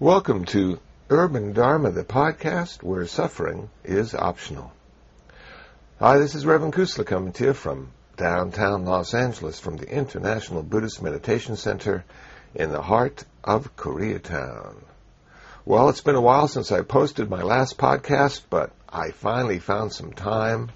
Welcome 0.00 0.46
to 0.46 0.80
Urban 1.10 1.52
Dharma, 1.52 1.92
the 1.92 2.02
podcast 2.02 2.82
where 2.82 3.06
suffering 3.06 3.70
is 3.84 4.14
optional. 4.14 4.72
Hi, 6.00 6.18
this 6.18 6.34
is 6.34 6.44
Reverend 6.44 6.74
Kusala 6.74 7.06
coming 7.06 7.32
to 7.34 7.44
you 7.44 7.52
from 7.52 7.92
downtown 8.16 8.84
Los 8.84 9.14
Angeles 9.14 9.60
from 9.60 9.76
the 9.76 9.88
International 9.88 10.64
Buddhist 10.64 11.02
Meditation 11.02 11.56
Center 11.56 12.04
in 12.54 12.72
the 12.72 12.82
heart 12.82 13.24
of 13.44 13.76
Koreatown. 13.76 14.82
Well, 15.64 15.88
it's 15.88 16.00
been 16.00 16.16
a 16.16 16.20
while 16.20 16.48
since 16.48 16.72
I 16.72 16.80
posted 16.80 17.30
my 17.30 17.42
last 17.42 17.78
podcast, 17.78 18.42
but 18.50 18.72
I 18.88 19.12
finally 19.12 19.60
found 19.60 19.92
some 19.92 20.12
time. 20.12 20.72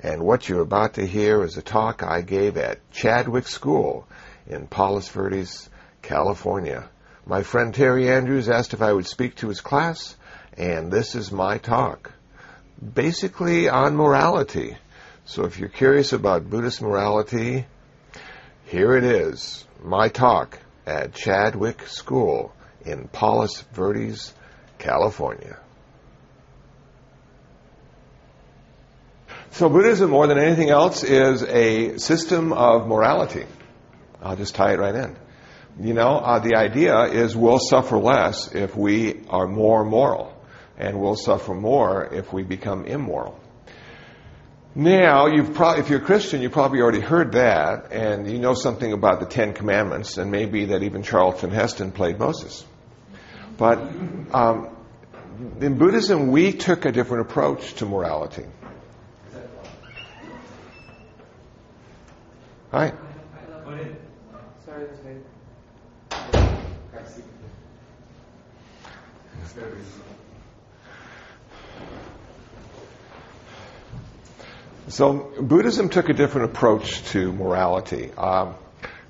And 0.00 0.24
what 0.24 0.48
you're 0.48 0.62
about 0.62 0.94
to 0.94 1.06
hear 1.06 1.44
is 1.44 1.56
a 1.56 1.62
talk 1.62 2.02
I 2.02 2.22
gave 2.22 2.56
at 2.56 2.90
Chadwick 2.90 3.46
School 3.46 4.08
in 4.48 4.66
Palos 4.66 5.08
Verdes, 5.08 5.70
California. 6.02 6.88
My 7.28 7.42
friend 7.42 7.74
Terry 7.74 8.08
Andrews 8.08 8.48
asked 8.48 8.72
if 8.72 8.80
I 8.80 8.90
would 8.90 9.06
speak 9.06 9.34
to 9.36 9.48
his 9.48 9.60
class, 9.60 10.16
and 10.56 10.90
this 10.90 11.14
is 11.14 11.30
my 11.30 11.58
talk. 11.58 12.10
Basically 12.94 13.68
on 13.68 13.96
morality. 13.96 14.78
So 15.26 15.44
if 15.44 15.58
you're 15.58 15.68
curious 15.68 16.14
about 16.14 16.48
Buddhist 16.48 16.80
morality, 16.80 17.66
here 18.64 18.96
it 18.96 19.04
is. 19.04 19.66
My 19.84 20.08
talk 20.08 20.58
at 20.86 21.12
Chadwick 21.12 21.86
School 21.86 22.54
in 22.86 23.08
Palos 23.08 23.60
Verdes, 23.74 24.32
California. 24.78 25.58
So 29.50 29.68
Buddhism, 29.68 30.08
more 30.08 30.26
than 30.28 30.38
anything 30.38 30.70
else, 30.70 31.04
is 31.04 31.42
a 31.42 31.98
system 31.98 32.54
of 32.54 32.86
morality. 32.86 33.44
I'll 34.22 34.36
just 34.36 34.54
tie 34.54 34.72
it 34.72 34.78
right 34.78 34.94
in. 34.94 35.14
You 35.80 35.94
know, 35.94 36.16
uh, 36.16 36.40
the 36.40 36.56
idea 36.56 37.04
is 37.04 37.36
we'll 37.36 37.60
suffer 37.60 37.98
less 37.98 38.52
if 38.52 38.76
we 38.76 39.20
are 39.28 39.46
more 39.46 39.84
moral, 39.84 40.32
and 40.76 41.00
we'll 41.00 41.14
suffer 41.14 41.54
more 41.54 42.12
if 42.12 42.32
we 42.32 42.42
become 42.42 42.84
immoral. 42.84 43.38
Now, 44.74 45.26
you've 45.26 45.54
pro- 45.54 45.74
if 45.74 45.88
you're 45.88 46.00
a 46.00 46.04
Christian, 46.04 46.42
you've 46.42 46.52
probably 46.52 46.80
already 46.80 47.00
heard 47.00 47.32
that, 47.32 47.92
and 47.92 48.30
you 48.30 48.38
know 48.38 48.54
something 48.54 48.92
about 48.92 49.20
the 49.20 49.26
Ten 49.26 49.52
Commandments, 49.52 50.18
and 50.18 50.30
maybe 50.30 50.66
that 50.66 50.82
even 50.82 51.02
Charlton 51.02 51.50
Heston 51.50 51.92
played 51.92 52.18
Moses. 52.18 52.64
But 53.56 53.78
um, 54.32 54.76
in 55.60 55.78
Buddhism, 55.78 56.32
we 56.32 56.52
took 56.52 56.84
a 56.86 56.92
different 56.92 57.28
approach 57.28 57.74
to 57.74 57.86
morality. 57.86 58.46
So 74.88 75.32
Buddhism 75.40 75.90
took 75.90 76.08
a 76.08 76.14
different 76.14 76.50
approach 76.50 77.04
to 77.10 77.32
morality. 77.32 78.10
Um, 78.12 78.54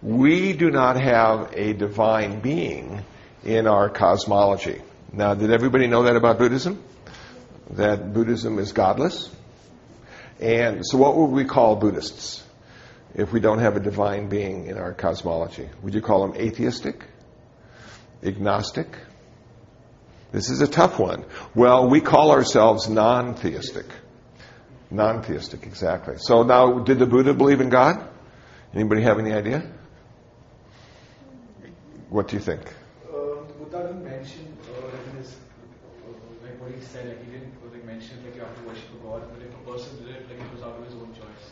we 0.03 0.53
do 0.53 0.71
not 0.71 1.01
have 1.01 1.53
a 1.55 1.73
divine 1.73 2.41
being 2.41 3.05
in 3.45 3.67
our 3.67 3.89
cosmology. 3.89 4.83
Now, 5.13 5.35
did 5.35 5.53
everybody 5.53 5.87
know 5.87 6.03
that 6.03 6.17
about 6.17 6.39
Buddhism? 6.39 6.83
That 7.71 8.13
Buddhism 8.13 8.59
is 8.59 8.73
godless? 8.73 9.31
And 10.41 10.85
so 10.85 10.99
what 10.99 11.17
would 11.17 11.31
we 11.31 11.45
call 11.45 11.77
Buddhists 11.77 12.43
if 13.15 13.33
we 13.33 13.41
don't 13.41 13.59
have 13.61 13.77
a 13.77 13.81
divine 13.81 14.29
being 14.29 14.67
in 14.67 14.79
our 14.79 14.93
cosmology? 14.93 15.69
Would 15.83 15.95
you 15.95 16.03
call 16.03 16.27
them 16.27 16.41
atheistic? 16.41 17.05
Agnostic? 18.23 18.89
This 20.33 20.51
is 20.51 20.61
a 20.61 20.67
tough 20.67 20.99
one. 20.99 21.25
Well, 21.55 21.89
we 21.89 22.01
call 22.01 22.31
ourselves 22.33 22.89
non-theistic. 22.89 23.87
Non-theistic, 24.91 25.65
exactly. 25.65 26.17
So 26.19 26.43
now, 26.43 26.81
did 26.81 26.99
the 26.99 27.07
Buddha 27.07 27.35
believe 27.35 27.61
in 27.61 27.71
God? 27.71 28.07
Anybody 28.75 29.03
have 29.03 29.19
any 29.19 29.33
idea? 29.33 29.63
What 32.11 32.29
do 32.29 32.37
you 32.37 32.43
think? 32.43 32.61
Uh, 33.07 33.45
Buddha 33.59 33.89
didn't 33.89 34.05
mention 34.05 34.57
uh, 34.65 35.11
in 35.11 35.17
his, 35.19 35.33
uh, 35.33 36.13
like 36.43 36.61
what 36.61 36.73
he 36.73 36.81
said, 36.81 37.09
like 37.09 37.25
he 37.25 37.33
didn't 37.33 37.53
like 37.71 37.85
mention 37.85 38.25
like 38.25 38.35
you 38.35 38.41
have 38.41 38.57
to 38.57 38.63
worship 38.69 38.89
a 38.97 39.05
God, 39.05 39.23
but 39.33 39.45
if 39.45 39.53
a 39.53 39.63
person 39.71 40.05
did 40.05 40.17
it, 40.17 40.29
like 40.29 40.41
it 40.41 40.53
was 40.53 40.63
out 40.63 40.77
of 40.81 40.85
his 40.85 40.95
own 40.95 41.13
choice. 41.13 41.45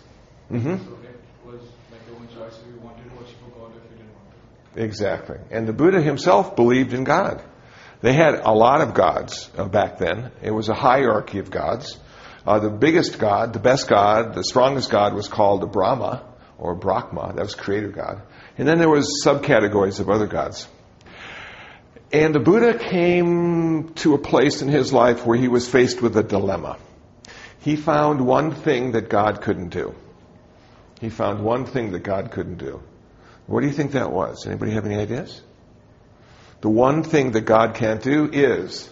Mm-hmm. 0.52 0.76
So 0.84 0.96
it 1.04 1.20
was 1.44 1.60
like 1.92 2.00
your 2.08 2.16
own 2.16 2.28
choice 2.28 2.56
if 2.60 2.66
you 2.72 2.80
wanted 2.80 3.04
to 3.04 3.16
worship 3.16 3.36
a 3.44 3.50
God 3.52 3.72
or 3.72 3.80
if 3.80 3.88
you 3.92 4.00
didn't 4.00 4.16
want 4.16 4.28
to. 4.32 4.36
Exactly. 4.76 5.38
And 5.50 5.66
the 5.66 5.72
Buddha 5.72 6.00
himself 6.00 6.54
believed 6.54 6.92
in 6.92 7.04
God. 7.04 7.42
They 8.02 8.12
had 8.12 8.34
a 8.34 8.52
lot 8.52 8.82
of 8.82 8.94
gods 8.94 9.50
uh, 9.56 9.64
back 9.66 9.98
then. 9.98 10.30
It 10.42 10.50
was 10.50 10.68
a 10.68 10.74
hierarchy 10.74 11.38
of 11.38 11.50
gods. 11.50 11.98
Uh, 12.46 12.58
the 12.60 12.70
biggest 12.70 13.18
god, 13.18 13.54
the 13.54 13.58
best 13.58 13.88
god, 13.88 14.34
the 14.34 14.44
strongest 14.44 14.90
god 14.90 15.14
was 15.14 15.28
called 15.28 15.72
Brahma 15.72 16.22
or 16.58 16.74
Brahma. 16.74 17.32
That 17.34 17.42
was 17.42 17.54
creator 17.54 17.88
god. 17.88 18.22
And 18.58 18.68
then 18.68 18.78
there 18.78 18.90
was 18.90 19.22
subcategories 19.24 19.98
of 19.98 20.10
other 20.10 20.26
gods. 20.26 20.68
And 22.12 22.34
the 22.34 22.40
Buddha 22.40 22.78
came 22.78 23.94
to 23.94 24.14
a 24.14 24.18
place 24.18 24.62
in 24.62 24.68
his 24.68 24.92
life 24.92 25.26
where 25.26 25.36
he 25.36 25.48
was 25.48 25.68
faced 25.68 26.00
with 26.00 26.16
a 26.16 26.22
dilemma. 26.22 26.78
He 27.60 27.74
found 27.74 28.24
one 28.24 28.52
thing 28.52 28.92
that 28.92 29.08
God 29.08 29.40
couldn't 29.40 29.70
do. 29.70 29.94
He 31.00 31.08
found 31.08 31.42
one 31.42 31.64
thing 31.66 31.92
that 31.92 32.04
God 32.04 32.30
couldn't 32.30 32.58
do. 32.58 32.80
What 33.46 33.60
do 33.60 33.66
you 33.66 33.72
think 33.72 33.92
that 33.92 34.10
was? 34.10 34.46
Anybody 34.46 34.72
have 34.72 34.86
any 34.86 34.96
ideas? 34.96 35.40
The 36.60 36.68
one 36.68 37.02
thing 37.02 37.32
that 37.32 37.42
God 37.42 37.74
can't 37.74 38.02
do 38.02 38.28
is 38.32 38.90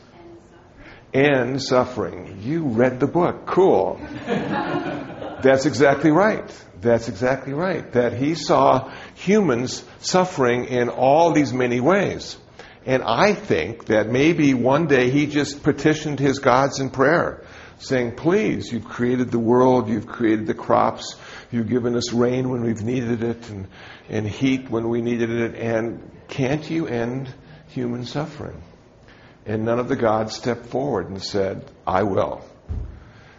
end 1.13 1.63
suffering. 1.63 2.41
You 2.43 2.65
read 2.65 3.01
the 3.01 3.07
book. 3.07 3.47
Cool. 3.47 4.01
That's 4.27 5.67
exactly 5.67 6.11
right. 6.11 6.49
That's 6.81 7.09
exactly 7.09 7.53
right. 7.53 7.91
That 7.93 8.13
he 8.13 8.35
saw 8.35 8.93
humans 9.15 9.85
suffering 10.01 10.67
in 10.67 10.89
all 10.89 11.33
these 11.33 11.53
many 11.53 11.81
ways. 11.81 12.37
And 12.87 13.03
I 13.03 13.35
think 13.35 13.87
that 13.87 14.11
maybe 14.11 14.53
one 14.53 14.87
day 14.87 15.11
he 15.11 15.27
just 15.27 15.63
petitioned 15.63 16.21
his 16.21 16.39
gods 16.39 16.81
in 16.81 16.91
prayer, 16.91 17.44
saying, 17.79 18.17
Please, 18.17 18.73
you've 18.73 18.85
created 18.85 19.31
the 19.31 19.39
world, 19.39 19.89
you've 19.89 20.07
created 20.07 20.47
the 20.47 20.55
crops, 20.55 21.17
you've 21.51 21.69
given 21.69 21.97
us 21.97 22.13
rain 22.13 22.49
when 22.49 22.63
we've 22.63 22.83
needed 22.83 23.23
it, 23.23 23.49
and, 23.51 23.69
and 24.09 24.27
heat 24.27 24.71
when 24.71 24.89
we 24.89 25.03
needed 25.03 25.31
it, 25.31 25.55
and 25.55 26.11
can't 26.29 26.69
you 26.69 26.87
end 26.87 27.33
human 27.69 28.05
suffering? 28.05 28.63
And 29.47 29.65
none 29.65 29.79
of 29.79 29.89
the 29.89 29.97
gods 29.97 30.35
stepped 30.35 30.67
forward 30.67 31.09
and 31.09 31.23
said, 31.23 31.71
I 31.87 32.05
will. 32.05 32.43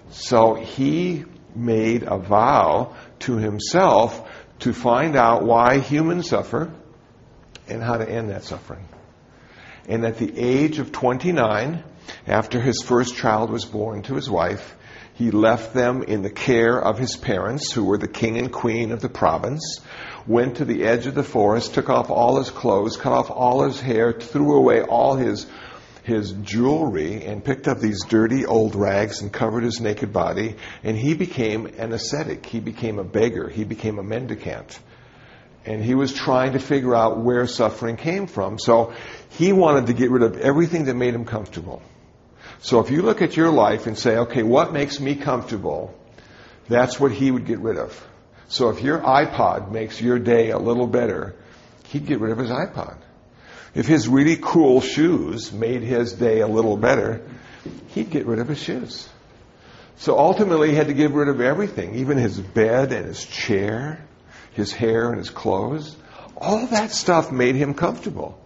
So 0.09 0.53
he 0.53 1.25
made 1.56 2.03
a 2.03 2.18
vow 2.18 2.95
to 3.19 3.38
himself 3.38 4.29
to 4.59 4.74
find 4.74 5.16
out 5.16 5.44
why 5.44 5.79
humans 5.79 6.29
suffer 6.29 6.72
and 7.68 7.81
how 7.81 7.97
to 7.97 8.07
end 8.07 8.29
that 8.29 8.44
suffering. 8.44 8.88
And 9.88 10.06
at 10.06 10.18
the 10.18 10.38
age 10.38 10.79
of 10.79 10.91
29, 10.91 11.84
after 12.27 12.59
his 12.59 12.81
first 12.83 13.16
child 13.16 13.49
was 13.49 13.66
born 13.66 14.01
to 14.03 14.16
his 14.16 14.29
wife, 14.29 14.75
he 15.13 15.31
left 15.31 15.73
them 15.73 16.03
in 16.03 16.21
the 16.23 16.29
care 16.29 16.77
of 16.77 16.99
his 16.99 17.16
parents, 17.16 17.71
who 17.71 17.85
were 17.85 17.97
the 17.97 18.07
king 18.07 18.38
and 18.38 18.51
queen 18.51 18.91
of 18.91 19.01
the 19.01 19.09
province, 19.09 19.79
went 20.27 20.57
to 20.57 20.65
the 20.65 20.83
edge 20.83 21.07
of 21.07 21.15
the 21.15 21.23
forest, 21.23 21.73
took 21.73 21.89
off 21.89 22.09
all 22.09 22.38
his 22.38 22.49
clothes, 22.49 22.97
cut 22.97 23.13
off 23.13 23.31
all 23.31 23.63
his 23.63 23.79
hair, 23.79 24.11
threw 24.11 24.55
away 24.55 24.81
all 24.81 25.15
his 25.15 25.47
his 26.05 26.33
jewelry 26.44 27.23
and 27.25 27.44
picked 27.44 27.67
up 27.67 27.79
these 27.79 28.05
dirty 28.05 28.45
old 28.45 28.75
rags 28.75 29.21
and 29.21 29.33
covered 29.33 29.63
his 29.63 29.81
naked 29.81 30.13
body, 30.13 30.55
and 30.83 30.95
he 30.95 31.15
became 31.15 31.65
an 31.65 31.91
ascetic. 31.94 32.45
He 32.45 32.59
became 32.59 32.99
a 32.99 33.03
beggar. 33.03 33.49
He 33.49 33.63
became 33.63 33.97
a 33.97 34.03
mendicant. 34.03 34.79
And 35.65 35.83
he 35.83 35.95
was 35.95 36.13
trying 36.13 36.53
to 36.53 36.59
figure 36.59 36.94
out 36.94 37.17
where 37.17 37.47
suffering 37.47 37.97
came 37.97 38.27
from. 38.27 38.59
So 38.59 38.94
he 39.30 39.51
wanted 39.51 39.88
to 39.88 39.94
get 39.94 40.12
rid 40.12 40.21
of 40.21 40.38
everything 40.38 40.85
that 40.85 40.94
made 40.94 41.15
him 41.15 41.25
comfortable. 41.25 41.81
So 42.62 42.80
if 42.80 42.90
you 42.90 43.02
look 43.02 43.22
at 43.22 43.38
your 43.38 43.52
life 43.52 43.88
and 43.88 43.98
say, 43.98 44.18
okay, 44.18 44.44
what 44.44 44.74
makes 44.74 45.00
me 45.00 45.16
comfortable? 45.16 45.98
That's 46.68 47.00
what 47.00 47.12
he 47.12 47.31
would 47.31 47.46
get 47.46 47.60
rid 47.60 47.78
of. 47.78 48.07
So 48.48 48.69
if 48.69 48.81
your 48.81 49.00
iPod 49.00 49.72
makes 49.72 50.02
your 50.02 50.19
day 50.19 50.52
a 50.52 50.57
little 50.57 50.88
better, 50.88 51.36
he'd 51.88 52.06
get 52.06 52.19
rid 52.19 52.31
of 52.31 52.38
his 52.38 52.50
iPod. 52.50 52.98
If 53.74 53.88
his 53.88 54.07
really 54.07 54.38
cool 54.38 54.81
shoes 54.81 55.52
made 55.52 55.81
his 55.81 56.13
day 56.13 56.40
a 56.40 56.48
little 56.48 56.78
better, 56.78 57.22
he'd 57.90 58.10
get 58.10 58.25
rid 58.25 58.40
of 58.40 58.48
his 58.48 58.60
shoes. 58.60 59.10
So 59.98 60.18
ultimately, 60.18 60.69
he 60.69 60.75
had 60.75 60.88
to 60.88 60.94
get 60.94 61.12
rid 61.12 61.30
of 61.30 61.42
everything, 61.42 61.96
even 61.96 62.18
his 62.18 62.40
bed 62.40 62.92
and 62.92 63.06
his 63.06 63.24
chair, 63.25 64.06
his 64.54 64.72
hair 64.72 65.10
and 65.10 65.18
his 65.18 65.30
clothes. 65.30 65.96
All 66.38 66.68
that 66.68 66.92
stuff 66.92 67.31
made 67.31 67.56
him 67.56 67.74
comfortable. 67.74 68.40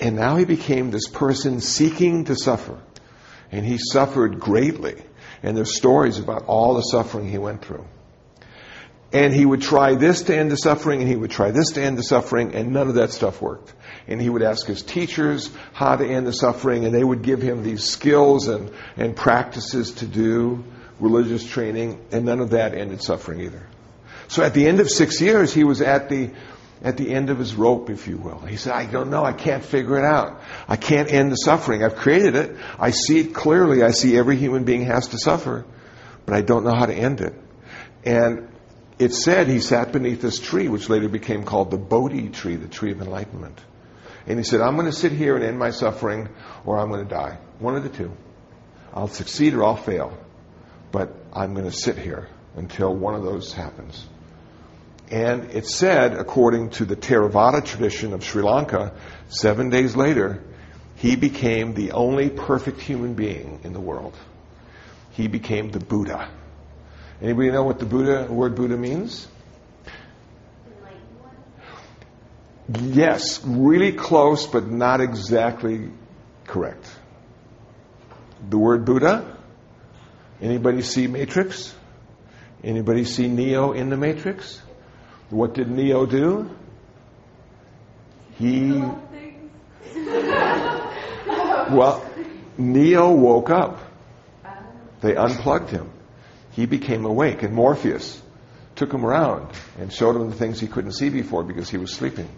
And 0.00 0.16
now 0.16 0.36
he 0.36 0.44
became 0.44 0.90
this 0.90 1.08
person 1.08 1.60
seeking 1.60 2.26
to 2.26 2.36
suffer. 2.36 2.78
And 3.52 3.64
he 3.64 3.78
suffered 3.78 4.40
greatly. 4.40 5.02
And 5.42 5.56
there's 5.56 5.76
stories 5.76 6.18
about 6.18 6.44
all 6.46 6.74
the 6.74 6.82
suffering 6.82 7.28
he 7.28 7.38
went 7.38 7.62
through. 7.64 7.84
And 9.12 9.32
he 9.32 9.46
would 9.46 9.62
try 9.62 9.94
this 9.94 10.22
to 10.22 10.36
end 10.36 10.50
the 10.50 10.56
suffering, 10.56 11.00
and 11.00 11.08
he 11.08 11.16
would 11.16 11.30
try 11.30 11.52
this 11.52 11.70
to 11.72 11.82
end 11.82 11.96
the 11.96 12.02
suffering, 12.02 12.54
and 12.54 12.72
none 12.72 12.88
of 12.88 12.94
that 12.96 13.12
stuff 13.12 13.40
worked. 13.40 13.72
And 14.08 14.20
he 14.20 14.28
would 14.28 14.42
ask 14.42 14.66
his 14.66 14.82
teachers 14.82 15.50
how 15.72 15.96
to 15.96 16.04
end 16.04 16.26
the 16.26 16.32
suffering, 16.32 16.84
and 16.84 16.92
they 16.92 17.04
would 17.04 17.22
give 17.22 17.40
him 17.40 17.62
these 17.62 17.84
skills 17.84 18.48
and, 18.48 18.72
and 18.96 19.14
practices 19.14 19.92
to 19.92 20.06
do, 20.06 20.64
religious 20.98 21.48
training, 21.48 22.04
and 22.10 22.24
none 22.24 22.40
of 22.40 22.50
that 22.50 22.74
ended 22.74 23.00
suffering 23.00 23.40
either. 23.40 23.66
So 24.28 24.42
at 24.42 24.54
the 24.54 24.66
end 24.66 24.80
of 24.80 24.90
six 24.90 25.20
years, 25.20 25.54
he 25.54 25.62
was 25.62 25.80
at 25.80 26.08
the 26.08 26.30
at 26.82 26.96
the 26.96 27.12
end 27.12 27.30
of 27.30 27.38
his 27.38 27.54
rope, 27.54 27.90
if 27.90 28.06
you 28.06 28.16
will. 28.16 28.38
He 28.40 28.56
said, 28.56 28.72
I 28.72 28.86
don't 28.86 29.10
know. 29.10 29.24
I 29.24 29.32
can't 29.32 29.64
figure 29.64 29.98
it 29.98 30.04
out. 30.04 30.42
I 30.68 30.76
can't 30.76 31.10
end 31.10 31.32
the 31.32 31.36
suffering. 31.36 31.82
I've 31.82 31.96
created 31.96 32.36
it. 32.36 32.56
I 32.78 32.90
see 32.90 33.20
it 33.20 33.34
clearly. 33.34 33.82
I 33.82 33.90
see 33.90 34.16
every 34.16 34.36
human 34.36 34.64
being 34.64 34.84
has 34.84 35.08
to 35.08 35.18
suffer, 35.18 35.64
but 36.26 36.34
I 36.34 36.42
don't 36.42 36.64
know 36.64 36.74
how 36.74 36.86
to 36.86 36.94
end 36.94 37.20
it. 37.20 37.34
And 38.04 38.48
it 38.98 39.14
said 39.14 39.48
he 39.48 39.60
sat 39.60 39.92
beneath 39.92 40.20
this 40.20 40.38
tree, 40.38 40.68
which 40.68 40.88
later 40.88 41.08
became 41.08 41.44
called 41.44 41.70
the 41.70 41.78
Bodhi 41.78 42.28
tree, 42.28 42.56
the 42.56 42.68
tree 42.68 42.92
of 42.92 43.00
enlightenment. 43.00 43.58
And 44.26 44.38
he 44.38 44.44
said, 44.44 44.60
I'm 44.60 44.74
going 44.74 44.86
to 44.86 44.92
sit 44.92 45.12
here 45.12 45.36
and 45.36 45.44
end 45.44 45.58
my 45.58 45.70
suffering, 45.70 46.28
or 46.64 46.78
I'm 46.78 46.90
going 46.90 47.06
to 47.06 47.14
die. 47.14 47.38
One 47.58 47.76
of 47.76 47.84
the 47.84 47.90
two. 47.90 48.12
I'll 48.92 49.08
succeed 49.08 49.54
or 49.54 49.64
I'll 49.64 49.76
fail. 49.76 50.16
But 50.92 51.14
I'm 51.32 51.54
going 51.54 51.66
to 51.66 51.76
sit 51.76 51.98
here 51.98 52.28
until 52.54 52.94
one 52.94 53.14
of 53.14 53.22
those 53.22 53.52
happens. 53.52 54.06
And 55.10 55.50
it 55.52 55.66
said, 55.66 56.14
according 56.14 56.70
to 56.70 56.84
the 56.84 56.96
Theravada 56.96 57.64
tradition 57.64 58.12
of 58.12 58.24
Sri 58.24 58.42
Lanka, 58.42 58.92
seven 59.28 59.70
days 59.70 59.94
later, 59.94 60.42
he 60.96 61.14
became 61.14 61.74
the 61.74 61.92
only 61.92 62.28
perfect 62.28 62.80
human 62.80 63.14
being 63.14 63.60
in 63.62 63.72
the 63.72 63.80
world. 63.80 64.14
He 65.12 65.28
became 65.28 65.70
the 65.70 65.78
Buddha. 65.78 66.28
Anybody 67.22 67.50
know 67.50 67.62
what 67.62 67.78
the 67.78 67.86
Buddha 67.86 68.26
word 68.30 68.56
Buddha 68.56 68.76
means? 68.76 69.28
Yes, 72.80 73.44
really 73.44 73.92
close, 73.92 74.46
but 74.46 74.66
not 74.66 75.00
exactly 75.00 75.90
correct. 76.46 76.84
The 78.50 78.58
word 78.58 78.84
Buddha. 78.84 79.36
Anybody 80.42 80.82
see 80.82 81.06
Matrix? 81.06 81.74
Anybody 82.64 83.04
see 83.04 83.28
Neo 83.28 83.72
in 83.72 83.88
the 83.88 83.96
Matrix? 83.96 84.60
What 85.30 85.54
did 85.54 85.68
Neo 85.68 86.06
do? 86.06 86.50
He. 88.38 88.70
well, 91.26 92.08
Neo 92.56 93.10
woke 93.12 93.50
up. 93.50 93.80
They 95.00 95.16
unplugged 95.16 95.70
him. 95.70 95.90
He 96.52 96.66
became 96.66 97.04
awake, 97.04 97.42
and 97.42 97.52
Morpheus 97.54 98.22
took 98.76 98.92
him 98.92 99.04
around 99.04 99.50
and 99.78 99.92
showed 99.92 100.16
him 100.16 100.30
the 100.30 100.36
things 100.36 100.60
he 100.60 100.68
couldn't 100.68 100.92
see 100.92 101.08
before 101.08 101.42
because 101.42 101.68
he 101.68 101.76
was 101.76 101.92
sleeping. 101.92 102.28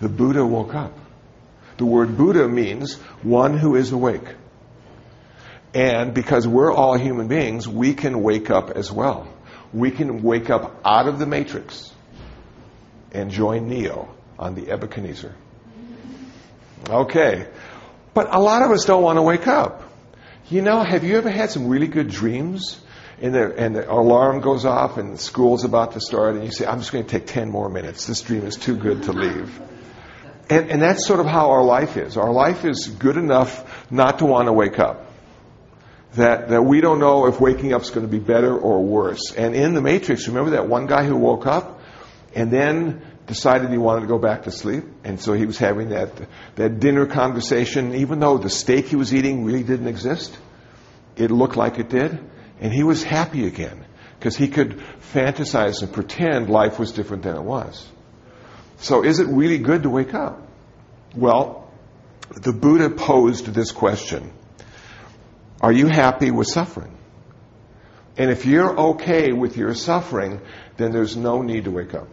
The 0.00 0.08
Buddha 0.08 0.44
woke 0.44 0.74
up. 0.74 0.96
The 1.78 1.86
word 1.86 2.16
Buddha 2.16 2.46
means 2.48 2.96
one 3.22 3.56
who 3.56 3.76
is 3.76 3.92
awake. 3.92 4.34
And 5.72 6.12
because 6.12 6.46
we're 6.46 6.72
all 6.72 6.98
human 6.98 7.28
beings, 7.28 7.66
we 7.66 7.94
can 7.94 8.22
wake 8.22 8.50
up 8.50 8.70
as 8.70 8.92
well. 8.92 9.26
We 9.72 9.90
can 9.90 10.22
wake 10.22 10.50
up 10.50 10.80
out 10.84 11.08
of 11.08 11.18
the 11.18 11.26
matrix 11.26 11.92
and 13.12 13.30
join 13.30 13.68
Neo 13.68 14.14
on 14.38 14.54
the 14.54 14.62
Nebuchadnezzar. 14.62 15.34
Okay. 16.88 17.46
But 18.14 18.34
a 18.34 18.40
lot 18.40 18.62
of 18.62 18.70
us 18.70 18.84
don't 18.84 19.02
want 19.02 19.18
to 19.18 19.22
wake 19.22 19.46
up. 19.46 19.84
You 20.48 20.62
know, 20.62 20.82
have 20.82 21.04
you 21.04 21.16
ever 21.16 21.30
had 21.30 21.50
some 21.50 21.68
really 21.68 21.86
good 21.86 22.08
dreams? 22.08 22.80
And 23.22 23.34
the, 23.34 23.54
and 23.54 23.76
the 23.76 23.90
alarm 23.90 24.40
goes 24.40 24.64
off 24.64 24.96
and 24.96 25.20
school's 25.20 25.64
about 25.64 25.92
to 25.92 26.00
start, 26.00 26.36
and 26.36 26.44
you 26.44 26.50
say, 26.50 26.64
I'm 26.64 26.78
just 26.78 26.90
going 26.90 27.04
to 27.04 27.10
take 27.10 27.26
10 27.26 27.50
more 27.50 27.68
minutes. 27.68 28.06
This 28.06 28.22
dream 28.22 28.46
is 28.46 28.56
too 28.56 28.76
good 28.76 29.02
to 29.04 29.12
leave. 29.12 29.60
And, 30.48 30.70
and 30.70 30.82
that's 30.82 31.06
sort 31.06 31.20
of 31.20 31.26
how 31.26 31.50
our 31.50 31.62
life 31.62 31.96
is. 31.96 32.16
Our 32.16 32.32
life 32.32 32.64
is 32.64 32.88
good 32.88 33.16
enough 33.16 33.86
not 33.90 34.18
to 34.20 34.26
want 34.26 34.46
to 34.46 34.52
wake 34.52 34.78
up. 34.78 35.06
That, 36.14 36.48
that 36.48 36.62
we 36.62 36.80
don't 36.80 36.98
know 36.98 37.26
if 37.26 37.40
waking 37.40 37.72
up 37.72 37.82
is 37.82 37.90
going 37.90 38.04
to 38.04 38.10
be 38.10 38.18
better 38.18 38.58
or 38.58 38.82
worse. 38.82 39.32
And 39.36 39.54
in 39.54 39.74
the 39.74 39.80
Matrix, 39.80 40.26
remember 40.26 40.50
that 40.52 40.66
one 40.66 40.86
guy 40.86 41.04
who 41.04 41.16
woke 41.16 41.46
up? 41.46 41.79
And 42.34 42.50
then 42.50 43.02
decided 43.26 43.70
he 43.70 43.78
wanted 43.78 44.00
to 44.00 44.06
go 44.06 44.18
back 44.18 44.42
to 44.42 44.50
sleep. 44.50 44.84
And 45.04 45.20
so 45.20 45.32
he 45.32 45.46
was 45.46 45.58
having 45.58 45.90
that, 45.90 46.10
that 46.56 46.80
dinner 46.80 47.06
conversation, 47.06 47.94
even 47.94 48.18
though 48.18 48.38
the 48.38 48.50
steak 48.50 48.86
he 48.86 48.96
was 48.96 49.14
eating 49.14 49.44
really 49.44 49.62
didn't 49.62 49.86
exist. 49.88 50.36
It 51.16 51.30
looked 51.30 51.56
like 51.56 51.78
it 51.78 51.88
did. 51.88 52.18
And 52.60 52.72
he 52.72 52.82
was 52.82 53.02
happy 53.02 53.46
again 53.46 53.84
because 54.18 54.36
he 54.36 54.48
could 54.48 54.82
fantasize 55.12 55.82
and 55.82 55.92
pretend 55.92 56.50
life 56.50 56.78
was 56.78 56.92
different 56.92 57.22
than 57.22 57.36
it 57.36 57.42
was. 57.42 57.86
So 58.78 59.04
is 59.04 59.18
it 59.18 59.28
really 59.28 59.58
good 59.58 59.84
to 59.84 59.90
wake 59.90 60.14
up? 60.14 60.46
Well, 61.14 61.70
the 62.30 62.52
Buddha 62.52 62.90
posed 62.90 63.46
this 63.46 63.72
question. 63.72 64.32
Are 65.60 65.72
you 65.72 65.86
happy 65.86 66.30
with 66.30 66.48
suffering? 66.48 66.96
And 68.16 68.30
if 68.30 68.44
you're 68.44 68.78
okay 68.92 69.32
with 69.32 69.56
your 69.56 69.74
suffering, 69.74 70.40
then 70.76 70.92
there's 70.92 71.16
no 71.16 71.42
need 71.42 71.64
to 71.64 71.70
wake 71.70 71.94
up. 71.94 72.08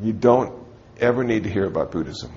You 0.00 0.12
don't 0.12 0.52
ever 0.98 1.24
need 1.24 1.44
to 1.44 1.50
hear 1.50 1.66
about 1.66 1.92
Buddhism. 1.92 2.32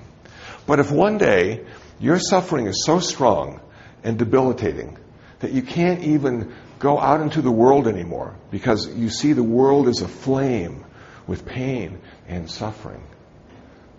But 0.66 0.80
if 0.80 0.90
one 0.90 1.18
day 1.18 1.64
your 1.98 2.18
suffering 2.18 2.66
is 2.66 2.84
so 2.84 3.00
strong 3.00 3.60
and 4.02 4.18
debilitating 4.18 4.98
that 5.40 5.52
you 5.52 5.62
can't 5.62 6.02
even 6.02 6.54
go 6.78 6.98
out 6.98 7.20
into 7.20 7.42
the 7.42 7.50
world 7.50 7.86
anymore 7.86 8.36
because 8.50 8.88
you 8.88 9.10
see 9.10 9.32
the 9.32 9.42
world 9.42 9.88
as 9.88 10.00
aflame 10.00 10.84
with 11.26 11.44
pain 11.44 12.00
and 12.26 12.50
suffering, 12.50 13.06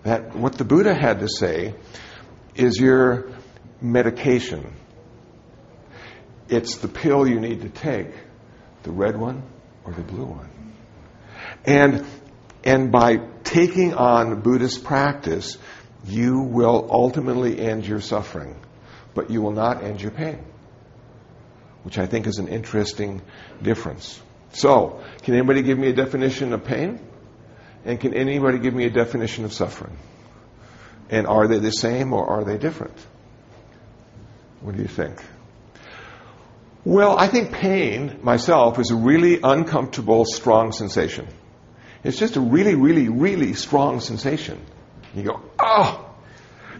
that 0.03 0.35
what 0.35 0.53
the 0.53 0.65
Buddha 0.65 0.93
had 0.93 1.19
to 1.19 1.29
say 1.29 1.75
is 2.55 2.77
your 2.77 3.29
medication. 3.79 4.73
It's 6.49 6.77
the 6.77 6.87
pill 6.87 7.27
you 7.27 7.39
need 7.39 7.61
to 7.61 7.69
take, 7.69 8.11
the 8.83 8.91
red 8.91 9.17
one 9.17 9.43
or 9.83 9.93
the 9.93 10.01
blue 10.01 10.25
one. 10.25 10.49
And 11.65 12.05
and 12.63 12.91
by 12.91 13.17
taking 13.51 13.93
on 13.93 14.39
Buddhist 14.41 14.85
practice, 14.85 15.57
you 16.05 16.39
will 16.39 16.87
ultimately 16.89 17.59
end 17.59 17.85
your 17.85 17.99
suffering, 17.99 18.55
but 19.13 19.29
you 19.29 19.41
will 19.41 19.51
not 19.51 19.83
end 19.83 20.01
your 20.01 20.11
pain, 20.11 20.39
which 21.83 21.97
I 21.97 22.05
think 22.05 22.27
is 22.27 22.37
an 22.37 22.47
interesting 22.47 23.21
difference. 23.61 24.21
So, 24.53 25.03
can 25.23 25.35
anybody 25.35 25.63
give 25.63 25.77
me 25.77 25.89
a 25.89 25.93
definition 25.93 26.53
of 26.53 26.63
pain? 26.63 26.99
And 27.83 27.99
can 27.99 28.13
anybody 28.13 28.57
give 28.59 28.73
me 28.73 28.85
a 28.85 28.89
definition 28.89 29.43
of 29.43 29.51
suffering? 29.51 29.97
And 31.09 31.27
are 31.27 31.47
they 31.47 31.59
the 31.59 31.71
same 31.71 32.13
or 32.13 32.25
are 32.29 32.45
they 32.45 32.57
different? 32.57 32.97
What 34.61 34.75
do 34.75 34.81
you 34.81 34.87
think? 34.87 35.21
Well, 36.85 37.17
I 37.17 37.27
think 37.27 37.51
pain, 37.51 38.19
myself, 38.23 38.79
is 38.79 38.91
a 38.91 38.95
really 38.95 39.39
uncomfortable, 39.43 40.23
strong 40.25 40.71
sensation. 40.71 41.27
It's 42.03 42.17
just 42.17 42.35
a 42.35 42.41
really, 42.41 42.75
really, 42.75 43.09
really 43.09 43.53
strong 43.53 43.99
sensation. 43.99 44.59
You 45.13 45.23
go, 45.23 45.41
oh! 45.59 46.07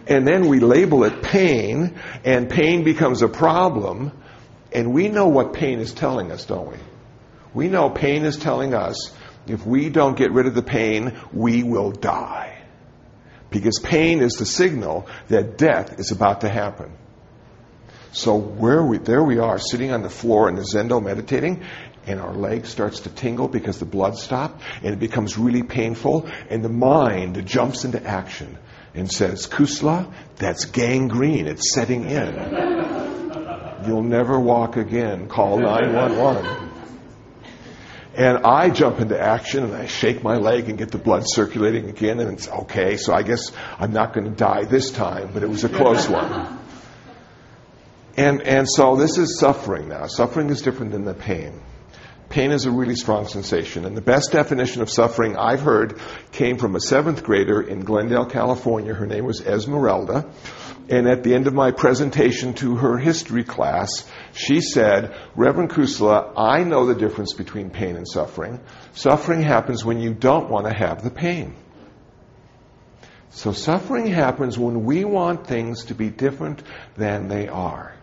And 0.08 0.28
then 0.28 0.48
we 0.48 0.60
label 0.60 1.04
it 1.04 1.22
pain, 1.22 2.00
and 2.24 2.50
pain 2.50 2.84
becomes 2.84 3.22
a 3.22 3.28
problem, 3.28 4.12
and 4.72 4.94
we 4.94 5.10
know 5.10 5.28
what 5.28 5.54
pain 5.54 5.80
is 5.80 5.94
telling 5.94 6.32
us, 6.32 6.46
don't 6.46 6.72
we? 6.72 6.78
We 7.54 7.68
know 7.68 7.90
pain 7.90 8.26
is 8.26 8.38
telling 8.38 8.74
us 8.74 9.14
if 9.48 9.66
we 9.66 9.90
don't 9.90 10.18
get 10.18 10.32
rid 10.32 10.48
of 10.48 10.56
the 10.56 10.64
pain, 10.64 11.20
we 11.34 11.64
will 11.64 11.92
die. 11.92 12.62
Because 13.50 13.80
pain 13.80 14.22
is 14.22 14.34
the 14.34 14.46
signal 14.46 15.08
that 15.28 15.58
death 15.58 16.00
is 16.00 16.12
about 16.12 16.42
to 16.42 16.50
happen. 16.50 16.94
So 18.14 18.36
where 18.36 18.84
we, 18.84 18.98
there 18.98 19.24
we 19.24 19.40
are, 19.40 19.58
sitting 19.58 19.92
on 19.92 20.02
the 20.02 20.10
floor 20.10 20.50
in 20.50 20.56
the 20.56 20.64
Zendo 20.64 21.04
meditating, 21.04 21.64
and 22.08 22.20
our 22.20 22.34
leg 22.34 22.66
starts 22.66 23.02
to 23.02 23.10
tingle 23.10 23.48
because 23.48 23.80
the 23.80 23.86
blood 23.86 24.18
stopped 24.18 24.62
and 24.84 24.94
it 24.94 25.00
becomes 25.00 25.38
really 25.38 25.64
painful 25.64 26.28
and 26.50 26.64
the 26.64 26.70
mind 26.70 27.46
jumps 27.46 27.86
into 27.86 28.04
action 28.04 28.58
and 28.94 29.12
says, 29.12 29.48
Kusala 29.48 30.12
that's 30.38 30.66
gangrene. 30.66 31.48
It's 31.48 31.74
setting 31.74 32.06
in. 32.06 32.82
You'll 33.88 34.04
never 34.04 34.40
walk 34.40 34.78
again. 34.78 35.28
Call 35.28 35.60
911. 35.60 36.70
And 38.14 38.40
I 38.40 38.70
jump 38.70 39.00
into 39.00 39.20
action 39.20 39.64
and 39.64 39.74
I 39.74 39.86
shake 39.86 40.22
my 40.22 40.36
leg 40.36 40.68
and 40.68 40.78
get 40.78 40.92
the 40.92 40.98
blood 40.98 41.24
circulating 41.26 41.90
again 41.90 42.20
and 42.20 42.34
it's 42.34 42.50
okay. 42.50 42.98
So 42.98 43.14
I 43.14 43.24
guess 43.24 43.52
I'm 43.80 43.94
not 43.94 44.14
going 44.14 44.26
to 44.26 44.36
die 44.36 44.66
this 44.66 44.92
time, 44.92 45.30
but 45.34 45.44
it 45.44 45.50
was 45.50 45.64
a 45.64 45.70
close 45.70 46.10
one. 46.10 46.60
And, 48.18 48.42
and 48.42 48.68
so 48.70 48.98
this 48.98 49.18
is 49.18 49.40
suffering 49.40 49.88
now. 49.88 50.08
Suffering 50.08 50.50
is 50.50 50.62
different 50.62 50.92
than 50.92 51.06
the 51.06 51.14
pain. 51.14 51.62
Pain 52.32 52.52
is 52.52 52.66
a 52.66 52.72
really 52.72 52.96
strong 52.96 53.28
sensation. 53.28 53.84
And 53.84 53.96
the 53.96 54.02
best 54.02 54.32
definition 54.32 54.82
of 54.82 54.90
suffering 54.90 55.36
I've 55.36 55.60
heard 55.60 56.00
came 56.32 56.58
from 56.58 56.78
a 56.78 56.80
seventh 56.80 57.24
grader 57.24 57.62
in 57.62 57.82
Glendale, 57.82 58.26
California. 58.26 58.94
Her 58.94 59.06
name 59.06 59.26
was 59.26 59.42
Esmeralda. 59.42 60.32
And 60.90 61.08
at 61.08 61.24
the 61.24 61.36
end 61.36 61.48
of 61.48 61.54
my 61.54 61.72
presentation 61.72 62.54
to 62.56 62.78
her 62.78 62.98
history 62.98 63.44
class, 63.44 64.10
she 64.32 64.62
said, 64.62 65.14
Reverend 65.36 65.72
Kusala, 65.72 66.32
I 66.38 66.64
know 66.64 66.86
the 66.86 66.96
difference 66.96 67.34
between 67.34 67.70
pain 67.70 67.98
and 67.98 68.08
suffering. 68.08 68.62
Suffering 68.94 69.42
happens 69.42 69.84
when 69.84 70.00
you 70.00 70.14
don't 70.14 70.50
want 70.50 70.68
to 70.68 70.74
have 70.74 71.04
the 71.04 71.12
pain. 71.12 71.54
So 73.32 73.52
suffering 73.52 74.08
happens 74.08 74.58
when 74.58 74.86
we 74.86 75.04
want 75.04 75.48
things 75.48 75.86
to 75.86 75.96
be 75.96 76.10
different 76.10 76.64
than 76.96 77.28
they 77.28 77.50
are. 77.50 77.94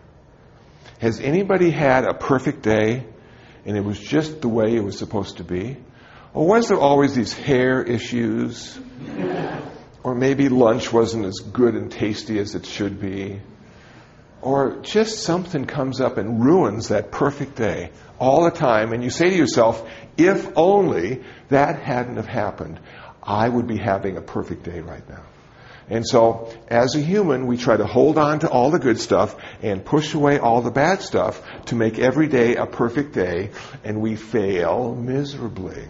Has 0.99 1.19
anybody 1.19 1.71
had 1.71 2.05
a 2.05 2.13
perfect 2.13 2.61
day 2.61 3.05
and 3.69 3.77
it 3.77 3.85
was 3.85 3.99
just 3.99 4.41
the 4.41 4.47
way 4.47 4.75
it 4.75 4.83
was 4.83 4.97
supposed 4.97 5.37
to 5.37 5.43
be? 5.43 5.77
Or 6.33 6.47
was 6.47 6.69
there 6.69 6.79
always 6.79 7.13
these 7.13 7.33
hair 7.33 7.83
issues? 7.83 8.79
or 10.03 10.15
maybe 10.15 10.49
lunch 10.49 10.91
wasn't 10.91 11.27
as 11.27 11.35
good 11.53 11.75
and 11.75 11.91
tasty 11.91 12.39
as 12.39 12.55
it 12.55 12.65
should 12.65 12.99
be? 12.99 13.39
Or 14.41 14.79
just 14.81 15.21
something 15.21 15.65
comes 15.65 16.01
up 16.01 16.17
and 16.17 16.43
ruins 16.43 16.87
that 16.87 17.11
perfect 17.11 17.57
day 17.57 17.91
all 18.17 18.45
the 18.45 18.49
time, 18.49 18.91
and 18.91 19.03
you 19.03 19.11
say 19.11 19.29
to 19.29 19.35
yourself, 19.35 19.87
if 20.17 20.51
only 20.57 21.23
that 21.49 21.79
hadn't 21.79 22.15
have 22.15 22.25
happened, 22.25 22.79
I 23.21 23.47
would 23.47 23.67
be 23.67 23.77
having 23.77 24.17
a 24.17 24.21
perfect 24.21 24.63
day 24.63 24.79
right 24.79 25.07
now. 25.07 25.25
And 25.89 26.07
so, 26.07 26.53
as 26.67 26.95
a 26.95 26.99
human, 26.99 27.47
we 27.47 27.57
try 27.57 27.75
to 27.75 27.85
hold 27.85 28.19
on 28.19 28.39
to 28.39 28.49
all 28.49 28.69
the 28.69 28.77
good 28.77 28.99
stuff 28.99 29.35
and 29.63 29.83
push 29.83 30.13
away 30.13 30.37
all 30.37 30.61
the 30.61 30.71
bad 30.71 31.01
stuff 31.01 31.41
to 31.65 31.75
make 31.75 31.97
every 31.97 32.27
day 32.27 32.55
a 32.55 32.67
perfect 32.67 33.13
day, 33.13 33.49
and 33.83 33.99
we 33.99 34.15
fail 34.15 34.93
miserably. 34.93 35.87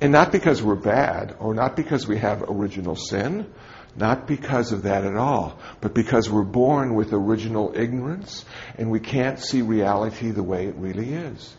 And 0.00 0.12
not 0.12 0.30
because 0.30 0.62
we're 0.62 0.76
bad, 0.76 1.34
or 1.40 1.54
not 1.54 1.74
because 1.74 2.06
we 2.06 2.18
have 2.18 2.42
original 2.42 2.94
sin, 2.94 3.52
not 3.96 4.28
because 4.28 4.70
of 4.70 4.84
that 4.84 5.04
at 5.04 5.16
all, 5.16 5.58
but 5.80 5.92
because 5.92 6.30
we're 6.30 6.44
born 6.44 6.94
with 6.94 7.12
original 7.12 7.72
ignorance, 7.74 8.44
and 8.76 8.92
we 8.92 9.00
can't 9.00 9.40
see 9.40 9.60
reality 9.60 10.30
the 10.30 10.42
way 10.44 10.66
it 10.66 10.76
really 10.76 11.14
is. 11.14 11.56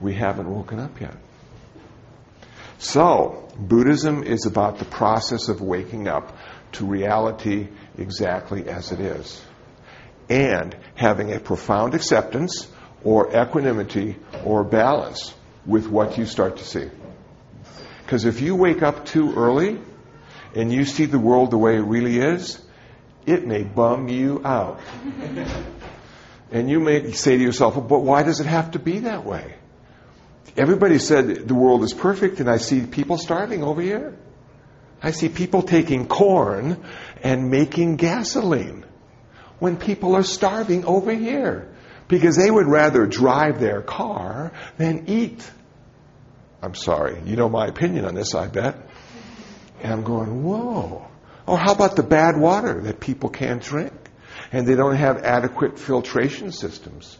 We 0.00 0.14
haven't 0.14 0.48
woken 0.48 0.78
up 0.78 1.00
yet. 1.00 1.16
So, 2.78 3.48
Buddhism 3.58 4.22
is 4.22 4.46
about 4.46 4.78
the 4.78 4.86
process 4.86 5.48
of 5.48 5.60
waking 5.60 6.08
up 6.08 6.34
to 6.72 6.86
reality 6.86 7.68
exactly 7.98 8.68
as 8.68 8.92
it 8.92 9.00
is. 9.00 9.42
And 10.28 10.76
having 10.94 11.32
a 11.32 11.40
profound 11.40 11.94
acceptance 11.94 12.68
or 13.02 13.34
equanimity 13.36 14.16
or 14.44 14.62
balance 14.64 15.34
with 15.66 15.88
what 15.88 16.18
you 16.18 16.26
start 16.26 16.58
to 16.58 16.64
see. 16.64 16.88
Because 18.02 18.24
if 18.24 18.40
you 18.40 18.54
wake 18.56 18.82
up 18.82 19.06
too 19.06 19.34
early 19.34 19.80
and 20.54 20.72
you 20.72 20.84
see 20.84 21.04
the 21.04 21.18
world 21.18 21.50
the 21.50 21.58
way 21.58 21.76
it 21.76 21.82
really 21.82 22.18
is, 22.18 22.60
it 23.26 23.46
may 23.46 23.62
bum 23.62 24.08
you 24.08 24.40
out. 24.44 24.80
and 26.50 26.68
you 26.68 26.80
may 26.80 27.12
say 27.12 27.36
to 27.36 27.42
yourself, 27.42 27.76
well, 27.76 27.86
but 27.86 28.00
why 28.00 28.22
does 28.22 28.40
it 28.40 28.46
have 28.46 28.72
to 28.72 28.78
be 28.78 29.00
that 29.00 29.24
way? 29.24 29.54
Everybody 30.56 30.98
said 30.98 31.46
the 31.46 31.54
world 31.54 31.84
is 31.84 31.94
perfect, 31.94 32.40
and 32.40 32.50
I 32.50 32.56
see 32.56 32.84
people 32.84 33.18
starving 33.18 33.62
over 33.62 33.80
here. 33.80 34.16
I 35.02 35.12
see 35.12 35.28
people 35.28 35.62
taking 35.62 36.06
corn 36.06 36.84
and 37.22 37.50
making 37.50 37.96
gasoline 37.96 38.84
when 39.58 39.76
people 39.76 40.14
are 40.14 40.22
starving 40.22 40.84
over 40.84 41.12
here 41.12 41.74
because 42.08 42.36
they 42.36 42.50
would 42.50 42.66
rather 42.66 43.06
drive 43.06 43.60
their 43.60 43.82
car 43.82 44.52
than 44.76 45.04
eat. 45.08 45.48
I'm 46.62 46.74
sorry, 46.74 47.22
you 47.24 47.36
know 47.36 47.48
my 47.48 47.66
opinion 47.66 48.04
on 48.04 48.14
this, 48.14 48.34
I 48.34 48.48
bet. 48.48 48.76
And 49.82 49.92
I'm 49.92 50.02
going, 50.02 50.42
whoa. 50.42 51.06
Or 51.46 51.56
how 51.56 51.72
about 51.72 51.96
the 51.96 52.02
bad 52.02 52.36
water 52.36 52.80
that 52.82 53.00
people 53.00 53.30
can't 53.30 53.62
drink? 53.62 53.92
And 54.52 54.66
they 54.66 54.74
don't 54.74 54.96
have 54.96 55.18
adequate 55.18 55.78
filtration 55.78 56.52
systems 56.52 57.16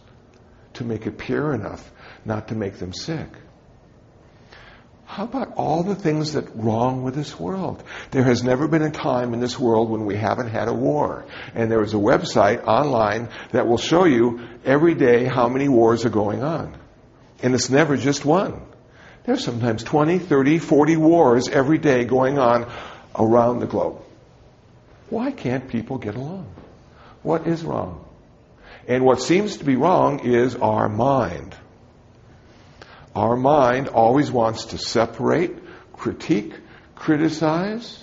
to 0.75 0.85
make 0.85 1.07
it 1.07 1.17
pure 1.17 1.55
enough 1.55 1.91
not 2.25 2.49
to 2.49 2.55
make 2.55 2.75
them 2.75 2.93
sick. 2.93 3.29
How 5.11 5.25
about 5.25 5.55
all 5.57 5.83
the 5.83 5.97
things 5.97 6.35
that 6.35 6.55
wrong 6.55 7.03
with 7.03 7.17
this 7.17 7.37
world? 7.37 7.83
There 8.13 8.23
has 8.23 8.45
never 8.45 8.69
been 8.69 8.83
a 8.83 8.93
time 8.93 9.35
in 9.35 9.41
this 9.41 9.59
world 9.59 9.91
when 9.91 10.07
we 10.07 10.15
haven't 10.15 10.51
had 10.51 10.69
a 10.69 10.73
war. 10.73 11.27
And 11.53 11.69
there 11.69 11.83
is 11.83 11.95
a 11.95 11.97
website 11.97 12.65
online 12.65 13.29
that 13.51 13.67
will 13.67 13.77
show 13.77 14.05
you 14.05 14.39
every 14.65 14.95
day 14.95 15.25
how 15.25 15.49
many 15.49 15.69
wars 15.69 16.05
are 16.05 16.11
going 16.11 16.45
on. 16.45 16.77
And 17.43 17.55
it's 17.55 17.69
never 17.69 17.97
just 17.97 18.25
one. 18.25 18.63
There's 19.25 19.43
sometimes 19.43 19.83
20, 19.83 20.21
30, 20.21 20.61
40 20.61 20.97
wars 20.99 21.49
every 21.49 21.79
day 21.79 22.05
going 22.05 22.39
on 22.39 22.71
around 23.17 23.59
the 23.59 23.67
globe. 23.67 24.01
Why 25.09 25.33
can't 25.33 25.69
people 25.69 25.99
get 25.99 26.15
along? 26.15 26.55
What 27.25 27.49
is 27.49 27.65
wrong? 27.65 28.05
And 28.87 29.05
what 29.05 29.21
seems 29.21 29.57
to 29.57 29.65
be 29.65 29.75
wrong 29.75 30.21
is 30.21 30.55
our 30.55 30.89
mind. 30.89 31.57
Our 33.15 33.37
mind 33.37 33.89
always 33.89 34.31
wants 34.31 34.67
to 34.67 34.79
separate, 34.79 35.59
critique, 35.93 36.55
criticize. 36.95 38.03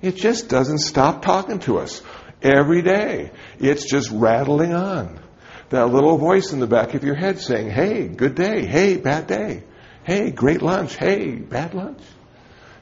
It 0.00 0.16
just 0.16 0.48
doesn't 0.48 0.78
stop 0.78 1.22
talking 1.22 1.58
to 1.60 1.78
us 1.78 2.02
every 2.40 2.82
day. 2.82 3.30
It's 3.58 3.88
just 3.88 4.10
rattling 4.10 4.74
on. 4.74 5.20
That 5.68 5.86
little 5.86 6.18
voice 6.18 6.52
in 6.52 6.60
the 6.60 6.66
back 6.66 6.94
of 6.94 7.04
your 7.04 7.14
head 7.14 7.40
saying, 7.40 7.70
hey, 7.70 8.08
good 8.08 8.34
day. 8.34 8.66
Hey, 8.66 8.96
bad 8.96 9.26
day. 9.26 9.64
Hey, 10.04 10.30
great 10.30 10.62
lunch. 10.62 10.96
Hey, 10.96 11.36
bad 11.36 11.74
lunch. 11.74 12.02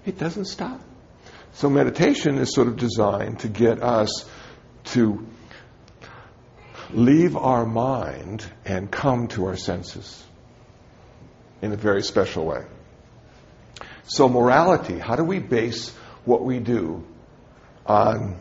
It 0.06 0.18
doesn't 0.18 0.46
stop. 0.46 0.80
So 1.52 1.68
meditation 1.68 2.38
is 2.38 2.54
sort 2.54 2.68
of 2.68 2.76
designed 2.76 3.40
to 3.40 3.48
get 3.48 3.82
us 3.82 4.28
to 4.84 5.26
leave 6.90 7.36
our 7.36 7.66
mind 7.66 8.44
and 8.64 8.90
come 8.90 9.28
to 9.28 9.46
our 9.46 9.56
senses 9.56 10.24
in 11.62 11.72
a 11.72 11.76
very 11.76 12.02
special 12.02 12.46
way. 12.46 12.64
So, 14.04 14.28
morality, 14.28 14.98
how 14.98 15.16
do 15.16 15.24
we 15.24 15.38
base 15.38 15.90
what 16.24 16.42
we 16.42 16.58
do 16.58 17.04
on? 17.86 18.40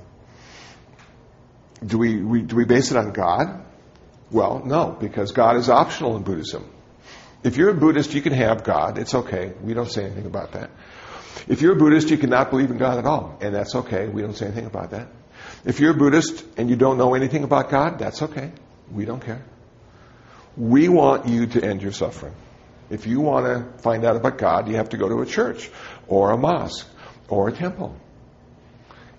Do 1.86 1.98
we, 1.98 2.22
we, 2.22 2.42
do 2.42 2.56
we 2.56 2.66
base 2.66 2.92
it 2.92 2.98
on 2.98 3.12
God? 3.12 3.64
Well, 4.32 4.62
no, 4.66 4.96
because 5.00 5.32
God 5.32 5.56
is 5.56 5.70
optional 5.70 6.18
in 6.18 6.24
Buddhism. 6.24 6.70
If 7.44 7.56
you're 7.56 7.70
a 7.70 7.74
Buddhist, 7.74 8.14
you 8.14 8.22
can 8.22 8.34
have 8.34 8.64
God. 8.64 8.98
It's 8.98 9.16
okay. 9.16 9.54
We 9.64 9.74
don't 9.74 9.90
say 9.90 10.06
anything 10.06 10.26
about 10.26 10.52
that. 10.54 10.72
If 11.48 11.62
you're 11.62 11.74
a 11.74 11.78
Buddhist, 11.78 12.10
you 12.10 12.18
cannot 12.18 12.50
believe 12.50 12.70
in 12.70 12.78
God 12.78 12.98
at 12.98 13.06
all. 13.06 13.38
And 13.42 13.56
that's 13.56 13.76
okay. 13.76 14.08
We 14.08 14.22
don't 14.22 14.36
say 14.36 14.48
anything 14.48 14.66
about 14.66 14.92
that. 14.92 15.08
If 15.66 15.80
you're 15.80 15.92
a 15.92 15.98
Buddhist 15.98 16.46
and 16.58 16.70
you 16.70 16.76
don't 16.76 16.98
know 16.98 17.16
anything 17.16 17.44
about 17.44 17.70
God, 17.70 17.98
that's 17.98 18.22
okay. 18.22 18.52
We 18.92 19.06
don't 19.06 19.24
care. 19.24 19.44
We 20.58 20.90
want 20.90 21.28
you 21.28 21.48
to 21.48 21.64
end 21.64 21.82
your 21.82 21.94
suffering. 21.94 22.34
If 22.89 23.05
you 23.05 23.19
want 23.19 23.46
to 23.46 23.81
find 23.81 24.03
out 24.03 24.15
about 24.15 24.38
God, 24.38 24.67
you 24.67 24.75
have 24.77 24.89
to 24.89 24.98
go 24.98 25.08
to 25.10 25.22
a 25.22 25.25
church 25.25 25.69
or 26.08 26.31
a 26.31 26.38
mosque 26.38 26.88
or 27.27 27.50
a 27.50 27.51
temple. 27.51 27.96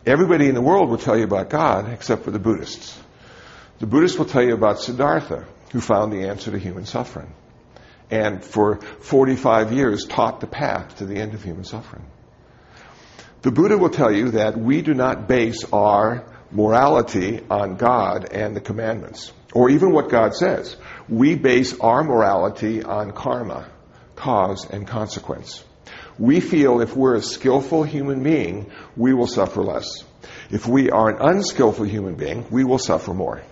Everybody 0.04 0.48
in 0.48 0.54
the 0.54 0.62
world 0.62 0.88
will 0.88 0.98
tell 0.98 1.16
you 1.16 1.24
about 1.24 1.50
God 1.50 1.90
except 1.92 2.24
for 2.24 2.30
the 2.30 2.38
Buddhists. 2.38 2.98
The 3.78 3.86
Buddhists 3.86 4.18
will 4.18 4.26
tell 4.26 4.42
you 4.42 4.54
about 4.54 4.80
Siddhartha, 4.80 5.46
who 5.72 5.80
found 5.80 6.12
the 6.12 6.28
answer 6.28 6.50
to 6.50 6.58
human 6.58 6.86
suffering. 6.86 7.32
And 8.10 8.44
for 8.44 8.80
45 8.80 9.72
years 9.72 10.04
taught 10.04 10.40
the 10.40 10.46
path 10.46 10.98
to 10.98 11.06
the 11.06 11.16
end 11.16 11.34
of 11.34 11.44
human 11.44 11.64
suffering. 11.64 12.04
The 13.42 13.52
Buddha 13.52 13.78
will 13.78 13.90
tell 13.90 14.12
you 14.12 14.32
that 14.32 14.58
we 14.58 14.82
do 14.82 14.94
not 14.94 15.28
base 15.28 15.64
our 15.72 16.24
morality 16.50 17.40
on 17.48 17.76
God 17.76 18.28
and 18.32 18.54
the 18.54 18.60
commandments, 18.60 19.32
or 19.52 19.70
even 19.70 19.92
what 19.92 20.10
God 20.10 20.34
says 20.34 20.76
we 21.08 21.34
base 21.34 21.78
our 21.80 22.04
morality 22.04 22.82
on 22.82 23.12
karma, 23.12 23.68
cause 24.14 24.68
and 24.70 24.86
consequence. 24.86 25.64
We 26.18 26.40
feel 26.40 26.80
if 26.80 26.94
we're 26.94 27.16
a 27.16 27.22
skillful 27.22 27.82
human 27.82 28.22
being, 28.22 28.70
we 28.96 29.12
will 29.12 29.26
suffer 29.26 29.62
less. 29.62 30.04
If 30.50 30.68
we 30.68 30.90
are 30.90 31.08
an 31.08 31.16
unskillful 31.20 31.86
human 31.86 32.14
being, 32.14 32.46
we 32.50 32.62
will 32.62 32.78
suffer 32.78 33.14
more. 33.14 33.42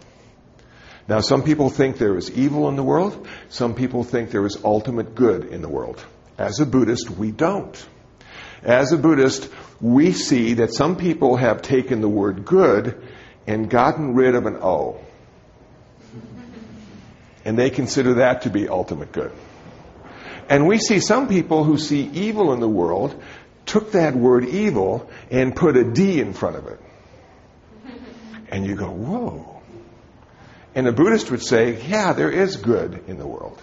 Now, 1.08 1.20
some 1.20 1.42
people 1.42 1.70
think 1.70 1.96
there 1.96 2.16
is 2.16 2.30
evil 2.30 2.68
in 2.68 2.76
the 2.76 2.82
world. 2.82 3.26
Some 3.48 3.74
people 3.74 4.04
think 4.04 4.30
there 4.30 4.44
is 4.44 4.58
ultimate 4.62 5.14
good 5.14 5.46
in 5.46 5.62
the 5.62 5.68
world. 5.68 6.04
As 6.36 6.60
a 6.60 6.66
Buddhist, 6.66 7.10
we 7.10 7.30
don't. 7.32 7.88
As 8.62 8.92
a 8.92 8.98
Buddhist, 8.98 9.48
we 9.80 10.12
see 10.12 10.54
that 10.54 10.74
some 10.74 10.96
people 10.96 11.36
have 11.36 11.62
taken 11.62 12.02
the 12.02 12.08
word 12.08 12.44
good 12.44 13.02
and 13.46 13.70
gotten 13.70 14.14
rid 14.14 14.34
of 14.34 14.44
an 14.44 14.58
O 14.60 15.00
and 17.48 17.58
they 17.58 17.70
consider 17.70 18.14
that 18.16 18.42
to 18.42 18.50
be 18.50 18.68
ultimate 18.68 19.10
good. 19.10 19.32
And 20.50 20.66
we 20.66 20.76
see 20.76 21.00
some 21.00 21.28
people 21.28 21.64
who 21.64 21.78
see 21.78 22.02
evil 22.02 22.52
in 22.52 22.60
the 22.60 22.68
world 22.68 23.18
took 23.64 23.92
that 23.92 24.14
word 24.14 24.44
evil 24.44 25.08
and 25.30 25.56
put 25.56 25.74
a 25.78 25.82
D 25.82 26.20
in 26.20 26.34
front 26.34 26.56
of 26.56 26.66
it. 26.66 26.78
And 28.50 28.66
you 28.66 28.76
go, 28.76 28.90
whoa. 28.90 29.62
And 30.74 30.86
a 30.86 30.92
Buddhist 30.92 31.30
would 31.30 31.42
say, 31.42 31.82
yeah, 31.88 32.12
there 32.12 32.30
is 32.30 32.56
good 32.56 33.04
in 33.06 33.16
the 33.16 33.26
world. 33.26 33.62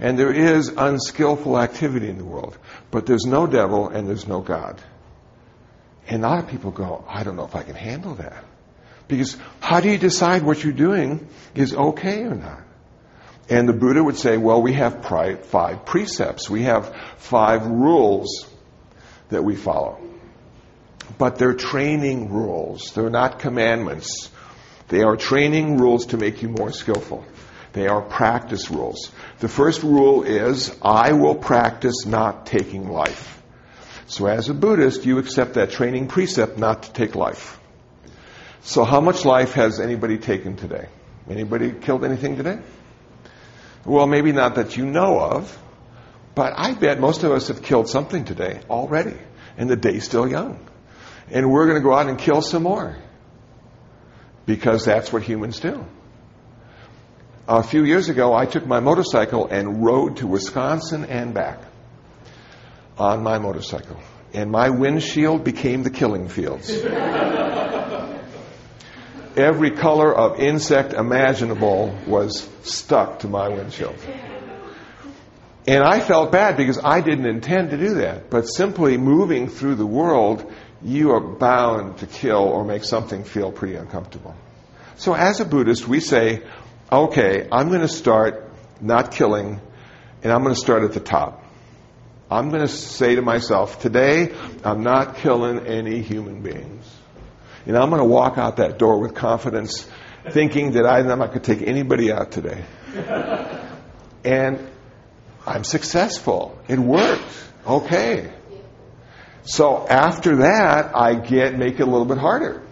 And 0.00 0.18
there 0.18 0.32
is 0.32 0.66
unskillful 0.66 1.56
activity 1.56 2.08
in 2.08 2.18
the 2.18 2.24
world. 2.24 2.58
But 2.90 3.06
there's 3.06 3.26
no 3.26 3.46
devil 3.46 3.90
and 3.90 4.08
there's 4.08 4.26
no 4.26 4.40
God. 4.40 4.80
And 6.08 6.24
a 6.24 6.28
lot 6.28 6.42
of 6.42 6.50
people 6.50 6.72
go, 6.72 7.04
I 7.06 7.22
don't 7.22 7.36
know 7.36 7.44
if 7.44 7.54
I 7.54 7.62
can 7.62 7.76
handle 7.76 8.16
that. 8.16 8.44
Because 9.06 9.36
how 9.60 9.78
do 9.78 9.88
you 9.88 9.98
decide 9.98 10.42
what 10.42 10.64
you're 10.64 10.72
doing 10.72 11.28
is 11.54 11.72
okay 11.72 12.24
or 12.24 12.34
not? 12.34 12.62
And 13.50 13.68
the 13.68 13.72
Buddha 13.72 14.02
would 14.02 14.16
say, 14.16 14.36
well, 14.36 14.62
we 14.62 14.74
have 14.74 15.04
five 15.04 15.84
precepts. 15.84 16.48
We 16.48 16.62
have 16.62 16.94
five 17.18 17.66
rules 17.66 18.48
that 19.30 19.42
we 19.42 19.56
follow. 19.56 19.98
But 21.18 21.36
they're 21.36 21.54
training 21.54 22.32
rules. 22.32 22.92
They're 22.92 23.10
not 23.10 23.40
commandments. 23.40 24.30
They 24.86 25.02
are 25.02 25.16
training 25.16 25.78
rules 25.78 26.06
to 26.06 26.16
make 26.16 26.42
you 26.42 26.48
more 26.48 26.70
skillful. 26.70 27.24
They 27.72 27.88
are 27.88 28.00
practice 28.00 28.70
rules. 28.70 29.10
The 29.40 29.48
first 29.48 29.82
rule 29.82 30.22
is, 30.22 30.76
I 30.80 31.12
will 31.12 31.34
practice 31.34 32.06
not 32.06 32.46
taking 32.46 32.88
life. 32.88 33.42
So 34.06 34.26
as 34.26 34.48
a 34.48 34.54
Buddhist, 34.54 35.06
you 35.06 35.18
accept 35.18 35.54
that 35.54 35.70
training 35.70 36.06
precept 36.06 36.56
not 36.56 36.84
to 36.84 36.92
take 36.92 37.16
life. 37.16 37.60
So 38.62 38.84
how 38.84 39.00
much 39.00 39.24
life 39.24 39.54
has 39.54 39.80
anybody 39.80 40.18
taken 40.18 40.56
today? 40.56 40.86
Anybody 41.28 41.72
killed 41.72 42.04
anything 42.04 42.36
today? 42.36 42.58
Well, 43.84 44.06
maybe 44.06 44.32
not 44.32 44.56
that 44.56 44.76
you 44.76 44.86
know 44.86 45.18
of, 45.18 45.58
but 46.34 46.52
I 46.56 46.74
bet 46.74 47.00
most 47.00 47.22
of 47.24 47.32
us 47.32 47.48
have 47.48 47.62
killed 47.62 47.88
something 47.88 48.24
today 48.24 48.60
already, 48.68 49.16
and 49.56 49.68
the 49.68 49.76
day's 49.76 50.04
still 50.04 50.28
young. 50.28 50.66
And 51.30 51.50
we're 51.50 51.66
going 51.66 51.78
to 51.78 51.82
go 51.82 51.94
out 51.94 52.08
and 52.08 52.18
kill 52.18 52.42
some 52.42 52.64
more 52.64 52.96
because 54.46 54.84
that's 54.84 55.12
what 55.12 55.22
humans 55.22 55.60
do. 55.60 55.84
A 57.48 57.62
few 57.62 57.84
years 57.84 58.08
ago, 58.08 58.34
I 58.34 58.46
took 58.46 58.66
my 58.66 58.80
motorcycle 58.80 59.46
and 59.46 59.84
rode 59.84 60.18
to 60.18 60.26
Wisconsin 60.26 61.04
and 61.04 61.34
back 61.34 61.60
on 62.98 63.22
my 63.22 63.38
motorcycle. 63.38 63.98
And 64.32 64.50
my 64.50 64.70
windshield 64.70 65.42
became 65.42 65.82
the 65.82 65.90
killing 65.90 66.28
fields. 66.28 66.70
Every 69.36 69.70
color 69.70 70.12
of 70.14 70.40
insect 70.40 70.92
imaginable 70.92 71.96
was 72.06 72.48
stuck 72.62 73.20
to 73.20 73.28
my 73.28 73.48
windshield. 73.48 73.96
And 75.66 75.84
I 75.84 76.00
felt 76.00 76.32
bad 76.32 76.56
because 76.56 76.80
I 76.82 77.00
didn't 77.00 77.26
intend 77.26 77.70
to 77.70 77.76
do 77.76 77.94
that. 77.94 78.28
But 78.30 78.48
simply 78.48 78.96
moving 78.96 79.48
through 79.48 79.76
the 79.76 79.86
world, 79.86 80.50
you 80.82 81.12
are 81.12 81.20
bound 81.20 81.98
to 81.98 82.06
kill 82.06 82.42
or 82.42 82.64
make 82.64 82.82
something 82.84 83.24
feel 83.24 83.52
pretty 83.52 83.76
uncomfortable. 83.76 84.34
So 84.96 85.14
as 85.14 85.40
a 85.40 85.44
Buddhist, 85.44 85.86
we 85.86 86.00
say, 86.00 86.42
okay, 86.90 87.46
I'm 87.52 87.68
going 87.68 87.82
to 87.82 87.88
start 87.88 88.50
not 88.80 89.12
killing, 89.12 89.60
and 90.22 90.32
I'm 90.32 90.42
going 90.42 90.54
to 90.54 90.60
start 90.60 90.82
at 90.82 90.92
the 90.92 91.00
top. 91.00 91.44
I'm 92.30 92.48
going 92.50 92.62
to 92.62 92.68
say 92.68 93.14
to 93.14 93.22
myself, 93.22 93.80
today, 93.80 94.34
I'm 94.64 94.82
not 94.82 95.16
killing 95.16 95.66
any 95.66 96.00
human 96.02 96.42
beings. 96.42 96.99
Know, 97.66 97.80
I'm 97.80 97.90
going 97.90 98.00
to 98.00 98.08
walk 98.08 98.38
out 98.38 98.56
that 98.56 98.78
door 98.78 98.98
with 98.98 99.14
confidence, 99.14 99.86
thinking 100.30 100.72
that 100.72 100.86
I'm 100.86 101.06
not 101.06 101.18
going 101.18 101.40
to 101.40 101.54
take 101.54 101.66
anybody 101.66 102.10
out 102.10 102.32
today. 102.32 102.64
And 104.24 104.66
I'm 105.46 105.64
successful. 105.64 106.58
It 106.68 106.78
worked. 106.78 107.22
Okay. 107.66 108.32
So 109.42 109.86
after 109.86 110.36
that, 110.36 110.96
I 110.96 111.14
get 111.14 111.56
make 111.56 111.74
it 111.74 111.82
a 111.82 111.86
little 111.86 112.04
bit 112.04 112.18
harder. 112.18 112.62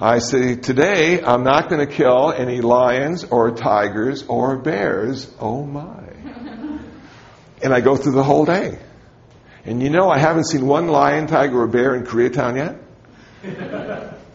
I 0.00 0.20
say, 0.20 0.54
today 0.54 1.22
I'm 1.22 1.42
not 1.42 1.68
going 1.68 1.84
to 1.84 1.92
kill 1.92 2.32
any 2.32 2.60
lions 2.60 3.24
or 3.24 3.50
tigers 3.50 4.22
or 4.22 4.56
bears. 4.56 5.28
Oh 5.40 5.64
my. 5.64 6.04
and 7.62 7.74
I 7.74 7.80
go 7.80 7.96
through 7.96 8.12
the 8.12 8.22
whole 8.22 8.44
day. 8.44 8.78
And 9.64 9.82
you 9.82 9.90
know, 9.90 10.08
I 10.08 10.18
haven't 10.18 10.44
seen 10.44 10.66
one 10.66 10.86
lion, 10.86 11.26
tiger, 11.26 11.62
or 11.62 11.66
bear 11.66 11.94
in 11.94 12.04
Koreatown 12.04 12.56
yet. 12.56 12.80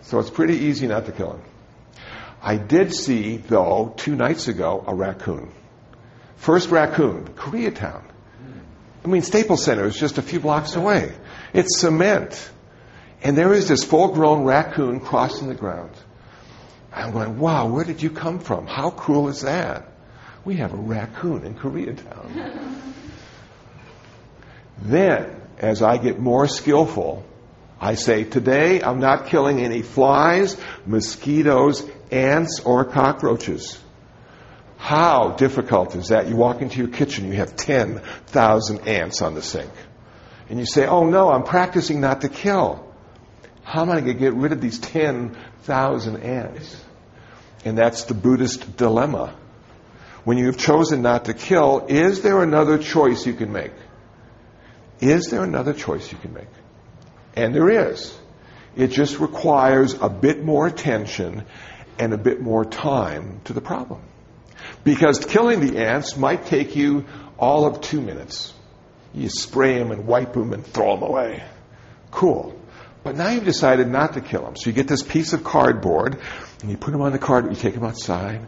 So 0.03 0.19
it's 0.19 0.29
pretty 0.29 0.55
easy 0.55 0.87
not 0.87 1.05
to 1.05 1.11
kill 1.11 1.33
him. 1.33 1.41
I 2.41 2.57
did 2.57 2.93
see, 2.93 3.37
though, 3.37 3.93
two 3.95 4.15
nights 4.15 4.47
ago, 4.47 4.83
a 4.85 4.93
raccoon. 4.93 5.51
First 6.35 6.69
raccoon, 6.69 7.25
Koreatown. 7.35 8.03
I 9.03 9.07
mean, 9.07 9.21
Staples 9.21 9.63
Center 9.63 9.85
is 9.85 9.97
just 9.97 10.17
a 10.17 10.21
few 10.21 10.39
blocks 10.39 10.75
away. 10.75 11.13
It's 11.53 11.79
cement. 11.79 12.51
And 13.21 13.37
there 13.37 13.53
is 13.53 13.69
this 13.69 13.83
full 13.83 14.09
grown 14.09 14.43
raccoon 14.43 14.99
crossing 14.99 15.47
the 15.47 15.55
ground. 15.55 15.91
I'm 16.91 17.11
going, 17.11 17.39
wow, 17.39 17.67
where 17.67 17.85
did 17.85 18.01
you 18.01 18.09
come 18.09 18.39
from? 18.39 18.67
How 18.67 18.91
cool 18.91 19.29
is 19.29 19.41
that? 19.41 19.87
We 20.45 20.57
have 20.57 20.73
a 20.73 20.77
raccoon 20.77 21.45
in 21.45 21.55
Koreatown. 21.55 22.81
then, 24.81 25.41
as 25.57 25.81
I 25.81 25.97
get 25.97 26.19
more 26.19 26.47
skillful, 26.47 27.25
I 27.83 27.95
say, 27.95 28.23
today 28.23 28.81
I'm 28.81 29.01
not 29.01 29.27
killing 29.27 29.59
any 29.59 29.81
flies, 29.81 30.55
mosquitoes, 30.85 31.85
ants, 32.11 32.61
or 32.61 32.85
cockroaches. 32.85 33.77
How 34.77 35.31
difficult 35.31 35.93
is 35.93 36.07
that? 36.07 36.29
You 36.29 36.37
walk 36.37 36.61
into 36.61 36.77
your 36.77 36.87
kitchen, 36.87 37.27
you 37.27 37.33
have 37.33 37.57
10,000 37.57 38.87
ants 38.87 39.21
on 39.21 39.35
the 39.35 39.41
sink. 39.41 39.69
And 40.47 40.59
you 40.59 40.65
say, 40.65 40.85
oh 40.87 41.09
no, 41.09 41.29
I'm 41.29 41.43
practicing 41.43 41.99
not 41.99 42.21
to 42.21 42.29
kill. 42.29 42.89
How 43.63 43.81
am 43.81 43.89
I 43.89 43.99
going 43.99 44.13
to 44.13 44.13
get 44.13 44.33
rid 44.33 44.53
of 44.53 44.61
these 44.61 44.79
10,000 44.79 46.23
ants? 46.23 46.81
And 47.65 47.77
that's 47.77 48.05
the 48.05 48.13
Buddhist 48.13 48.77
dilemma. 48.77 49.35
When 50.23 50.37
you 50.37 50.45
have 50.45 50.57
chosen 50.57 51.01
not 51.01 51.25
to 51.25 51.33
kill, 51.33 51.85
is 51.89 52.21
there 52.21 52.41
another 52.43 52.77
choice 52.77 53.27
you 53.27 53.33
can 53.33 53.51
make? 53.51 53.73
Is 55.01 55.31
there 55.31 55.43
another 55.43 55.73
choice 55.73 56.09
you 56.09 56.17
can 56.17 56.33
make? 56.33 56.47
And 57.35 57.53
there 57.53 57.69
is. 57.89 58.17
It 58.75 58.87
just 58.87 59.19
requires 59.19 59.93
a 59.93 60.09
bit 60.09 60.43
more 60.43 60.67
attention 60.67 61.45
and 61.99 62.13
a 62.13 62.17
bit 62.17 62.41
more 62.41 62.65
time 62.65 63.41
to 63.45 63.53
the 63.53 63.61
problem. 63.61 64.01
Because 64.83 65.19
killing 65.19 65.59
the 65.59 65.77
ants 65.77 66.17
might 66.17 66.45
take 66.45 66.75
you 66.75 67.05
all 67.37 67.65
of 67.65 67.81
two 67.81 68.01
minutes. 68.01 68.53
You 69.13 69.29
spray 69.29 69.77
them 69.77 69.91
and 69.91 70.07
wipe 70.07 70.33
them 70.33 70.53
and 70.53 70.65
throw 70.65 70.95
them 70.95 71.07
away. 71.07 71.43
Cool. 72.09 72.59
But 73.03 73.15
now 73.15 73.29
you've 73.29 73.45
decided 73.45 73.87
not 73.87 74.13
to 74.13 74.21
kill 74.21 74.43
them. 74.43 74.55
So 74.55 74.69
you 74.69 74.73
get 74.73 74.87
this 74.87 75.03
piece 75.03 75.33
of 75.33 75.43
cardboard 75.43 76.19
and 76.61 76.71
you 76.71 76.77
put 76.77 76.91
them 76.91 77.01
on 77.01 77.11
the 77.11 77.19
card, 77.19 77.49
you 77.49 77.55
take 77.55 77.75
them 77.75 77.83
outside, 77.83 78.47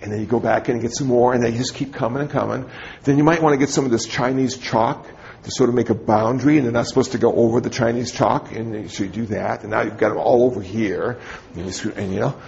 and 0.00 0.12
then 0.12 0.20
you 0.20 0.26
go 0.26 0.40
back 0.40 0.68
in 0.68 0.74
and 0.74 0.82
get 0.82 0.94
some 0.94 1.06
more, 1.06 1.32
and 1.32 1.42
they 1.42 1.52
just 1.52 1.74
keep 1.74 1.94
coming 1.94 2.22
and 2.22 2.30
coming. 2.30 2.68
Then 3.04 3.18
you 3.18 3.24
might 3.24 3.42
want 3.42 3.54
to 3.54 3.58
get 3.58 3.70
some 3.70 3.84
of 3.84 3.90
this 3.90 4.06
Chinese 4.06 4.56
chalk 4.56 5.06
to 5.42 5.50
sort 5.50 5.68
of 5.68 5.74
make 5.74 5.90
a 5.90 5.94
boundary, 5.94 6.56
and 6.56 6.66
they're 6.66 6.72
not 6.72 6.86
supposed 6.86 7.12
to 7.12 7.18
go 7.18 7.32
over 7.32 7.60
the 7.60 7.70
Chinese 7.70 8.12
chalk, 8.12 8.52
and 8.52 8.90
so 8.90 9.04
you 9.04 9.10
do 9.10 9.26
that, 9.26 9.62
and 9.62 9.70
now 9.70 9.82
you've 9.82 9.96
got 9.96 10.10
them 10.10 10.18
all 10.18 10.44
over 10.44 10.60
here, 10.60 11.18
and 11.54 11.84
you, 11.84 11.92
and, 11.92 12.12
you 12.12 12.20
know. 12.20 12.40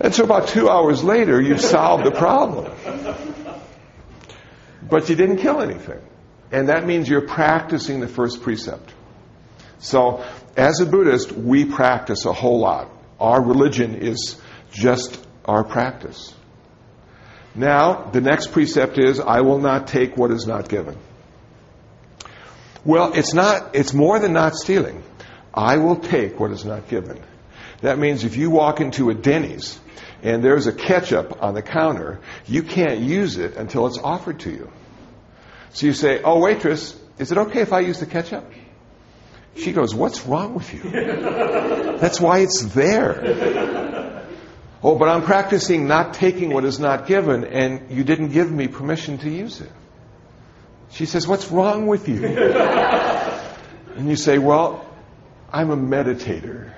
And 0.00 0.14
so 0.14 0.24
about 0.24 0.48
two 0.48 0.68
hours 0.68 1.02
later, 1.02 1.40
you've 1.40 1.60
solved 1.60 2.04
the 2.04 2.10
problem. 2.10 2.70
But 4.88 5.08
you 5.08 5.16
didn't 5.16 5.38
kill 5.38 5.60
anything. 5.60 6.00
And 6.52 6.68
that 6.68 6.86
means 6.86 7.08
you're 7.08 7.26
practicing 7.26 8.00
the 8.00 8.08
first 8.08 8.42
precept. 8.42 8.92
So, 9.78 10.24
as 10.56 10.80
a 10.80 10.86
Buddhist, 10.86 11.32
we 11.32 11.64
practice 11.64 12.24
a 12.24 12.32
whole 12.32 12.60
lot. 12.60 12.90
Our 13.18 13.42
religion 13.42 13.96
is 13.96 14.40
just 14.70 15.24
our 15.44 15.64
practice. 15.64 16.34
Now, 17.56 18.10
the 18.10 18.20
next 18.20 18.52
precept 18.52 18.98
is, 18.98 19.18
I 19.18 19.40
will 19.40 19.58
not 19.58 19.88
take 19.88 20.16
what 20.16 20.30
is 20.30 20.46
not 20.46 20.68
given. 20.68 20.96
Well, 22.84 23.14
it's 23.14 23.32
not, 23.32 23.74
it's 23.74 23.94
more 23.94 24.18
than 24.18 24.32
not 24.34 24.54
stealing. 24.54 25.02
I 25.54 25.78
will 25.78 25.96
take 25.96 26.38
what 26.38 26.50
is 26.50 26.64
not 26.64 26.88
given. 26.88 27.20
That 27.80 27.98
means 27.98 28.24
if 28.24 28.36
you 28.36 28.50
walk 28.50 28.80
into 28.80 29.10
a 29.10 29.14
Denny's 29.14 29.78
and 30.22 30.44
there's 30.44 30.66
a 30.66 30.72
ketchup 30.72 31.42
on 31.42 31.54
the 31.54 31.62
counter, 31.62 32.20
you 32.46 32.62
can't 32.62 33.00
use 33.00 33.38
it 33.38 33.56
until 33.56 33.86
it's 33.86 33.98
offered 33.98 34.40
to 34.40 34.50
you. 34.50 34.70
So 35.72 35.86
you 35.86 35.94
say, 35.94 36.20
Oh, 36.22 36.38
waitress, 36.38 36.98
is 37.18 37.32
it 37.32 37.38
okay 37.38 37.60
if 37.60 37.72
I 37.72 37.80
use 37.80 38.00
the 38.00 38.06
ketchup? 38.06 38.50
She 39.56 39.72
goes, 39.72 39.94
What's 39.94 40.26
wrong 40.26 40.54
with 40.54 40.72
you? 40.74 40.82
That's 41.98 42.20
why 42.20 42.40
it's 42.40 42.62
there. 42.66 44.05
Oh, 44.82 44.96
but 44.96 45.08
I'm 45.08 45.22
practicing 45.22 45.88
not 45.88 46.14
taking 46.14 46.52
what 46.52 46.64
is 46.64 46.78
not 46.78 47.06
given, 47.06 47.44
and 47.44 47.90
you 47.90 48.04
didn't 48.04 48.28
give 48.28 48.50
me 48.50 48.68
permission 48.68 49.18
to 49.18 49.30
use 49.30 49.60
it. 49.60 49.72
She 50.90 51.06
says, 51.06 51.26
What's 51.26 51.50
wrong 51.50 51.86
with 51.86 52.08
you? 52.08 52.24
and 53.96 54.08
you 54.08 54.16
say, 54.16 54.38
Well, 54.38 54.86
I'm 55.52 55.70
a 55.70 55.76
meditator. 55.76 56.72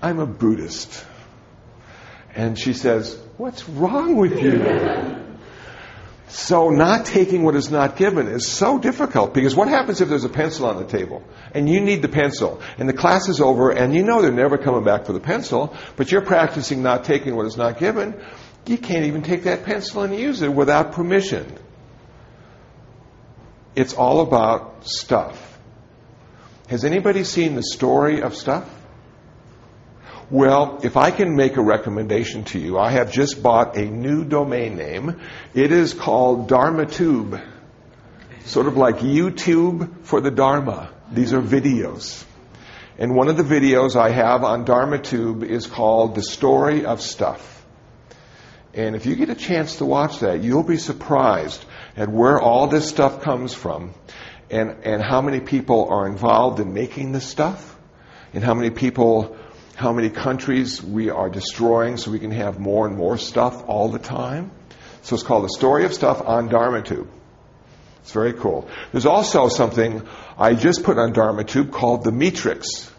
I'm 0.00 0.18
a 0.18 0.26
Buddhist. 0.26 1.04
And 2.34 2.58
she 2.58 2.72
says, 2.72 3.16
What's 3.36 3.68
wrong 3.68 4.16
with 4.16 4.40
you? 4.40 5.21
So 6.32 6.70
not 6.70 7.04
taking 7.04 7.42
what 7.42 7.56
is 7.56 7.70
not 7.70 7.96
given 7.96 8.26
is 8.26 8.48
so 8.48 8.78
difficult 8.78 9.34
because 9.34 9.54
what 9.54 9.68
happens 9.68 10.00
if 10.00 10.08
there's 10.08 10.24
a 10.24 10.30
pencil 10.30 10.64
on 10.64 10.78
the 10.78 10.86
table 10.86 11.22
and 11.52 11.68
you 11.68 11.78
need 11.78 12.00
the 12.00 12.08
pencil 12.08 12.62
and 12.78 12.88
the 12.88 12.94
class 12.94 13.28
is 13.28 13.38
over 13.38 13.70
and 13.70 13.94
you 13.94 14.02
know 14.02 14.22
they're 14.22 14.32
never 14.32 14.56
coming 14.56 14.82
back 14.82 15.04
for 15.04 15.12
the 15.12 15.20
pencil, 15.20 15.76
but 15.96 16.10
you're 16.10 16.24
practicing 16.24 16.82
not 16.82 17.04
taking 17.04 17.36
what 17.36 17.44
is 17.44 17.58
not 17.58 17.78
given 17.78 18.18
You 18.66 18.78
can't 18.78 19.04
even 19.04 19.22
take 19.22 19.44
that 19.44 19.64
pencil 19.64 20.02
and 20.02 20.18
use 20.18 20.40
it 20.40 20.52
without 20.52 20.92
permission. 20.92 21.52
It's 23.74 23.92
all 23.92 24.20
about 24.20 24.86
stuff. 24.86 25.58
Has 26.68 26.84
anybody 26.84 27.24
seen 27.24 27.56
the 27.56 27.62
story 27.62 28.22
of 28.22 28.34
stuff? 28.34 28.66
Well, 30.32 30.80
if 30.82 30.96
I 30.96 31.10
can 31.10 31.36
make 31.36 31.58
a 31.58 31.62
recommendation 31.62 32.44
to 32.44 32.58
you, 32.58 32.78
I 32.78 32.92
have 32.92 33.12
just 33.12 33.42
bought 33.42 33.76
a 33.76 33.84
new 33.84 34.24
domain 34.24 34.76
name. 34.76 35.20
It 35.52 35.72
is 35.72 35.92
called 35.92 36.48
DharmaTube. 36.48 37.46
Sort 38.46 38.66
of 38.66 38.78
like 38.78 39.00
YouTube 39.00 40.06
for 40.06 40.22
the 40.22 40.30
Dharma. 40.30 40.90
These 41.12 41.34
are 41.34 41.42
videos. 41.42 42.24
And 42.96 43.14
one 43.14 43.28
of 43.28 43.36
the 43.36 43.42
videos 43.42 43.94
I 43.94 44.08
have 44.08 44.42
on 44.42 44.64
DharmaTube 44.64 45.42
is 45.42 45.66
called 45.66 46.14
The 46.14 46.22
Story 46.22 46.86
of 46.86 47.02
Stuff. 47.02 47.62
And 48.72 48.96
if 48.96 49.04
you 49.04 49.16
get 49.16 49.28
a 49.28 49.34
chance 49.34 49.76
to 49.76 49.84
watch 49.84 50.20
that, 50.20 50.42
you'll 50.42 50.62
be 50.62 50.78
surprised 50.78 51.62
at 51.94 52.08
where 52.08 52.40
all 52.40 52.68
this 52.68 52.88
stuff 52.88 53.20
comes 53.20 53.52
from 53.52 53.92
and, 54.50 54.78
and 54.84 55.02
how 55.02 55.20
many 55.20 55.40
people 55.40 55.90
are 55.90 56.06
involved 56.06 56.58
in 56.58 56.72
making 56.72 57.12
this 57.12 57.26
stuff 57.26 57.76
and 58.32 58.42
how 58.42 58.54
many 58.54 58.70
people, 58.70 59.36
how 59.74 59.92
many 59.92 60.10
countries 60.10 60.82
we 60.82 61.10
are 61.10 61.28
destroying 61.28 61.96
so 61.96 62.10
we 62.10 62.18
can 62.18 62.30
have 62.30 62.58
more 62.58 62.86
and 62.86 62.96
more 62.96 63.18
stuff 63.18 63.64
all 63.66 63.88
the 63.88 63.98
time. 63.98 64.50
So 65.02 65.14
it's 65.14 65.24
called 65.24 65.44
The 65.44 65.54
Story 65.56 65.84
of 65.84 65.94
Stuff 65.94 66.22
on 66.24 66.48
DharmaTube. 66.48 67.08
It's 68.02 68.12
very 68.12 68.32
cool. 68.32 68.68
There's 68.92 69.06
also 69.06 69.48
something 69.48 70.06
I 70.36 70.54
just 70.54 70.82
put 70.82 70.98
on 70.98 71.12
DharmaTube 71.12 71.70
called 71.70 72.04
The 72.04 72.10
Meatrix. 72.10 72.90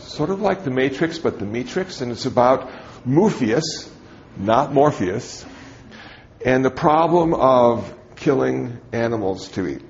sort 0.00 0.30
of 0.30 0.40
like 0.40 0.64
The 0.64 0.70
Matrix, 0.70 1.18
but 1.18 1.38
The 1.38 1.44
Meatrix, 1.44 2.02
and 2.02 2.12
it's 2.12 2.26
about 2.26 2.70
Moopheus, 3.06 3.88
not 4.36 4.72
Morpheus, 4.72 5.44
and 6.44 6.64
the 6.64 6.70
problem 6.70 7.34
of 7.34 7.94
killing 8.16 8.78
animals 8.92 9.48
to 9.50 9.66
eat. 9.66 9.82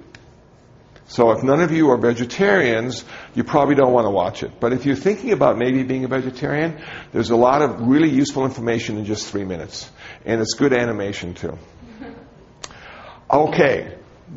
So 1.09 1.31
if 1.31 1.43
none 1.43 1.63
of 1.63 1.73
you 1.73 1.91
are 1.91 1.97
vegetarians, 1.97 3.03
you 3.35 3.43
probably 3.43 3.75
don't 3.75 3.93
want 3.93 4.05
to 4.05 4.11
watch 4.11 4.43
it. 4.43 4.61
But 4.61 4.75
if 4.75 4.85
you're 4.85 4.95
thinking 4.95 5.33
about 5.33 5.57
maybe 5.57 5.83
being 5.83 6.05
a 6.05 6.09
vegetarian, 6.09 6.79
there's 7.13 7.31
a 7.31 7.37
lot 7.37 7.63
of 7.63 7.81
really 7.81 8.11
useful 8.11 8.45
information 8.45 8.99
in 8.99 9.07
just 9.07 9.27
three 9.27 9.45
minutes. 9.45 9.91
And 10.27 10.41
it's 10.41 10.55
good 10.55 10.73
animation 10.73 11.35
too. 11.35 11.59
Okay. 13.31 13.95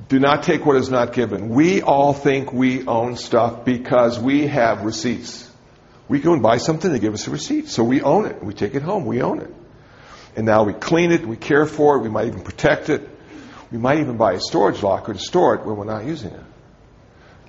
Do 0.09 0.19
not 0.19 0.43
take 0.43 0.65
what 0.65 0.75
is 0.75 0.89
not 0.89 1.13
given. 1.13 1.47
We 1.47 1.81
all 1.81 2.13
think 2.13 2.51
we 2.51 2.85
own 2.85 3.15
stuff 3.15 3.63
because 3.63 4.19
we 4.19 4.47
have 4.47 4.83
receipts. 4.83 5.49
We 6.09 6.19
go 6.19 6.33
and 6.33 6.41
buy 6.41 6.57
something, 6.57 6.91
they 6.91 6.99
give 6.99 7.13
us 7.13 7.25
a 7.25 7.31
receipt. 7.31 7.69
So 7.69 7.85
we 7.85 8.01
own 8.01 8.25
it. 8.25 8.43
We 8.43 8.53
take 8.53 8.75
it 8.75 8.81
home. 8.81 9.05
We 9.05 9.21
own 9.21 9.39
it. 9.39 9.53
And 10.35 10.45
now 10.45 10.63
we 10.63 10.73
clean 10.73 11.13
it, 11.13 11.25
we 11.25 11.37
care 11.37 11.65
for 11.65 11.97
it, 11.97 12.01
we 12.01 12.09
might 12.09 12.27
even 12.27 12.41
protect 12.41 12.89
it. 12.89 13.07
We 13.71 13.77
might 13.77 13.99
even 13.99 14.17
buy 14.17 14.33
a 14.33 14.39
storage 14.41 14.83
locker 14.83 15.13
to 15.13 15.19
store 15.19 15.55
it 15.55 15.65
when 15.65 15.77
we're 15.77 15.85
not 15.85 16.05
using 16.05 16.31
it. 16.31 16.43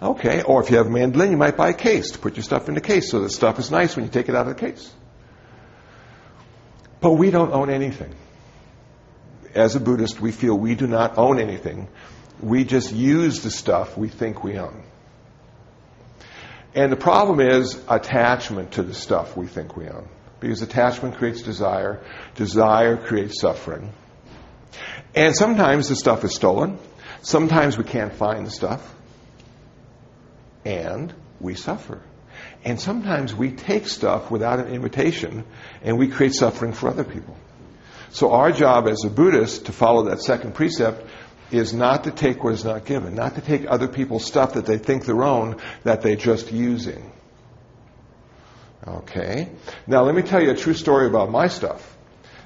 Okay, 0.02 0.42
or 0.42 0.60
if 0.60 0.70
you 0.70 0.78
have 0.78 0.88
a 0.88 0.90
mandolin, 0.90 1.30
you 1.30 1.36
might 1.36 1.56
buy 1.56 1.68
a 1.68 1.74
case 1.74 2.10
to 2.10 2.18
put 2.18 2.34
your 2.34 2.42
stuff 2.42 2.68
in 2.68 2.74
the 2.74 2.80
case 2.80 3.12
so 3.12 3.20
the 3.20 3.30
stuff 3.30 3.60
is 3.60 3.70
nice 3.70 3.94
when 3.94 4.04
you 4.04 4.10
take 4.10 4.28
it 4.28 4.34
out 4.34 4.48
of 4.48 4.56
the 4.56 4.60
case. 4.60 4.92
But 7.00 7.12
we 7.12 7.30
don't 7.30 7.52
own 7.52 7.70
anything. 7.70 8.12
As 9.54 9.76
a 9.76 9.80
Buddhist, 9.80 10.20
we 10.20 10.32
feel 10.32 10.58
we 10.58 10.74
do 10.74 10.88
not 10.88 11.18
own 11.18 11.38
anything. 11.38 11.86
We 12.40 12.64
just 12.64 12.92
use 12.92 13.42
the 13.42 13.50
stuff 13.50 13.96
we 13.96 14.08
think 14.08 14.42
we 14.42 14.58
own. 14.58 14.82
And 16.74 16.90
the 16.90 16.96
problem 16.96 17.38
is 17.38 17.80
attachment 17.88 18.72
to 18.72 18.82
the 18.82 18.94
stuff 18.94 19.36
we 19.36 19.46
think 19.46 19.76
we 19.76 19.88
own. 19.88 20.08
Because 20.40 20.62
attachment 20.62 21.16
creates 21.16 21.42
desire, 21.42 22.02
desire 22.34 22.96
creates 22.96 23.40
suffering. 23.40 23.92
And 25.14 25.36
sometimes 25.36 25.88
the 25.88 25.94
stuff 25.94 26.24
is 26.24 26.34
stolen. 26.34 26.78
Sometimes 27.20 27.78
we 27.78 27.84
can't 27.84 28.12
find 28.12 28.44
the 28.44 28.50
stuff 28.50 28.96
and 30.64 31.12
we 31.40 31.54
suffer. 31.54 32.02
And 32.64 32.80
sometimes 32.80 33.34
we 33.34 33.50
take 33.50 33.88
stuff 33.88 34.30
without 34.30 34.60
an 34.60 34.68
invitation 34.68 35.44
and 35.82 35.98
we 35.98 36.08
create 36.08 36.34
suffering 36.34 36.72
for 36.72 36.88
other 36.88 37.04
people. 37.04 37.36
So 38.10 38.32
our 38.32 38.52
job 38.52 38.88
as 38.88 39.04
a 39.04 39.10
Buddhist 39.10 39.66
to 39.66 39.72
follow 39.72 40.04
that 40.04 40.20
second 40.20 40.54
precept 40.54 41.06
is 41.50 41.72
not 41.72 42.04
to 42.04 42.10
take 42.10 42.42
what 42.42 42.54
is 42.54 42.64
not 42.64 42.84
given, 42.84 43.14
not 43.14 43.34
to 43.34 43.40
take 43.40 43.66
other 43.68 43.88
people's 43.88 44.24
stuff 44.24 44.54
that 44.54 44.66
they 44.66 44.78
think 44.78 45.04
their 45.04 45.22
own 45.22 45.56
that 45.84 46.02
they're 46.02 46.16
just 46.16 46.52
using. 46.52 47.12
Okay. 48.86 49.48
Now 49.86 50.02
let 50.02 50.14
me 50.14 50.22
tell 50.22 50.42
you 50.42 50.50
a 50.50 50.56
true 50.56 50.74
story 50.74 51.06
about 51.06 51.30
my 51.30 51.48
stuff. 51.48 51.96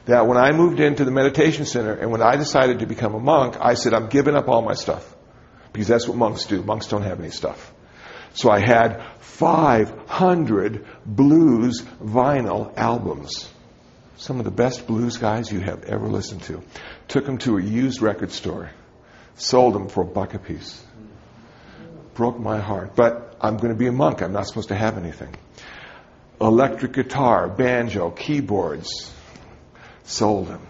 That 0.06 0.28
when 0.28 0.36
I 0.38 0.52
moved 0.52 0.78
into 0.78 1.04
the 1.04 1.10
meditation 1.10 1.64
center 1.64 1.92
and 1.92 2.12
when 2.12 2.22
I 2.22 2.36
decided 2.36 2.78
to 2.80 2.86
become 2.86 3.14
a 3.14 3.20
monk, 3.20 3.56
I 3.60 3.74
said, 3.74 3.92
I'm 3.92 4.08
giving 4.08 4.36
up 4.36 4.48
all 4.48 4.62
my 4.62 4.74
stuff. 4.74 5.14
Because 5.72 5.88
that's 5.88 6.06
what 6.06 6.16
monks 6.16 6.46
do. 6.46 6.62
Monks 6.62 6.86
don't 6.86 7.02
have 7.02 7.18
any 7.18 7.30
stuff. 7.30 7.72
So 8.36 8.50
I 8.50 8.60
had 8.60 9.02
500 9.20 10.86
blues 11.06 11.82
vinyl 12.02 12.76
albums. 12.76 13.50
Some 14.18 14.38
of 14.38 14.44
the 14.44 14.50
best 14.50 14.86
blues 14.86 15.16
guys 15.16 15.50
you 15.50 15.60
have 15.60 15.84
ever 15.84 16.06
listened 16.06 16.42
to. 16.42 16.62
Took 17.08 17.24
them 17.24 17.38
to 17.38 17.56
a 17.56 17.62
used 17.62 18.02
record 18.02 18.30
store. 18.30 18.70
Sold 19.36 19.74
them 19.74 19.88
for 19.88 20.02
a 20.02 20.06
buck 20.06 20.34
a 20.34 20.38
piece. 20.38 20.84
Broke 22.12 22.38
my 22.38 22.58
heart. 22.60 22.94
But 22.94 23.36
I'm 23.40 23.56
going 23.56 23.72
to 23.72 23.78
be 23.78 23.86
a 23.86 23.92
monk. 23.92 24.22
I'm 24.22 24.32
not 24.32 24.46
supposed 24.46 24.68
to 24.68 24.76
have 24.76 24.98
anything. 24.98 25.34
Electric 26.38 26.92
guitar, 26.92 27.48
banjo, 27.48 28.10
keyboards. 28.10 29.12
Sold 30.04 30.48
them. 30.48 30.66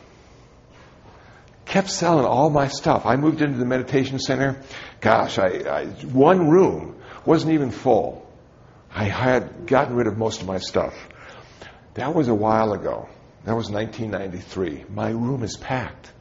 Kept 1.64 1.90
selling 1.90 2.26
all 2.26 2.48
my 2.48 2.68
stuff. 2.68 3.07
I 3.07 3.16
moved 3.16 3.42
into 3.42 3.59
the 3.59 3.64
meditation 3.64 4.20
center. 4.20 4.62
Gosh, 5.00 5.40
I, 5.40 5.46
I 5.68 5.87
one 5.87 6.48
room 6.48 6.96
wasn't 7.26 7.52
even 7.52 7.70
full. 7.70 8.26
I 8.90 9.04
had 9.04 9.66
gotten 9.66 9.94
rid 9.96 10.06
of 10.06 10.16
most 10.16 10.40
of 10.40 10.46
my 10.46 10.58
stuff. 10.58 10.94
That 11.94 12.14
was 12.14 12.28
a 12.28 12.34
while 12.34 12.72
ago. 12.72 13.08
That 13.44 13.54
was 13.54 13.70
1993. 13.70 14.84
My 14.88 15.10
room 15.10 15.42
is 15.42 15.56
packed. 15.56 16.12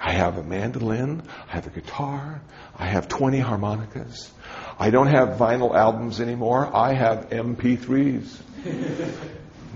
I 0.00 0.12
have 0.12 0.36
a 0.36 0.42
mandolin, 0.42 1.22
I 1.48 1.52
have 1.52 1.66
a 1.66 1.70
guitar, 1.70 2.42
I 2.76 2.86
have 2.86 3.08
20 3.08 3.38
harmonicas. 3.38 4.30
I 4.78 4.90
don't 4.90 5.06
have 5.06 5.38
vinyl 5.38 5.74
albums 5.74 6.20
anymore. 6.20 6.68
I 6.74 6.92
have 6.92 7.30
MP3s. 7.30 8.36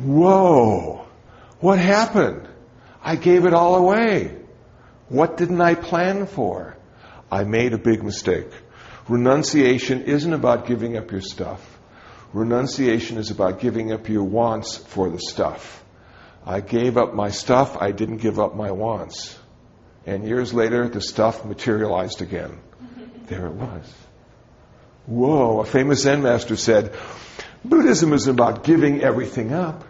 Whoa! 0.05 1.07
What 1.61 1.79
happened? 1.79 2.47
I 3.03 3.17
gave 3.17 3.47
it 3.47 3.55
all 3.55 3.77
away. 3.77 4.37
What 5.09 5.39
didn't 5.39 5.61
I 5.61 5.75
plan 5.75 6.27
for? 6.27 6.77
I 7.31 7.45
made 7.45 7.73
a 7.73 7.79
big 7.79 8.03
mistake. 8.03 8.51
Renunciation 9.09 10.03
isn't 10.03 10.33
about 10.33 10.67
giving 10.67 10.97
up 10.97 11.11
your 11.11 11.23
stuff. 11.23 11.79
Renunciation 12.33 13.17
is 13.17 13.31
about 13.31 13.59
giving 13.61 13.93
up 13.93 14.09
your 14.09 14.25
wants 14.25 14.77
for 14.77 15.09
the 15.09 15.19
stuff. 15.19 15.83
I 16.45 16.61
gave 16.61 16.97
up 16.97 17.15
my 17.15 17.31
stuff, 17.31 17.77
I 17.81 17.93
didn't 17.93 18.19
give 18.19 18.39
up 18.39 18.55
my 18.55 18.71
wants. 18.71 19.39
And 20.07 20.27
years 20.27 20.53
later, 20.55 20.89
the 20.89 21.01
stuff 21.01 21.45
materialized 21.45 22.23
again. 22.23 22.59
There 23.29 23.47
it 23.47 23.53
was. 23.53 23.93
Whoa, 25.05 25.61
a 25.61 25.67
famous 25.67 26.03
Zen 26.03 26.23
master 26.23 26.57
said, 26.57 26.95
Buddhism 27.63 28.15
is 28.15 28.27
about 28.27 28.65
giving 28.65 29.03
everything 29.03 29.53
up. 29.53 29.85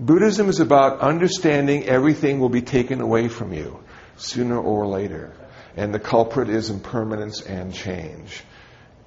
Buddhism 0.00 0.48
is 0.48 0.58
about 0.58 0.98
understanding 0.98 1.84
everything 1.84 2.40
will 2.40 2.48
be 2.48 2.62
taken 2.62 3.00
away 3.00 3.28
from 3.28 3.52
you 3.52 3.82
sooner 4.16 4.58
or 4.58 4.86
later. 4.86 5.32
And 5.76 5.92
the 5.92 5.98
culprit 6.00 6.48
is 6.48 6.70
impermanence 6.70 7.42
and 7.42 7.72
change. 7.72 8.42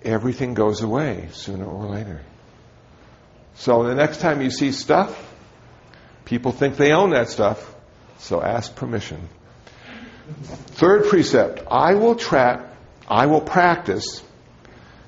Everything 0.04 0.54
goes 0.54 0.82
away 0.82 1.30
sooner 1.32 1.66
or 1.66 1.86
later. 1.86 2.22
So 3.56 3.84
the 3.84 3.96
next 3.96 4.22
time 4.22 4.42
you 4.42 4.52
see 4.52 4.72
stuff, 4.72 5.34
people 6.26 6.52
think 6.52 6.78
they 6.78 6.94
own 6.94 7.10
that 7.10 7.30
stuff, 7.30 7.76
so 8.20 8.42
ask 8.42 8.76
permission. 8.76 9.28
Third 10.78 11.08
precept, 11.08 11.64
I 11.70 11.96
will 11.96 12.16
tra- 12.16 12.70
I 13.08 13.26
will 13.26 13.42
practice 13.42 14.24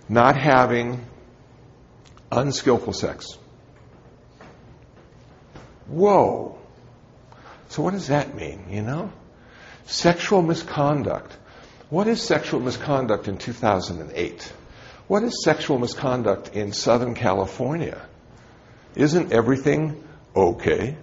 not 0.09 0.35
having 0.35 1.05
unskillful 2.31 2.93
sex. 2.93 3.37
Whoa. 5.87 6.57
So 7.69 7.83
what 7.83 7.91
does 7.91 8.07
that 8.07 8.35
mean, 8.35 8.65
you 8.69 8.81
know? 8.81 9.13
Sexual 9.85 10.41
misconduct. 10.41 11.37
What 11.91 12.07
is 12.07 12.21
sexual 12.21 12.61
misconduct 12.61 13.27
in 13.27 13.37
2008? 13.37 14.53
What 15.09 15.23
is 15.23 15.43
sexual 15.43 15.77
misconduct 15.77 16.55
in 16.55 16.71
Southern 16.71 17.15
California? 17.15 18.01
Isn't 18.95 19.33
everything 19.33 20.01
okay? 20.33 20.95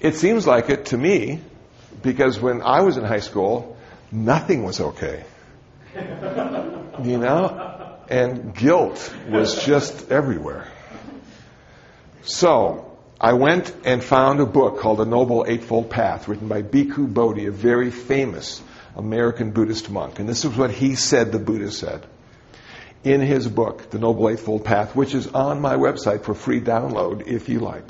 It 0.00 0.14
seems 0.14 0.46
like 0.46 0.70
it 0.70 0.86
to 0.86 0.96
me 0.96 1.40
because 2.02 2.40
when 2.40 2.62
I 2.62 2.80
was 2.80 2.96
in 2.96 3.04
high 3.04 3.20
school, 3.20 3.76
nothing 4.10 4.64
was 4.64 4.80
okay. 4.80 5.24
you 5.94 7.18
know? 7.18 7.98
And 8.08 8.54
guilt 8.54 9.14
was 9.28 9.66
just 9.66 10.10
everywhere. 10.10 10.66
So, 12.22 12.96
I 13.20 13.34
went 13.34 13.70
and 13.84 14.02
found 14.02 14.40
a 14.40 14.46
book 14.46 14.78
called 14.78 14.98
The 14.98 15.04
Noble 15.04 15.44
Eightfold 15.46 15.90
Path, 15.90 16.26
written 16.26 16.48
by 16.48 16.62
Bhikkhu 16.62 17.12
Bodhi, 17.12 17.44
a 17.44 17.52
very 17.52 17.90
famous 17.90 18.62
American 18.96 19.50
Buddhist 19.50 19.90
monk. 19.90 20.18
And 20.18 20.28
this 20.28 20.44
is 20.44 20.56
what 20.56 20.70
he 20.70 20.94
said 20.94 21.32
the 21.32 21.38
Buddha 21.38 21.70
said 21.70 22.06
in 23.02 23.20
his 23.20 23.46
book, 23.46 23.90
The 23.90 23.98
Noble 23.98 24.28
Eightfold 24.28 24.64
Path, 24.64 24.96
which 24.96 25.14
is 25.14 25.26
on 25.28 25.60
my 25.60 25.74
website 25.74 26.22
for 26.22 26.34
free 26.34 26.60
download 26.60 27.26
if 27.26 27.48
you 27.48 27.60
like. 27.60 27.86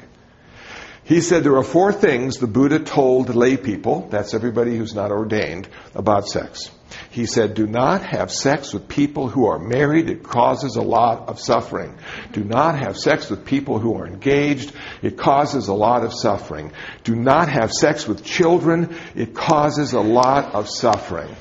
He 1.04 1.20
said 1.20 1.44
there 1.44 1.58
are 1.58 1.62
four 1.62 1.92
things 1.92 2.38
the 2.38 2.46
Buddha 2.46 2.78
told 2.78 3.34
lay 3.34 3.58
people, 3.58 4.08
that's 4.10 4.32
everybody 4.32 4.76
who's 4.76 4.94
not 4.94 5.10
ordained, 5.10 5.68
about 5.94 6.26
sex. 6.28 6.70
He 7.10 7.26
said, 7.26 7.54
do 7.54 7.66
not 7.66 8.02
have 8.02 8.32
sex 8.32 8.72
with 8.72 8.88
people 8.88 9.28
who 9.28 9.46
are 9.46 9.58
married. 9.58 10.08
It 10.08 10.22
causes 10.22 10.76
a 10.76 10.82
lot 10.82 11.28
of 11.28 11.38
suffering. 11.38 11.98
Do 12.32 12.42
not 12.42 12.78
have 12.78 12.96
sex 12.96 13.28
with 13.28 13.44
people 13.44 13.78
who 13.78 13.96
are 13.98 14.06
engaged. 14.06 14.72
It 15.02 15.18
causes 15.18 15.68
a 15.68 15.74
lot 15.74 16.04
of 16.04 16.14
suffering. 16.14 16.72
Do 17.02 17.14
not 17.14 17.48
have 17.48 17.70
sex 17.70 18.06
with 18.08 18.24
children. 18.24 18.96
It 19.14 19.34
causes 19.34 19.92
a 19.92 20.00
lot 20.00 20.54
of 20.54 20.70
suffering. 20.70 21.34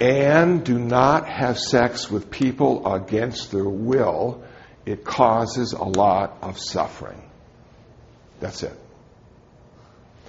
And 0.00 0.64
do 0.64 0.78
not 0.78 1.28
have 1.28 1.58
sex 1.58 2.10
with 2.10 2.30
people 2.30 2.92
against 2.92 3.52
their 3.52 3.68
will. 3.68 4.42
It 4.84 5.04
causes 5.04 5.72
a 5.72 5.84
lot 5.84 6.38
of 6.42 6.58
suffering. 6.58 7.22
That's 8.40 8.62
it. 8.62 8.76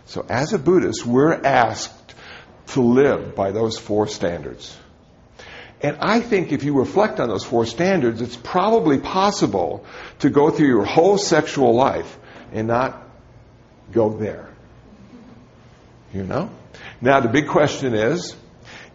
So 0.06 0.26
as 0.30 0.54
a 0.54 0.60
Buddhist, 0.60 1.06
we're 1.06 1.34
asked 1.34 2.16
to 2.68 2.82
live 2.82 3.36
by 3.36 3.52
those 3.52 3.78
four 3.78 4.08
standards. 4.08 4.78
And 5.82 5.98
I 6.00 6.22
think 6.22 6.52
if 6.52 6.64
you 6.64 6.78
reflect 6.80 7.20
on 7.20 7.30
those 7.30 7.44
four 7.44 7.66
standards, 7.66 8.22
it's 8.22 8.36
probably 8.36 8.98
possible 9.00 9.86
to 10.20 10.30
go 10.30 10.50
through 10.50 10.68
your 10.68 10.86
whole 10.86 11.18
sexual 11.18 11.76
life 11.76 12.18
and 12.52 12.68
not 12.68 13.08
go 13.92 14.18
there. 14.18 14.50
You 16.14 16.24
know? 16.24 16.50
Now, 17.02 17.20
the 17.20 17.30
big 17.30 17.48
question 17.48 17.94
is 17.94 18.36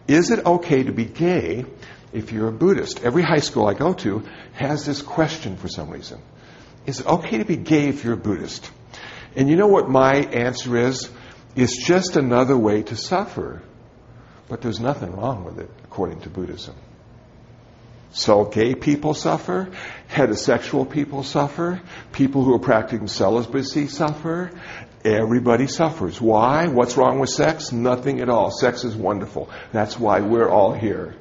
is 0.07 0.31
it 0.31 0.45
okay 0.45 0.83
to 0.83 0.91
be 0.91 1.05
gay 1.05 1.65
if 2.11 2.31
you're 2.33 2.49
a 2.49 2.51
Buddhist? 2.51 3.03
Every 3.03 3.23
high 3.23 3.39
school 3.39 3.67
I 3.67 3.73
go 3.73 3.93
to 3.93 4.23
has 4.53 4.85
this 4.85 5.01
question 5.01 5.55
for 5.55 5.69
some 5.69 5.89
reason. 5.89 6.19
Is 6.85 6.99
it 6.99 7.07
okay 7.07 7.37
to 7.37 7.45
be 7.45 7.55
gay 7.55 7.87
if 7.87 8.03
you're 8.03 8.15
a 8.15 8.17
Buddhist? 8.17 8.69
And 9.35 9.49
you 9.49 9.55
know 9.55 9.67
what 9.67 9.89
my 9.89 10.13
answer 10.13 10.77
is? 10.77 11.09
It's 11.55 11.85
just 11.85 12.15
another 12.15 12.57
way 12.57 12.83
to 12.83 12.95
suffer. 12.95 13.61
But 14.49 14.61
there's 14.61 14.79
nothing 14.79 15.15
wrong 15.15 15.43
with 15.45 15.59
it, 15.59 15.69
according 15.85 16.21
to 16.21 16.29
Buddhism. 16.29 16.75
So 18.11 18.45
gay 18.45 18.75
people 18.75 19.15
suffer, 19.15 19.71
heterosexual 20.07 20.87
people 20.87 21.23
suffer, 21.23 21.81
people 22.11 22.43
who 22.43 22.53
are 22.53 22.59
practicing 22.59 23.07
celibacy 23.07 23.87
suffer, 23.87 24.51
everybody 25.03 25.65
suffers. 25.65 26.21
Why? 26.21 26.67
What's 26.67 26.95
wrong 26.95 27.19
with 27.19 27.31
sex? 27.31 27.71
Nothing 27.71 28.21
at 28.21 28.29
all. 28.29 28.51
Sex 28.51 28.83
is 28.83 28.95
wonderful. 28.95 29.49
That's 29.71 29.97
why 29.99 30.19
we're 30.19 30.49
all 30.49 30.73
here. 30.73 31.15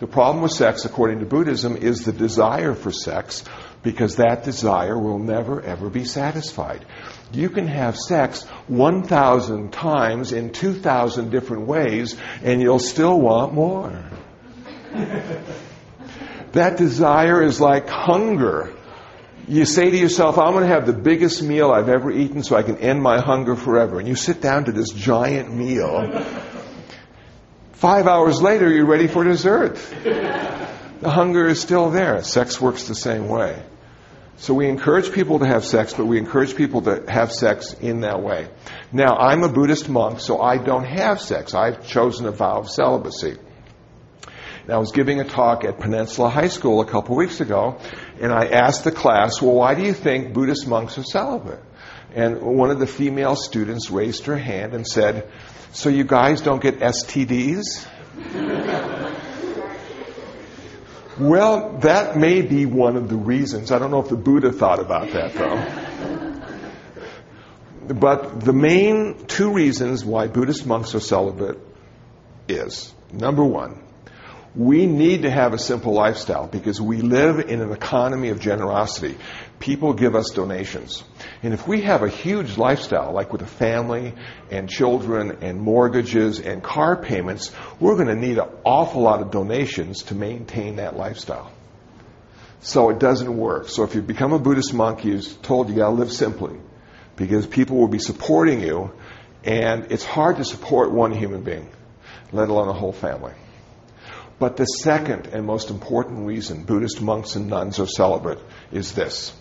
The 0.00 0.06
problem 0.06 0.42
with 0.42 0.52
sex, 0.52 0.86
according 0.86 1.20
to 1.20 1.26
Buddhism, 1.26 1.76
is 1.76 2.04
the 2.04 2.12
desire 2.12 2.74
for 2.74 2.92
sex, 2.92 3.44
because 3.82 4.16
that 4.16 4.44
desire 4.44 4.96
will 4.96 5.18
never 5.18 5.60
ever 5.60 5.90
be 5.90 6.04
satisfied. 6.04 6.86
You 7.32 7.50
can 7.50 7.66
have 7.66 7.96
sex 7.96 8.44
1,000 8.68 9.72
times 9.72 10.32
in 10.32 10.50
2,000 10.50 11.30
different 11.30 11.66
ways, 11.66 12.16
and 12.42 12.62
you'll 12.62 12.78
still 12.78 13.20
want 13.20 13.52
more. 13.52 13.92
that 16.52 16.78
desire 16.78 17.42
is 17.42 17.60
like 17.60 17.88
hunger. 17.88 18.72
You 19.46 19.64
say 19.64 19.90
to 19.90 19.96
yourself, 19.96 20.38
I'm 20.38 20.52
going 20.52 20.66
to 20.66 20.72
have 20.72 20.86
the 20.86 20.92
biggest 20.92 21.42
meal 21.42 21.70
I've 21.70 21.88
ever 21.88 22.10
eaten 22.10 22.42
so 22.42 22.56
I 22.56 22.62
can 22.62 22.78
end 22.78 23.02
my 23.02 23.20
hunger 23.20 23.56
forever. 23.56 23.98
And 23.98 24.08
you 24.08 24.14
sit 24.14 24.40
down 24.40 24.64
to 24.64 24.72
this 24.72 24.90
giant 24.90 25.54
meal. 25.54 26.24
Five 27.72 28.06
hours 28.06 28.42
later, 28.42 28.70
you're 28.70 28.86
ready 28.86 29.06
for 29.06 29.24
dessert. 29.24 29.76
The 31.00 31.10
hunger 31.10 31.46
is 31.46 31.60
still 31.60 31.90
there. 31.90 32.22
Sex 32.22 32.60
works 32.60 32.88
the 32.88 32.94
same 32.94 33.28
way. 33.28 33.62
So 34.40 34.54
we 34.54 34.68
encourage 34.68 35.10
people 35.10 35.40
to 35.40 35.46
have 35.46 35.64
sex, 35.64 35.94
but 35.94 36.06
we 36.06 36.16
encourage 36.16 36.54
people 36.54 36.82
to 36.82 37.04
have 37.08 37.32
sex 37.32 37.72
in 37.74 38.02
that 38.02 38.22
way. 38.22 38.48
Now, 38.92 39.16
I'm 39.16 39.42
a 39.42 39.48
Buddhist 39.48 39.88
monk, 39.88 40.20
so 40.20 40.40
I 40.40 40.58
don't 40.58 40.84
have 40.84 41.20
sex. 41.20 41.54
I've 41.54 41.84
chosen 41.88 42.24
a 42.24 42.30
vow 42.30 42.58
of 42.58 42.70
celibacy. 42.70 43.36
Now, 44.68 44.76
I 44.76 44.78
was 44.78 44.92
giving 44.92 45.18
a 45.20 45.24
talk 45.24 45.64
at 45.64 45.80
Peninsula 45.80 46.30
High 46.30 46.48
School 46.48 46.80
a 46.80 46.86
couple 46.86 47.16
weeks 47.16 47.40
ago, 47.40 47.80
and 48.20 48.32
I 48.32 48.46
asked 48.46 48.84
the 48.84 48.92
class, 48.92 49.42
well, 49.42 49.54
why 49.54 49.74
do 49.74 49.82
you 49.82 49.92
think 49.92 50.32
Buddhist 50.34 50.68
monks 50.68 50.98
are 50.98 51.04
celibate? 51.04 51.60
And 52.14 52.40
one 52.40 52.70
of 52.70 52.78
the 52.78 52.86
female 52.86 53.34
students 53.34 53.90
raised 53.90 54.26
her 54.26 54.36
hand 54.36 54.72
and 54.72 54.86
said, 54.86 55.28
so 55.72 55.88
you 55.88 56.04
guys 56.04 56.42
don't 56.42 56.62
get 56.62 56.78
STDs? 56.78 57.86
Well, 61.18 61.78
that 61.78 62.16
may 62.16 62.42
be 62.42 62.64
one 62.64 62.96
of 62.96 63.08
the 63.08 63.16
reasons. 63.16 63.72
I 63.72 63.80
don't 63.80 63.90
know 63.90 64.00
if 64.00 64.08
the 64.08 64.16
Buddha 64.16 64.52
thought 64.52 64.78
about 64.78 65.10
that, 65.10 65.34
though. 65.34 66.34
but 67.94 68.40
the 68.40 68.52
main 68.52 69.26
two 69.26 69.52
reasons 69.52 70.04
why 70.04 70.28
Buddhist 70.28 70.64
monks 70.64 70.94
are 70.94 71.00
celibate 71.00 71.58
is 72.46 72.94
number 73.12 73.42
one, 73.42 73.82
we 74.54 74.86
need 74.86 75.22
to 75.22 75.30
have 75.30 75.54
a 75.54 75.58
simple 75.58 75.92
lifestyle 75.92 76.46
because 76.46 76.80
we 76.80 76.98
live 76.98 77.40
in 77.40 77.60
an 77.60 77.72
economy 77.72 78.28
of 78.28 78.38
generosity. 78.40 79.16
People 79.60 79.92
give 79.92 80.14
us 80.14 80.30
donations. 80.30 81.02
And 81.42 81.52
if 81.52 81.66
we 81.66 81.82
have 81.82 82.02
a 82.02 82.08
huge 82.08 82.56
lifestyle, 82.56 83.12
like 83.12 83.32
with 83.32 83.42
a 83.42 83.46
family 83.46 84.14
and 84.50 84.68
children 84.68 85.38
and 85.42 85.60
mortgages 85.60 86.38
and 86.38 86.62
car 86.62 86.96
payments, 87.02 87.52
we're 87.80 87.96
going 87.96 88.08
to 88.08 88.14
need 88.14 88.38
an 88.38 88.48
awful 88.64 89.02
lot 89.02 89.20
of 89.20 89.30
donations 89.30 90.04
to 90.04 90.14
maintain 90.14 90.76
that 90.76 90.96
lifestyle. 90.96 91.50
So 92.60 92.90
it 92.90 92.98
doesn't 92.98 93.36
work. 93.36 93.68
So 93.68 93.82
if 93.82 93.94
you 93.94 94.02
become 94.02 94.32
a 94.32 94.38
Buddhist 94.38 94.74
monk, 94.74 95.04
you're 95.04 95.20
told 95.20 95.68
you 95.68 95.76
got 95.76 95.90
to 95.90 95.94
live 95.94 96.12
simply 96.12 96.56
because 97.16 97.46
people 97.46 97.76
will 97.78 97.88
be 97.88 97.98
supporting 97.98 98.60
you, 98.60 98.92
and 99.44 99.90
it's 99.90 100.04
hard 100.04 100.36
to 100.36 100.44
support 100.44 100.92
one 100.92 101.12
human 101.12 101.42
being, 101.42 101.68
let 102.32 102.48
alone 102.48 102.68
a 102.68 102.72
whole 102.72 102.92
family. 102.92 103.32
But 104.38 104.56
the 104.56 104.66
second 104.66 105.26
and 105.26 105.44
most 105.44 105.70
important 105.70 106.26
reason 106.26 106.64
Buddhist 106.64 107.02
monks 107.02 107.34
and 107.34 107.48
nuns 107.48 107.80
are 107.80 107.86
celibate 107.86 108.38
is 108.70 108.92
this 108.92 109.32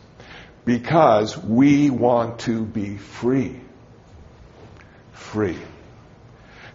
because 0.66 1.38
we 1.38 1.90
want 1.90 2.40
to 2.40 2.66
be 2.66 2.98
free. 2.98 3.60
Free. 5.14 5.58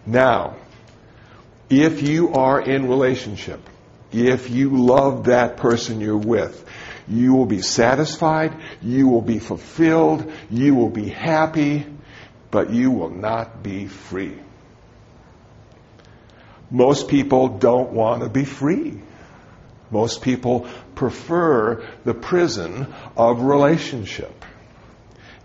Now, 0.05 0.57
if 1.69 2.01
you 2.01 2.33
are 2.33 2.61
in 2.61 2.87
relationship, 2.87 3.61
if 4.11 4.49
you 4.49 4.85
love 4.85 5.25
that 5.25 5.57
person 5.57 6.01
you're 6.01 6.17
with, 6.17 6.65
you 7.07 7.33
will 7.33 7.45
be 7.45 7.61
satisfied, 7.61 8.55
you 8.81 9.07
will 9.07 9.21
be 9.21 9.39
fulfilled, 9.39 10.31
you 10.49 10.75
will 10.75 10.89
be 10.89 11.09
happy, 11.09 11.85
but 12.51 12.69
you 12.69 12.91
will 12.91 13.09
not 13.09 13.63
be 13.63 13.87
free. 13.87 14.37
Most 16.69 17.07
people 17.07 17.49
don't 17.49 17.91
want 17.91 18.23
to 18.23 18.29
be 18.29 18.45
free. 18.45 18.99
Most 19.93 20.23
people 20.23 20.67
prefer 20.95 21.87
the 22.03 22.15
prison 22.15 22.93
of 23.15 23.41
relationship. 23.41 24.43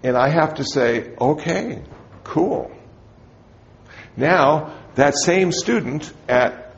And 0.03 0.17
I 0.17 0.31
have 0.31 0.55
to 0.55 0.65
say, 0.65 1.15
okay, 1.21 1.83
cool. 2.25 2.73
Now, 4.17 4.75
that 4.95 5.15
same 5.17 5.53
student 5.53 6.13
at 6.29 6.75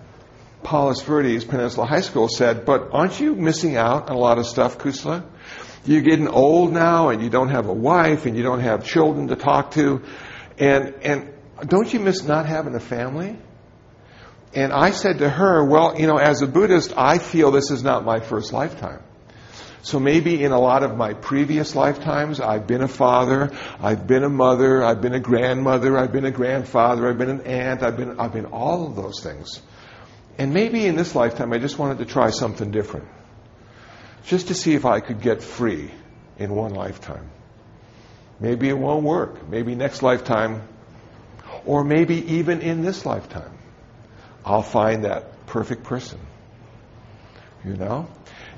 Palos 0.64 1.02
Verdes 1.02 1.44
Peninsula 1.44 1.86
High 1.86 2.00
School 2.00 2.28
said, 2.28 2.66
but 2.66 2.90
aren't 2.92 3.20
you 3.20 3.34
missing 3.34 3.76
out 3.76 4.10
on 4.10 4.16
a 4.16 4.18
lot 4.18 4.38
of 4.38 4.46
stuff, 4.46 4.76
Kusala? 4.76 5.24
You're 5.86 6.02
getting 6.02 6.28
old 6.28 6.72
now 6.72 7.08
and 7.08 7.22
you 7.22 7.30
don't 7.30 7.48
have 7.50 7.66
a 7.66 7.72
wife 7.72 8.26
and 8.26 8.36
you 8.36 8.42
don't 8.42 8.60
have 8.60 8.84
children 8.84 9.28
to 9.28 9.36
talk 9.36 9.70
to. 9.72 10.02
And, 10.58 10.94
and 11.02 11.32
don't 11.66 11.90
you 11.92 12.00
miss 12.00 12.24
not 12.24 12.46
having 12.46 12.74
a 12.74 12.80
family? 12.80 13.38
And 14.52 14.72
I 14.72 14.90
said 14.90 15.18
to 15.18 15.28
her, 15.28 15.64
well, 15.64 15.98
you 15.98 16.06
know, 16.06 16.16
as 16.16 16.42
a 16.42 16.46
Buddhist, 16.46 16.92
I 16.96 17.18
feel 17.18 17.50
this 17.50 17.70
is 17.70 17.84
not 17.84 18.04
my 18.04 18.20
first 18.20 18.52
lifetime. 18.52 19.02
So 19.82 19.98
maybe 19.98 20.42
in 20.42 20.52
a 20.52 20.58
lot 20.58 20.82
of 20.82 20.96
my 20.96 21.14
previous 21.14 21.74
lifetimes, 21.74 22.40
I've 22.40 22.66
been 22.66 22.82
a 22.82 22.88
father, 22.88 23.50
I've 23.80 24.06
been 24.06 24.24
a 24.24 24.28
mother, 24.28 24.82
I've 24.82 25.00
been 25.00 25.14
a 25.14 25.20
grandmother, 25.20 25.96
I've 25.96 26.12
been 26.12 26.26
a 26.26 26.30
grandfather, 26.30 27.08
I've 27.08 27.16
been 27.16 27.30
an 27.30 27.46
aunt, 27.46 27.82
I've 27.82 27.96
been, 27.96 28.20
I've 28.20 28.32
been 28.32 28.46
all 28.46 28.86
of 28.86 28.96
those 28.96 29.22
things. 29.22 29.62
And 30.36 30.52
maybe 30.52 30.84
in 30.84 30.96
this 30.96 31.14
lifetime, 31.14 31.52
I 31.52 31.58
just 31.58 31.78
wanted 31.78 31.98
to 31.98 32.04
try 32.04 32.30
something 32.30 32.70
different. 32.70 33.08
Just 34.26 34.48
to 34.48 34.54
see 34.54 34.74
if 34.74 34.84
I 34.84 35.00
could 35.00 35.22
get 35.22 35.42
free 35.42 35.90
in 36.38 36.54
one 36.54 36.74
lifetime. 36.74 37.30
Maybe 38.38 38.68
it 38.68 38.78
won't 38.78 39.04
work. 39.04 39.48
Maybe 39.48 39.74
next 39.74 40.02
lifetime, 40.02 40.62
or 41.64 41.84
maybe 41.84 42.34
even 42.34 42.60
in 42.60 42.82
this 42.82 43.06
lifetime. 43.06 43.59
I'll 44.44 44.62
find 44.62 45.04
that 45.04 45.46
perfect 45.46 45.84
person. 45.84 46.18
You 47.64 47.74
know? 47.74 48.08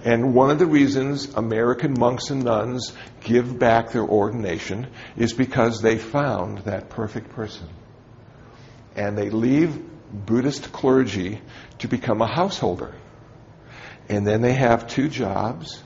And 0.04 0.34
one 0.34 0.50
of 0.50 0.58
the 0.58 0.66
reasons 0.66 1.34
American 1.34 1.94
monks 1.98 2.30
and 2.30 2.44
nuns 2.44 2.92
give 3.20 3.58
back 3.58 3.92
their 3.92 4.04
ordination 4.04 4.88
is 5.16 5.32
because 5.32 5.80
they 5.80 5.98
found 5.98 6.58
that 6.58 6.90
perfect 6.90 7.30
person. 7.30 7.68
And 8.96 9.16
they 9.16 9.30
leave 9.30 9.80
Buddhist 10.12 10.72
clergy 10.72 11.40
to 11.78 11.88
become 11.88 12.20
a 12.20 12.26
householder. 12.26 12.94
And 14.08 14.26
then 14.26 14.42
they 14.42 14.52
have 14.52 14.88
two 14.88 15.08
jobs 15.08 15.82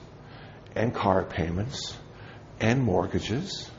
and 0.74 0.94
car 0.94 1.24
payments 1.24 1.96
and 2.59 2.82
mortgages 2.82 3.70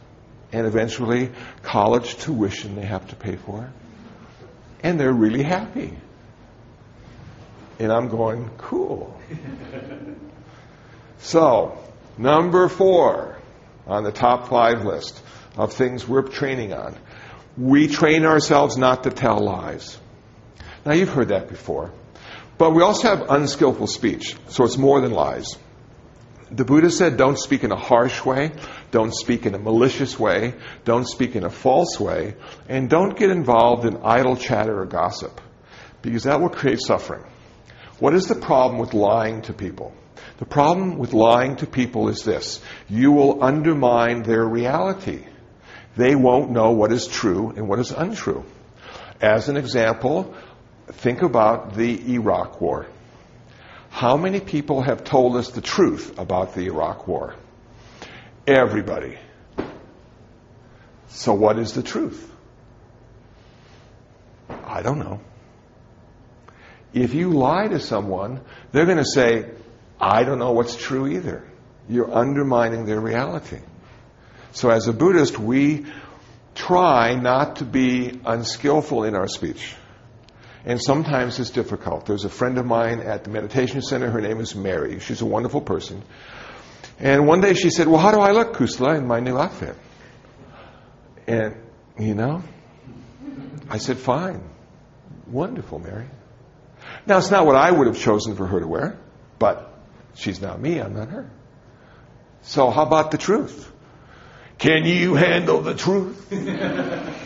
and 0.51 0.65
eventually 0.65 1.31
college 1.63 2.17
tuition 2.17 2.75
they 2.75 2.85
have 2.85 3.07
to 3.07 3.15
pay 3.15 3.35
for. 3.35 3.71
And 4.81 4.99
they're 4.99 5.13
really 5.13 5.43
happy. 5.43 5.97
And 7.79 7.91
I'm 7.91 8.07
going, 8.07 8.49
cool. 8.57 9.19
so, 11.19 11.77
number 12.17 12.67
four 12.69 13.37
on 13.85 14.03
the 14.03 14.11
top 14.11 14.49
five 14.49 14.83
list 14.83 15.21
of 15.55 15.73
things 15.73 16.07
we're 16.07 16.23
training 16.23 16.73
on. 16.73 16.95
We 17.57 17.87
train 17.87 18.25
ourselves 18.25 18.77
not 18.77 19.03
to 19.03 19.09
tell 19.09 19.39
lies. 19.39 19.97
Now, 20.85 20.93
you've 20.93 21.09
heard 21.09 21.29
that 21.29 21.49
before. 21.49 21.91
But 22.57 22.71
we 22.71 22.81
also 22.81 23.15
have 23.15 23.29
unskillful 23.29 23.87
speech, 23.87 24.35
so 24.47 24.63
it's 24.63 24.77
more 24.77 25.01
than 25.01 25.11
lies. 25.11 25.57
The 26.49 26.63
Buddha 26.63 26.89
said, 26.89 27.17
don't 27.17 27.37
speak 27.37 27.63
in 27.63 27.71
a 27.71 27.77
harsh 27.77 28.23
way, 28.23 28.51
don't 28.89 29.13
speak 29.13 29.45
in 29.45 29.53
a 29.53 29.59
malicious 29.59 30.17
way, 30.17 30.53
don't 30.85 31.05
speak 31.05 31.35
in 31.35 31.43
a 31.43 31.49
false 31.49 31.99
way, 31.99 32.35
and 32.69 32.89
don't 32.89 33.17
get 33.17 33.29
involved 33.29 33.85
in 33.85 33.97
idle 33.97 34.37
chatter 34.37 34.79
or 34.79 34.85
gossip, 34.85 35.41
because 36.01 36.23
that 36.23 36.39
will 36.39 36.49
create 36.49 36.79
suffering. 36.79 37.23
What 37.99 38.13
is 38.13 38.27
the 38.27 38.35
problem 38.35 38.79
with 38.79 38.93
lying 38.93 39.41
to 39.43 39.53
people? 39.53 39.93
The 40.37 40.45
problem 40.45 40.97
with 40.97 41.13
lying 41.13 41.55
to 41.57 41.67
people 41.67 42.09
is 42.09 42.23
this 42.23 42.61
you 42.87 43.11
will 43.11 43.43
undermine 43.43 44.23
their 44.23 44.45
reality. 44.45 45.25
They 45.95 46.15
won't 46.15 46.51
know 46.51 46.71
what 46.71 46.91
is 46.91 47.07
true 47.07 47.53
and 47.55 47.67
what 47.67 47.79
is 47.79 47.91
untrue. 47.91 48.45
As 49.19 49.49
an 49.49 49.57
example, 49.57 50.35
think 50.87 51.23
about 51.23 51.73
the 51.73 52.13
Iraq 52.13 52.61
War. 52.61 52.85
How 53.89 54.15
many 54.15 54.39
people 54.39 54.83
have 54.83 55.03
told 55.03 55.35
us 55.37 55.49
the 55.49 55.61
truth 55.61 56.19
about 56.19 56.53
the 56.53 56.67
Iraq 56.67 57.07
War? 57.07 57.35
Everybody. 58.45 59.17
So, 61.07 61.33
what 61.33 61.57
is 61.57 61.73
the 61.73 61.81
truth? 61.81 62.31
I 64.49 64.83
don't 64.83 64.99
know. 64.99 65.19
If 67.03 67.13
you 67.13 67.31
lie 67.31 67.67
to 67.67 67.79
someone, 67.79 68.41
they're 68.71 68.85
going 68.85 68.97
to 68.97 69.05
say, 69.05 69.49
I 69.99 70.23
don't 70.23 70.39
know 70.39 70.51
what's 70.51 70.75
true 70.75 71.07
either. 71.07 71.43
You're 71.89 72.13
undermining 72.13 72.85
their 72.85 72.99
reality. 72.99 73.59
So, 74.51 74.69
as 74.69 74.87
a 74.87 74.93
Buddhist, 74.93 75.37
we 75.37 75.85
try 76.55 77.15
not 77.15 77.57
to 77.57 77.65
be 77.65 78.19
unskillful 78.25 79.03
in 79.03 79.15
our 79.15 79.27
speech. 79.27 79.75
And 80.65 80.81
sometimes 80.81 81.39
it's 81.39 81.51
difficult. 81.51 82.05
There's 82.05 82.25
a 82.25 82.29
friend 82.29 82.57
of 82.57 82.65
mine 82.65 82.99
at 82.99 83.23
the 83.23 83.29
meditation 83.29 83.81
center. 83.81 84.09
Her 84.09 84.19
name 84.19 84.39
is 84.39 84.53
Mary. 84.53 84.99
She's 84.99 85.21
a 85.21 85.25
wonderful 85.25 85.61
person. 85.61 86.03
And 86.99 87.27
one 87.27 87.41
day 87.41 87.53
she 87.53 87.69
said, 87.69 87.87
Well, 87.87 88.01
how 88.01 88.11
do 88.11 88.19
I 88.19 88.31
look, 88.31 88.53
Kusala, 88.53 88.97
in 88.97 89.07
my 89.07 89.19
new 89.19 89.37
outfit? 89.37 89.75
And, 91.27 91.55
you 91.97 92.15
know, 92.15 92.43
I 93.69 93.77
said, 93.77 93.97
Fine. 93.97 94.43
Wonderful, 95.27 95.79
Mary. 95.79 96.07
Now, 97.05 97.17
it's 97.17 97.31
not 97.31 97.45
what 97.45 97.55
I 97.55 97.71
would 97.71 97.87
have 97.87 97.97
chosen 97.97 98.35
for 98.35 98.45
her 98.47 98.59
to 98.59 98.67
wear, 98.67 98.99
but 99.39 99.73
she's 100.15 100.41
not 100.41 100.59
me, 100.59 100.79
I'm 100.79 100.93
not 100.93 101.09
her. 101.09 101.29
So, 102.41 102.69
how 102.69 102.83
about 102.83 103.11
the 103.11 103.17
truth? 103.17 103.71
Can 104.57 104.85
you 104.85 105.15
handle 105.15 105.61
the 105.61 105.75
truth? 105.75 106.31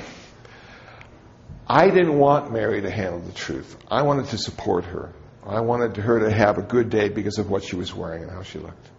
I 1.68 1.90
didn't 1.90 2.18
want 2.18 2.52
Mary 2.52 2.82
to 2.82 2.90
handle 2.90 3.20
the 3.20 3.32
truth. 3.32 3.78
I 3.90 4.02
wanted 4.02 4.28
to 4.28 4.38
support 4.38 4.84
her. 4.86 5.14
I 5.46 5.62
wanted 5.62 5.96
her 5.98 6.20
to 6.20 6.32
have 6.32 6.58
a 6.58 6.62
good 6.62 6.90
day 6.90 7.10
because 7.10 7.38
of 7.38 7.50
what 7.50 7.64
she 7.64 7.76
was 7.76 7.94
wearing 7.94 8.24
and 8.24 8.32
how 8.32 8.44
she 8.44 8.60
looked. 8.60 8.90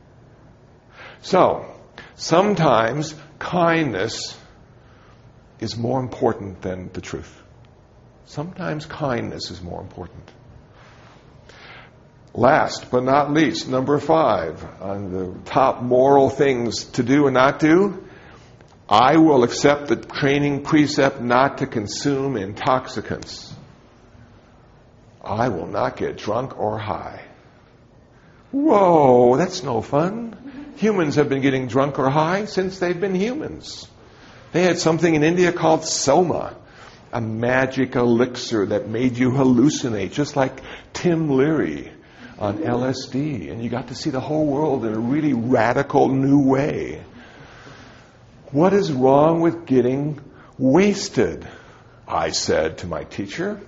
So, 1.21 1.67
sometimes 2.17 3.15
kindness 3.39 4.39
is 5.61 5.77
more 5.77 6.01
important 6.01 6.63
than 6.63 6.91
the 6.93 7.01
truth. 7.01 7.43
Sometimes 8.25 8.87
kindness 8.87 9.51
is 9.51 9.61
more 9.61 9.81
important. 9.81 10.31
Last 12.35 12.91
but 12.91 13.05
not 13.05 13.33
least, 13.33 13.69
number 13.69 13.99
five 13.99 14.65
on 14.81 15.13
the 15.13 15.39
top 15.45 15.83
moral 15.83 16.31
things 16.31 16.85
to 16.93 17.03
do 17.03 17.27
and 17.27 17.35
not 17.35 17.59
do 17.59 18.03
I 18.93 19.17
will 19.17 19.43
accept 19.43 19.89
the 19.89 19.97
training 19.97 20.65
precept 20.65 21.19
not 21.19 21.59
to 21.59 21.67
consume 21.67 22.37
intoxicants. 22.37 23.55
I 25.25 25.49
will 25.49 25.67
not 25.67 25.97
get 25.97 26.19
drunk 26.19 26.59
or 26.59 26.79
high. 26.79 27.25
Whoa, 28.51 29.37
that's 29.37 29.63
no 29.63 29.81
fun. 29.81 30.75
Humans 30.77 31.15
have 31.15 31.31
been 31.31 31.41
getting 31.41 31.69
drunk 31.69 31.99
or 31.99 32.11
high 32.11 32.45
since 32.45 32.81
they've 32.81 33.01
been 33.01 33.15
humans. 33.15 33.89
They 34.53 34.63
had 34.63 34.79
something 34.79 35.15
in 35.15 35.25
India 35.25 35.53
called 35.53 35.87
soma, 35.87 36.55
a 37.13 37.21
magic 37.23 37.95
elixir 37.97 38.67
that 38.67 38.89
made 38.89 39.17
you 39.17 39.31
hallucinate, 39.31 40.13
just 40.13 40.37
like 40.37 40.61
Tim 40.93 41.31
Leary 41.31 41.93
on 42.43 42.59
LSD. 42.59 43.51
And 43.51 43.63
you 43.63 43.71
got 43.71 43.89
to 43.89 43.95
see 43.95 44.11
the 44.11 44.21
whole 44.21 44.47
world 44.47 44.85
in 44.85 44.93
a 44.93 44.99
really 44.99 45.33
radical 45.33 46.09
new 46.09 46.41
way. 46.41 47.03
What 48.51 48.73
is 48.73 48.93
wrong 48.93 49.41
with 49.41 49.65
getting 49.65 50.21
wasted? 50.59 51.47
I 52.07 52.31
said 52.31 52.79
to 52.79 52.89
my 52.89 53.05
teacher. 53.05 53.61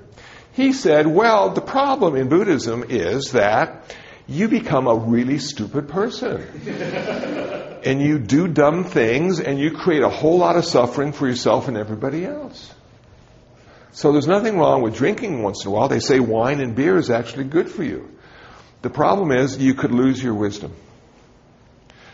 He 0.52 0.72
said, 0.72 1.06
Well, 1.06 1.50
the 1.50 1.60
problem 1.60 2.16
in 2.16 2.28
Buddhism 2.28 2.84
is 2.88 3.32
that 3.32 3.94
you 4.26 4.48
become 4.48 4.88
a 4.88 4.94
really 4.94 5.38
stupid 5.38 5.88
person. 5.88 6.42
and 7.84 8.02
you 8.02 8.18
do 8.18 8.48
dumb 8.48 8.84
things 8.84 9.38
and 9.38 9.58
you 9.58 9.70
create 9.70 10.02
a 10.02 10.08
whole 10.08 10.38
lot 10.38 10.56
of 10.56 10.64
suffering 10.64 11.12
for 11.12 11.28
yourself 11.28 11.68
and 11.68 11.76
everybody 11.76 12.26
else. 12.26 12.74
So 13.92 14.10
there's 14.10 14.26
nothing 14.26 14.58
wrong 14.58 14.82
with 14.82 14.96
drinking 14.96 15.42
once 15.42 15.64
in 15.64 15.70
a 15.70 15.74
while. 15.74 15.87
They 15.87 16.00
say 16.00 16.18
wine 16.18 16.60
and 16.60 16.74
beer 16.74 16.96
is 16.96 17.10
actually 17.10 17.44
good 17.44 17.70
for 17.70 17.84
you. 17.84 18.13
The 18.84 18.90
problem 18.90 19.32
is 19.32 19.56
you 19.56 19.72
could 19.72 19.92
lose 19.92 20.22
your 20.22 20.34
wisdom. 20.34 20.74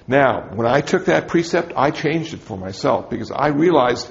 Now, 0.06 0.50
when 0.54 0.68
I 0.68 0.82
took 0.82 1.06
that 1.06 1.26
precept, 1.26 1.72
I 1.74 1.90
changed 1.90 2.32
it 2.32 2.38
for 2.38 2.56
myself 2.56 3.10
because 3.10 3.32
I 3.32 3.48
realized 3.48 4.08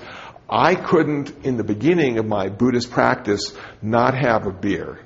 I 0.49 0.75
couldn't, 0.75 1.45
in 1.45 1.55
the 1.55 1.63
beginning 1.63 2.19
of 2.19 2.25
my 2.25 2.49
Buddhist 2.49 2.91
practice, 2.91 3.55
not 3.81 4.13
have 4.13 4.45
a 4.45 4.51
beer. 4.51 4.99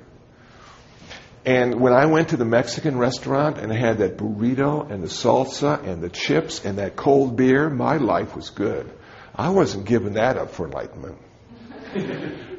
And 1.44 1.80
when 1.80 1.92
I 1.92 2.06
went 2.06 2.30
to 2.30 2.36
the 2.36 2.44
Mexican 2.44 2.98
restaurant 2.98 3.58
and 3.58 3.72
I 3.72 3.76
had 3.76 3.98
that 3.98 4.16
burrito 4.16 4.90
and 4.90 5.00
the 5.00 5.06
salsa 5.06 5.80
and 5.86 6.02
the 6.02 6.10
chips 6.10 6.64
and 6.64 6.78
that 6.78 6.96
cold 6.96 7.36
beer, 7.36 7.70
my 7.70 7.98
life 7.98 8.34
was 8.34 8.50
good. 8.50 8.92
I 9.32 9.50
wasn't 9.50 9.86
giving 9.86 10.14
that 10.14 10.36
up 10.36 10.50
for 10.50 10.66
enlightenment. 10.66 11.18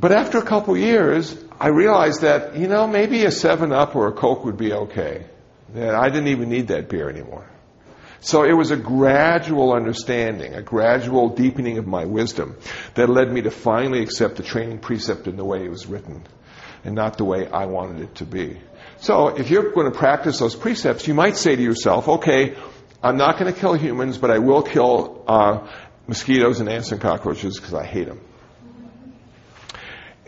but 0.00 0.12
after 0.12 0.38
a 0.38 0.44
couple 0.44 0.76
years, 0.76 1.36
I 1.60 1.68
realized 1.68 2.22
that, 2.22 2.56
you 2.56 2.68
know, 2.68 2.86
maybe 2.86 3.24
a 3.24 3.30
7 3.30 3.70
Up 3.72 3.94
or 3.94 4.08
a 4.08 4.12
Coke 4.12 4.44
would 4.44 4.56
be 4.56 4.72
okay. 4.72 5.26
That 5.74 5.94
I 5.94 6.08
didn't 6.08 6.28
even 6.28 6.48
need 6.48 6.68
that 6.68 6.88
beer 6.88 7.08
anymore. 7.10 7.46
So 8.20 8.44
it 8.44 8.52
was 8.52 8.70
a 8.70 8.76
gradual 8.76 9.72
understanding, 9.72 10.54
a 10.54 10.62
gradual 10.62 11.30
deepening 11.30 11.78
of 11.78 11.86
my 11.86 12.04
wisdom 12.04 12.56
that 12.94 13.08
led 13.08 13.32
me 13.32 13.42
to 13.42 13.50
finally 13.50 14.02
accept 14.02 14.36
the 14.36 14.42
training 14.42 14.78
precept 14.78 15.26
in 15.26 15.36
the 15.36 15.44
way 15.44 15.64
it 15.64 15.70
was 15.70 15.86
written 15.86 16.26
and 16.84 16.94
not 16.94 17.16
the 17.16 17.24
way 17.24 17.48
I 17.48 17.66
wanted 17.66 18.02
it 18.02 18.14
to 18.16 18.26
be. 18.26 18.58
So 18.98 19.28
if 19.28 19.50
you're 19.50 19.72
going 19.72 19.90
to 19.90 19.98
practice 19.98 20.38
those 20.38 20.54
precepts, 20.54 21.08
you 21.08 21.14
might 21.14 21.36
say 21.36 21.56
to 21.56 21.62
yourself, 21.62 22.08
okay, 22.08 22.56
I'm 23.02 23.16
not 23.16 23.38
going 23.38 23.52
to 23.52 23.58
kill 23.58 23.74
humans, 23.74 24.18
but 24.18 24.30
I 24.30 24.38
will 24.38 24.62
kill 24.62 25.24
uh, 25.26 25.66
mosquitoes 26.06 26.60
and 26.60 26.68
ants 26.68 26.92
and 26.92 27.00
cockroaches 27.00 27.58
because 27.58 27.72
I 27.72 27.84
hate 27.84 28.06
them. 28.06 28.20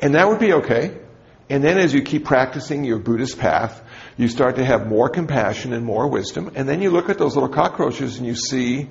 And 0.02 0.16
that 0.16 0.28
would 0.28 0.40
be 0.40 0.52
okay. 0.52 0.98
And 1.48 1.62
then 1.62 1.78
as 1.78 1.94
you 1.94 2.02
keep 2.02 2.24
practicing 2.24 2.84
your 2.84 2.98
Buddhist 2.98 3.38
path, 3.38 3.82
you 4.16 4.26
start 4.28 4.56
to 4.56 4.64
have 4.64 4.88
more 4.88 5.08
compassion 5.08 5.72
and 5.72 5.84
more 5.84 6.08
wisdom. 6.08 6.50
And 6.54 6.68
then 6.68 6.82
you 6.82 6.90
look 6.90 7.08
at 7.08 7.18
those 7.18 7.34
little 7.34 7.48
cockroaches 7.48 8.18
and 8.18 8.26
you 8.26 8.34
see 8.34 8.88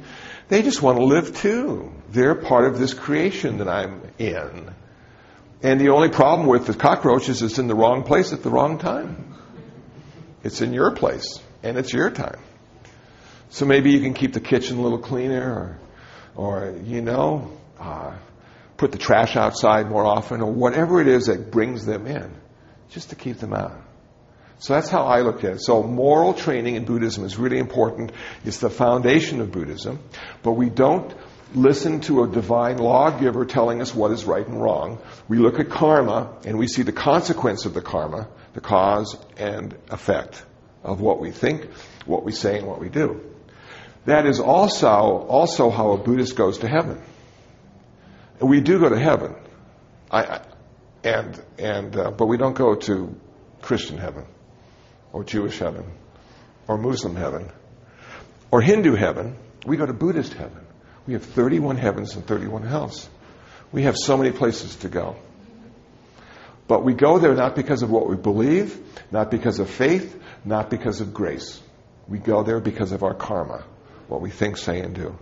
they 0.48 0.62
just 0.62 0.82
want 0.82 0.98
to 0.98 1.04
live 1.04 1.36
too. 1.36 1.92
They're 2.10 2.36
part 2.36 2.66
of 2.66 2.80
this 2.80 2.94
creation 2.94 3.58
that 3.58 3.68
I'm 3.68 4.02
in. 4.18 4.74
And 5.64 5.80
the 5.80 5.90
only 5.90 6.10
problem 6.10 6.48
with 6.48 6.66
the 6.66 6.74
cockroaches 6.74 7.42
is 7.42 7.52
it's 7.52 7.60
in 7.60 7.68
the 7.68 7.76
wrong 7.76 8.04
place 8.04 8.32
at 8.32 8.42
the 8.42 8.50
wrong 8.50 8.78
time. 8.78 9.36
It's 10.44 10.62
in 10.62 10.74
your 10.74 10.92
place 10.92 11.40
and 11.62 11.78
it's 11.78 11.94
your 11.94 12.10
time. 12.10 12.40
So 13.50 13.66
maybe 13.66 13.92
you 13.92 14.00
can 14.00 14.14
keep 14.14 14.34
the 14.34 14.40
kitchen 14.40 14.78
a 14.78 14.82
little 14.82 15.00
cleaner 15.00 15.52
or, 15.52 15.80
or 16.36 16.76
you 16.84 17.02
know, 17.02 17.52
uh, 17.80 18.14
put 18.82 18.92
the 18.92 18.98
trash 18.98 19.36
outside 19.36 19.88
more 19.88 20.04
often 20.04 20.42
or 20.42 20.52
whatever 20.52 21.00
it 21.00 21.08
is 21.08 21.28
that 21.28 21.52
brings 21.52 21.86
them 21.86 22.08
in 22.08 22.34
just 22.90 23.12
to 23.12 23.16
keep 23.16 23.38
them 23.38 23.54
out. 23.54 23.80
So 24.58 24.74
that's 24.74 24.90
how 24.90 25.04
I 25.04 25.22
look 25.22 25.44
at 25.44 25.52
it. 25.54 25.62
So 25.62 25.84
moral 25.84 26.34
training 26.34 26.78
in 26.78 26.86
Buddhism 26.86 27.24
is 27.24 27.38
really 27.38 27.60
important. 27.60 28.12
It's 28.44 28.58
the 28.58 28.72
foundation 28.72 29.40
of 29.40 29.52
Buddhism. 29.52 30.00
But 30.42 30.54
we 30.54 30.72
don't 30.72 31.14
listen 31.54 32.02
to 32.02 32.24
a 32.24 32.28
divine 32.28 32.80
lawgiver 32.80 33.46
telling 33.46 33.82
us 33.82 33.94
what 33.94 34.10
is 34.10 34.26
right 34.26 34.48
and 34.48 34.60
wrong. 34.60 34.98
We 35.28 35.38
look 35.38 35.60
at 35.60 35.70
karma 35.70 36.40
and 36.44 36.58
we 36.58 36.68
see 36.68 36.82
the 36.82 36.92
consequence 36.92 37.66
of 37.66 37.76
the 37.76 37.82
karma, 37.82 38.30
the 38.54 38.62
cause 38.62 39.16
and 39.38 39.78
effect 39.92 40.44
of 40.84 41.02
what 41.02 41.20
we 41.20 41.30
think, 41.30 41.70
what 42.08 42.24
we 42.24 42.32
say, 42.32 42.58
and 42.58 42.68
what 42.68 42.80
we 42.80 42.90
do. 42.90 43.22
That 44.06 44.26
is 44.26 44.40
also, 44.40 44.88
also 44.88 45.70
how 45.70 45.92
a 45.92 45.98
Buddhist 45.98 46.36
goes 46.36 46.58
to 46.60 46.68
heaven. 46.68 47.00
We 48.42 48.62
do 48.62 48.80
go 48.80 48.90
to 48.90 49.00
heaven. 49.00 49.36
I, 50.10 50.42
and, 51.04 51.42
and, 51.58 51.96
uh, 51.96 52.12
but 52.12 52.28
we 52.28 52.38
don't 52.38 52.56
go 52.56 52.76
to 52.76 53.16
Christian 53.62 53.98
heaven 53.98 54.26
or 55.14 55.24
Jewish 55.24 55.60
heaven 55.60 55.86
or 56.68 56.78
Muslim 56.78 57.16
heaven 57.16 57.50
or 58.52 58.62
Hindu 58.62 58.96
heaven. 58.96 59.38
We 59.66 59.78
go 59.78 59.86
to 59.86 59.94
Buddhist 59.94 60.34
heaven. 60.34 60.66
We 61.08 61.14
have 61.14 61.24
31 61.24 61.78
heavens 61.78 62.16
and 62.16 62.26
31 62.26 62.64
hells. 62.64 63.10
We 63.72 63.84
have 63.84 63.96
so 63.98 64.18
many 64.18 64.32
places 64.32 64.76
to 64.78 64.90
go. 64.90 65.16
But 66.68 66.84
we 66.84 66.94
go 66.94 67.20
there 67.20 67.34
not 67.34 67.56
because 67.56 67.84
of 67.84 67.90
what 67.90 68.08
we 68.08 68.16
believe, 68.16 68.80
not 69.12 69.32
because 69.32 69.60
of 69.60 69.70
faith, 69.70 70.22
not 70.46 70.70
because 70.70 71.02
of 71.02 71.14
grace. 71.14 71.62
We 72.08 72.20
go 72.20 72.44
there 72.44 72.60
because 72.60 72.92
of 72.92 73.04
our 73.04 73.14
karma, 73.14 73.66
what 74.08 74.22
we 74.22 74.30
think, 74.30 74.58
say, 74.58 74.80
and 74.80 74.96
do. 74.96 75.18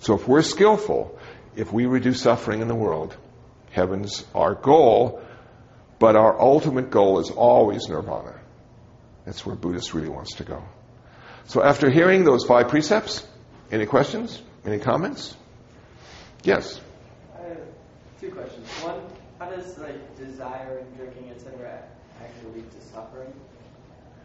So 0.00 0.14
if 0.14 0.28
we're 0.28 0.42
skillful, 0.42 1.15
if 1.56 1.72
we 1.72 1.86
reduce 1.86 2.20
suffering 2.22 2.60
in 2.60 2.68
the 2.68 2.74
world, 2.74 3.16
heaven's 3.70 4.24
our 4.34 4.54
goal, 4.54 5.22
but 5.98 6.14
our 6.14 6.38
ultimate 6.38 6.90
goal 6.90 7.18
is 7.18 7.30
always 7.30 7.88
nirvana. 7.88 8.38
That's 9.24 9.44
where 9.44 9.56
Buddhist 9.56 9.94
really 9.94 10.08
wants 10.08 10.36
to 10.36 10.44
go. 10.44 10.62
So 11.46 11.62
after 11.62 11.90
hearing 11.90 12.24
those 12.24 12.44
five 12.44 12.68
precepts, 12.68 13.26
any 13.70 13.86
questions? 13.86 14.40
Any 14.64 14.78
comments? 14.78 15.36
Yes. 16.44 16.80
I 17.34 17.48
have 17.48 17.58
two 18.20 18.30
questions. 18.30 18.68
One, 18.82 19.00
how 19.38 19.50
does 19.50 19.78
like 19.78 20.16
desire 20.16 20.78
and 20.78 20.96
drinking, 20.96 21.30
etc., 21.30 21.82
actually 22.22 22.60
lead 22.60 22.70
to 22.70 22.80
suffering? 22.92 23.32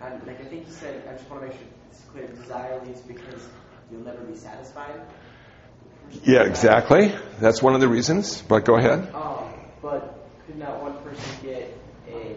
And 0.02 0.26
like 0.28 0.42
I 0.42 0.46
think 0.46 0.68
you 0.68 0.74
said, 0.74 1.04
I 1.08 1.14
just 1.14 1.30
want 1.30 1.44
to 1.44 1.48
make 1.48 1.58
sure 1.58 1.68
it's 1.90 2.02
clear. 2.12 2.28
Desire 2.28 2.82
leads 2.86 3.02
because 3.02 3.48
you'll 3.92 4.04
never 4.04 4.24
be 4.24 4.36
satisfied. 4.36 5.00
Yeah, 6.24 6.44
exactly. 6.44 7.14
That's 7.40 7.62
one 7.62 7.74
of 7.74 7.82
the 7.82 7.88
reasons. 7.88 8.42
But 8.42 8.66
go 8.66 8.78
ahead. 8.78 9.14
Um, 9.14 9.46
but 9.82 10.28
could 10.46 10.58
not 10.58 10.82
one 10.82 10.98
person 11.04 11.30
get 11.42 11.78
a 12.10 12.36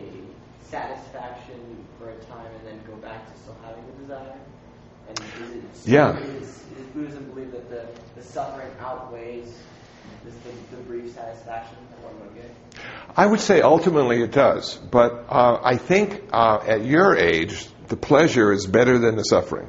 satisfaction 0.62 1.84
for 1.98 2.10
a 2.10 2.16
time 2.24 2.46
and 2.58 2.66
then 2.66 2.80
go 2.86 2.94
back 2.96 3.32
to 3.32 3.40
still 3.40 3.56
having 3.62 3.84
the 3.86 4.02
desire? 4.02 4.38
And 5.08 5.18
is 5.18 5.86
it, 5.86 5.90
Yeah. 5.90 6.18
Is, 6.18 6.48
is 6.48 6.86
Buddhism 6.94 7.24
believe 7.24 7.52
that 7.52 7.68
the, 7.68 7.88
the 8.16 8.22
suffering 8.22 8.70
outweighs 8.80 9.52
this, 10.24 10.34
the, 10.34 10.76
the 10.76 10.82
brief 10.84 11.12
satisfaction 11.14 11.76
that 11.90 12.04
one 12.04 12.20
would 12.20 12.34
get? 12.34 12.50
I 13.16 13.26
would 13.26 13.40
say 13.40 13.60
ultimately 13.60 14.22
it 14.22 14.32
does, 14.32 14.76
but 14.76 15.26
uh, 15.28 15.60
I 15.62 15.76
think 15.76 16.22
uh, 16.32 16.60
at 16.66 16.84
your 16.84 17.16
age, 17.16 17.66
the 17.88 17.96
pleasure 17.96 18.52
is 18.52 18.66
better 18.66 18.98
than 18.98 19.16
the 19.16 19.22
suffering. 19.22 19.68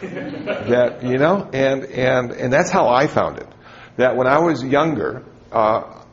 that 0.00 1.02
you 1.02 1.18
know, 1.18 1.48
and 1.52 1.84
and 1.84 2.32
and 2.32 2.52
that's 2.52 2.70
how 2.70 2.88
I 2.88 3.06
found 3.06 3.38
it. 3.38 3.48
That 3.96 4.16
when 4.16 4.26
I 4.26 4.38
was 4.38 4.64
younger, 4.64 5.24
uh, 5.52 6.04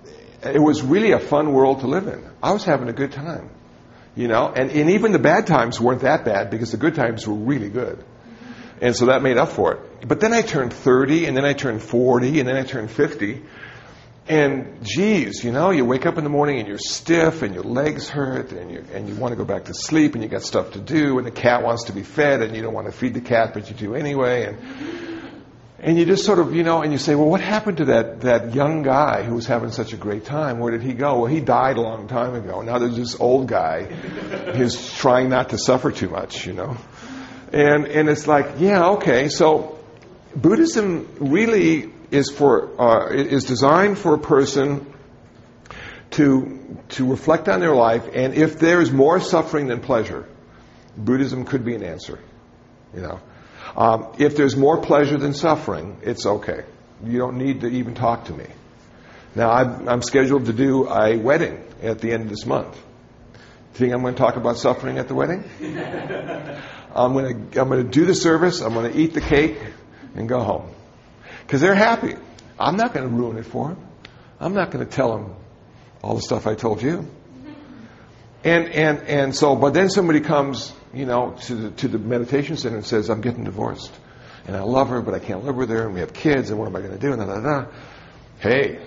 it 0.44 0.62
was 0.62 0.84
really 0.84 1.14
a 1.14 1.20
fun 1.20 1.54
world 1.54 1.82
to 1.82 1.88
live 1.88 2.08
in. 2.08 2.30
I 2.44 2.52
was 2.52 2.66
having 2.66 2.90
a 2.90 2.94
good 2.94 3.14
time, 3.14 3.50
you 4.16 4.28
know, 4.28 4.52
and 4.54 4.72
and 4.72 4.90
even 4.92 5.14
the 5.14 5.20
bad 5.20 5.48
times 5.48 5.80
weren't 5.80 6.02
that 6.02 6.26
bad 6.26 6.50
because 6.50 6.72
the 6.72 6.78
good 6.78 6.96
times 6.96 7.26
were 7.26 7.36
really 7.36 7.70
good, 7.70 8.04
and 8.82 8.96
so 8.96 9.06
that 9.06 9.22
made 9.22 9.38
up 9.38 9.50
for 9.50 9.76
it. 9.76 10.08
But 10.08 10.20
then 10.20 10.34
I 10.34 10.42
turned 10.42 10.74
30, 10.74 11.26
and 11.26 11.38
then 11.38 11.46
I 11.46 11.54
turned 11.54 11.82
40, 11.82 12.40
and 12.40 12.48
then 12.48 12.58
I 12.58 12.64
turned 12.64 12.92
50. 12.92 13.42
And 14.30 14.84
geez, 14.84 15.42
you 15.44 15.54
know, 15.54 15.72
you 15.72 15.86
wake 15.86 16.06
up 16.06 16.18
in 16.18 16.26
the 16.26 16.30
morning 16.30 16.60
and 16.60 16.68
you're 16.68 16.78
stiff 16.80 17.44
and 17.44 17.54
your 17.54 17.64
legs 17.64 18.10
hurt 18.10 18.52
and 18.52 18.70
you, 18.70 18.84
and 18.94 19.08
you 19.08 19.16
want 19.16 19.32
to 19.32 19.38
go 19.38 19.46
back 19.46 19.66
to 19.66 19.74
sleep 19.74 20.16
and 20.16 20.24
you 20.24 20.28
got 20.28 20.44
stuff 20.44 20.72
to 20.74 20.80
do 20.80 21.18
and 21.18 21.26
the 21.26 21.32
cat 21.32 21.64
wants 21.64 21.86
to 21.86 21.94
be 21.94 22.04
fed 22.04 22.42
and 22.42 22.54
you 22.54 22.62
don't 22.62 22.74
want 22.74 22.88
to 22.88 22.92
feed 22.92 23.14
the 23.14 23.22
cat 23.22 23.54
but 23.54 23.70
you 23.70 23.76
do 23.76 23.96
anyway 23.96 24.48
and, 24.48 24.58
and 25.80 25.98
you 25.98 26.06
just 26.06 26.26
sort 26.26 26.40
of, 26.40 26.54
you 26.54 26.64
know, 26.64 26.82
and 26.82 26.92
you 26.92 26.98
say, 26.98 27.16
well, 27.16 27.30
what 27.30 27.40
happened 27.40 27.78
to 27.78 27.86
that, 27.86 28.22
that 28.22 28.54
young 28.54 28.82
guy 28.82 29.24
who 29.24 29.34
was 29.36 29.46
having 29.46 29.72
such 29.72 29.94
a 29.94 29.98
great 29.98 30.26
time? 30.26 30.60
Where 30.60 30.72
did 30.72 30.82
he 30.82 30.94
go? 30.94 31.20
Well, 31.20 31.28
he 31.28 31.40
died 31.40 31.78
a 31.78 31.82
long 31.82 32.08
time 32.08 32.34
ago. 32.36 32.62
Now 32.62 32.80
there's 32.80 32.98
this 32.98 33.18
old 33.18 33.48
guy 33.48 33.84
who's 33.84 34.94
trying 34.98 35.30
not 35.30 35.50
to 35.50 35.58
suffer 35.58 35.92
too 35.92 36.10
much, 36.10 36.46
you 36.46 36.54
know. 36.54 36.76
And, 37.54 37.86
and 37.86 38.10
it's 38.10 38.28
like, 38.28 38.56
yeah, 38.58 38.90
okay, 38.90 39.30
so 39.30 39.80
Buddhism 40.36 41.08
really 41.20 41.94
is 42.12 42.30
for 42.30 42.80
uh, 42.82 43.10
is 43.10 43.44
designed 43.44 43.98
for 43.98 44.14
a 44.14 44.20
person 44.20 44.94
to 46.12 46.78
to 46.90 47.10
reflect 47.10 47.50
on 47.50 47.60
their 47.60 47.76
life, 47.76 48.08
and 48.14 48.34
if 48.34 48.60
there 48.60 48.82
is 48.82 48.92
more 48.92 49.20
suffering 49.20 49.68
than 49.68 49.82
pleasure, 49.82 50.28
Buddhism 50.96 51.46
could 51.46 51.66
be 51.66 51.76
an 51.76 51.84
answer. 51.84 52.20
You 52.96 53.02
know, 53.02 53.20
um, 53.76 54.14
if 54.18 54.38
there's 54.38 54.56
more 54.56 54.82
pleasure 54.82 55.18
than 55.18 55.34
suffering, 55.34 55.98
it's 56.02 56.26
okay. 56.26 56.64
You 57.04 57.20
don't 57.20 57.38
need 57.38 57.62
to 57.62 57.68
even 57.68 57.94
talk 57.94 58.26
to 58.26 58.34
me. 58.34 58.46
Now 59.36 59.52
I'm, 59.52 59.88
I'm 59.88 60.02
scheduled 60.02 60.46
to 60.46 60.54
do 60.54 60.88
a 60.90 61.18
wedding 61.18 61.64
at 61.84 62.00
the 62.00 62.12
end 62.12 62.24
of 62.24 62.30
this 62.30 62.46
month. 62.46 62.74
Do 62.74 63.84
you 63.84 63.92
think 63.92 63.94
I'm 63.94 64.02
going 64.02 64.16
to 64.16 64.20
talk 64.20 64.36
about 64.38 64.58
suffering 64.58 64.98
at 64.98 65.08
the 65.08 65.14
wedding? 65.14 65.44
I'm 66.96 67.14
going 67.14 67.52
to 67.52 67.62
I'm 67.62 67.70
going 67.70 67.84
to 67.84 67.90
do 67.90 68.06
the 68.06 68.16
service. 68.16 68.62
I'm 68.62 68.74
going 68.74 68.92
to 68.92 68.98
eat 68.98 69.14
the 69.14 69.22
cake 69.22 69.58
and 70.16 70.28
go 70.28 70.40
home 70.40 70.74
because 71.48 71.62
they're 71.62 71.76
happy. 71.76 72.14
I'm 72.60 72.76
not 72.76 72.94
going 72.94 73.10
to 73.10 73.16
ruin 73.16 73.38
it 73.38 73.46
for 73.46 73.70
them. 73.70 73.88
I'm 74.38 74.54
not 74.54 74.70
going 74.70 74.86
to 74.86 74.92
tell 74.92 75.16
them 75.16 75.34
all 76.04 76.16
the 76.16 76.22
stuff 76.22 76.46
I 76.46 76.56
told 76.56 76.82
you. 76.82 77.10
And 78.44 78.68
and 78.68 79.00
and 79.08 79.36
so, 79.36 79.56
but 79.56 79.74
then 79.74 79.90
somebody 79.90 80.20
comes, 80.20 80.74
you 80.94 81.06
know, 81.06 81.38
to 81.44 81.56
the 81.56 81.72
to 81.72 81.88
the 81.88 81.98
meditation 81.98 82.58
center 82.58 82.76
and 82.76 82.86
says, 82.86 83.10
"I'm 83.10 83.22
getting 83.22 83.46
divorced, 83.46 83.92
and 84.46 84.56
I 84.56 84.62
love 84.62 84.90
her, 84.90 85.02
but 85.02 85.14
I 85.14 85.20
can't 85.20 85.44
live 85.44 85.56
with 85.56 85.70
her, 85.70 85.86
and 85.86 85.94
we 85.94 86.02
have 86.02 86.14
kids, 86.14 86.50
and 86.50 86.60
what 86.60 86.68
am 86.68 86.76
I 86.76 86.82
going 86.82 86.92
to 86.92 87.00
do?" 87.00 87.14
And 87.14 87.22
da 87.22 87.26
da 87.26 87.40
da. 87.40 87.72
Hey, 88.40 88.80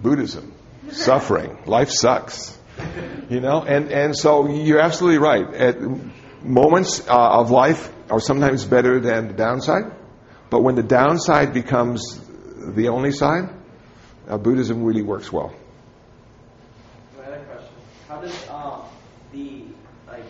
Buddhism, 0.00 0.54
suffering, 0.90 1.58
life 1.66 1.90
sucks, 1.90 2.56
you 3.28 3.40
know. 3.40 3.62
And 3.62 3.92
and 3.92 4.16
so 4.16 4.48
you're 4.48 4.80
absolutely 4.80 5.18
right. 5.18 5.52
At 5.52 5.76
moments 6.42 7.06
uh, 7.06 7.40
of 7.40 7.50
life 7.50 7.92
are 8.08 8.20
sometimes 8.20 8.64
better 8.64 9.00
than 9.00 9.28
the 9.28 9.34
downside. 9.34 9.97
But 10.50 10.62
when 10.62 10.74
the 10.74 10.82
downside 10.82 11.52
becomes 11.52 12.20
the 12.74 12.88
only 12.88 13.12
side, 13.12 13.50
uh, 14.28 14.38
Buddhism 14.38 14.82
really 14.82 15.02
works 15.02 15.32
well. 15.32 15.52
My 17.16 17.24
other 17.24 17.44
question: 17.44 17.74
How 18.08 18.20
does 18.20 18.48
um, 18.48 18.84
the 19.32 19.64
like 20.06 20.24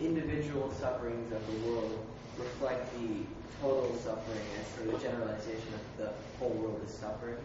individual 0.00 0.70
sufferings 0.72 1.32
of 1.32 1.46
the 1.46 1.68
world 1.68 2.06
reflect 2.38 2.92
the 2.98 3.24
total 3.60 3.94
suffering 3.96 4.44
as 4.60 4.66
sort 4.74 4.88
of 4.88 5.00
the 5.00 5.08
generalization 5.08 5.74
of 5.74 5.80
the 5.96 6.12
whole 6.38 6.50
world 6.50 6.80
is 6.84 6.92
suffering? 6.92 7.36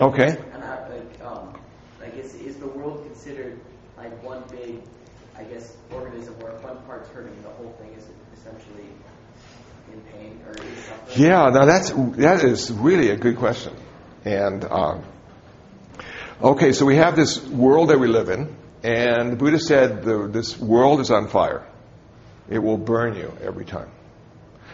Okay. 0.00 0.36
And 0.52 0.64
I, 0.64 0.88
like, 0.88 1.24
um, 1.24 1.54
like 2.00 2.16
is 2.16 2.34
is 2.34 2.56
the 2.56 2.68
world 2.68 3.04
considered 3.04 3.60
like 3.96 4.22
one 4.24 4.42
big, 4.50 4.82
I 5.36 5.44
guess, 5.44 5.76
organism 5.92 6.34
where 6.40 6.52
one 6.60 6.82
part's 6.84 7.08
hurting, 7.10 7.40
the 7.42 7.50
whole 7.50 7.72
thing 7.78 7.92
is 7.92 8.06
essentially 8.36 8.88
suffering? 9.92 11.16
Yeah, 11.16 11.50
now 11.50 11.64
that's 11.66 11.90
that 11.90 12.44
is 12.44 12.72
really 12.72 13.10
a 13.10 13.16
good 13.16 13.36
question. 13.36 13.74
And 14.24 14.64
um, 14.64 15.04
okay, 16.40 16.72
so 16.72 16.86
we 16.86 16.96
have 16.96 17.16
this 17.16 17.44
world 17.46 17.90
that 17.90 17.98
we 17.98 18.06
live 18.06 18.28
in, 18.28 18.54
and 18.82 19.32
the 19.32 19.36
Buddha 19.36 19.58
said 19.58 20.02
the, 20.04 20.28
this 20.28 20.58
world 20.58 21.00
is 21.00 21.10
on 21.10 21.28
fire. 21.28 21.66
It 22.48 22.58
will 22.58 22.78
burn 22.78 23.16
you 23.16 23.32
every 23.42 23.64
time. 23.64 23.90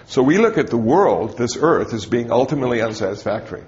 So 0.07 0.23
we 0.23 0.39
look 0.39 0.57
at 0.57 0.69
the 0.69 0.79
world, 0.79 1.37
this 1.37 1.57
earth, 1.61 1.93
as 1.93 2.07
being 2.07 2.33
ultimately 2.33 2.81
unsatisfactory. 2.81 3.63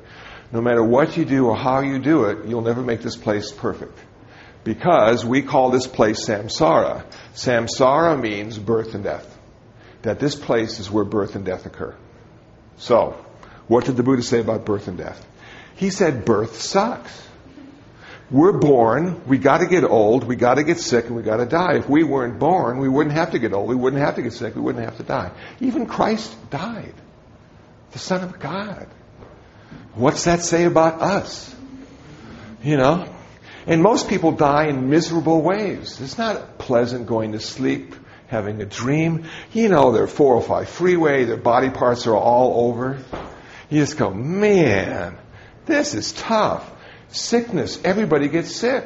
No 0.53 0.61
matter 0.61 0.83
what 0.83 1.17
you 1.17 1.25
do 1.25 1.47
or 1.47 1.57
how 1.57 1.81
you 1.81 1.99
do 1.99 2.25
it, 2.25 2.47
you'll 2.47 2.63
never 2.63 2.83
make 2.83 3.03
this 3.03 3.17
place 3.17 3.53
perfect. 3.53 3.99
Because 4.65 5.25
we 5.25 5.43
call 5.43 5.71
this 5.71 5.87
place 5.87 6.27
samsara. 6.27 7.05
Samsara 7.35 8.21
means 8.21 8.59
birth 8.59 8.95
and 8.95 9.05
death. 9.05 9.39
That 10.03 10.19
this 10.19 10.35
place 10.35 10.79
is 10.79 10.91
where 10.91 11.05
birth 11.05 11.37
and 11.37 11.45
death 11.45 11.67
occur. 11.67 11.95
So, 12.79 13.25
what 13.69 13.85
did 13.85 13.97
the 13.97 14.03
Buddha 14.03 14.23
say 14.23 14.41
about 14.41 14.65
birth 14.65 14.89
and 14.89 14.97
death? 14.97 15.27
He 15.77 15.91
said 15.91 16.25
birth 16.25 16.61
sucks. 16.61 17.29
We're 18.31 18.53
born, 18.53 19.23
we 19.27 19.39
got 19.39 19.59
to 19.59 19.67
get 19.67 19.83
old, 19.83 20.25
we 20.25 20.37
got 20.37 20.55
to 20.55 20.63
get 20.63 20.79
sick, 20.79 21.07
and 21.07 21.17
we 21.17 21.23
got 21.23 21.39
to 21.39 21.47
die. 21.47 21.79
If 21.79 21.89
we 21.89 22.05
weren't 22.05 22.39
born, 22.39 22.79
we 22.79 22.89
wouldn't 22.89 23.15
have 23.17 23.33
to 23.33 23.41
get 23.41 23.53
old, 23.53 23.69
we 23.69 23.75
wouldn't 23.75 24.01
have 24.01 24.15
to 24.17 24.23
get 24.23 24.33
sick, 24.33 24.55
we 24.55 24.61
wouldn't 24.61 24.85
have 24.85 24.99
to 24.99 25.03
die. 25.03 25.33
Even 25.61 25.87
Christ 25.87 26.35
died, 26.49 26.95
the 27.91 27.99
Son 27.99 28.23
of 28.23 28.39
God. 28.39 28.87
What's 29.95 30.25
that 30.25 30.43
say 30.43 30.65
about 30.65 31.01
us? 31.01 31.53
You 32.63 32.77
know? 32.77 33.13
And 33.67 33.83
most 33.83 34.09
people 34.09 34.33
die 34.33 34.69
in 34.69 34.91
miserable 34.91 35.43
ways. 35.43 36.01
It's 36.01 36.17
not 36.17 36.59
pleasant 36.59 37.07
going 37.07 37.33
to 37.33 37.41
sleep, 37.41 37.95
having 38.31 38.63
a 38.63 38.65
dream. 38.65 39.25
You 39.53 39.69
know, 39.69 39.91
they're 39.91 40.07
405 40.07 40.69
freeway, 40.69 41.25
their 41.25 41.37
body 41.37 41.69
parts 41.69 42.07
are 42.07 42.17
all 42.17 42.69
over. 42.69 42.99
You 43.69 43.81
just 43.81 43.99
go, 43.99 44.11
man, 44.11 45.19
this 45.67 45.95
is 45.95 46.13
tough. 46.13 46.71
Sickness, 47.09 47.81
everybody 47.85 48.29
gets 48.29 48.55
sick. 48.55 48.85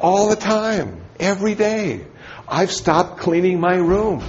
All 0.00 0.30
the 0.30 0.36
time, 0.36 1.02
every 1.20 1.54
day. 1.54 2.06
I've 2.48 2.72
stopped 2.72 3.20
cleaning 3.20 3.60
my 3.60 3.76
room. 3.76 4.24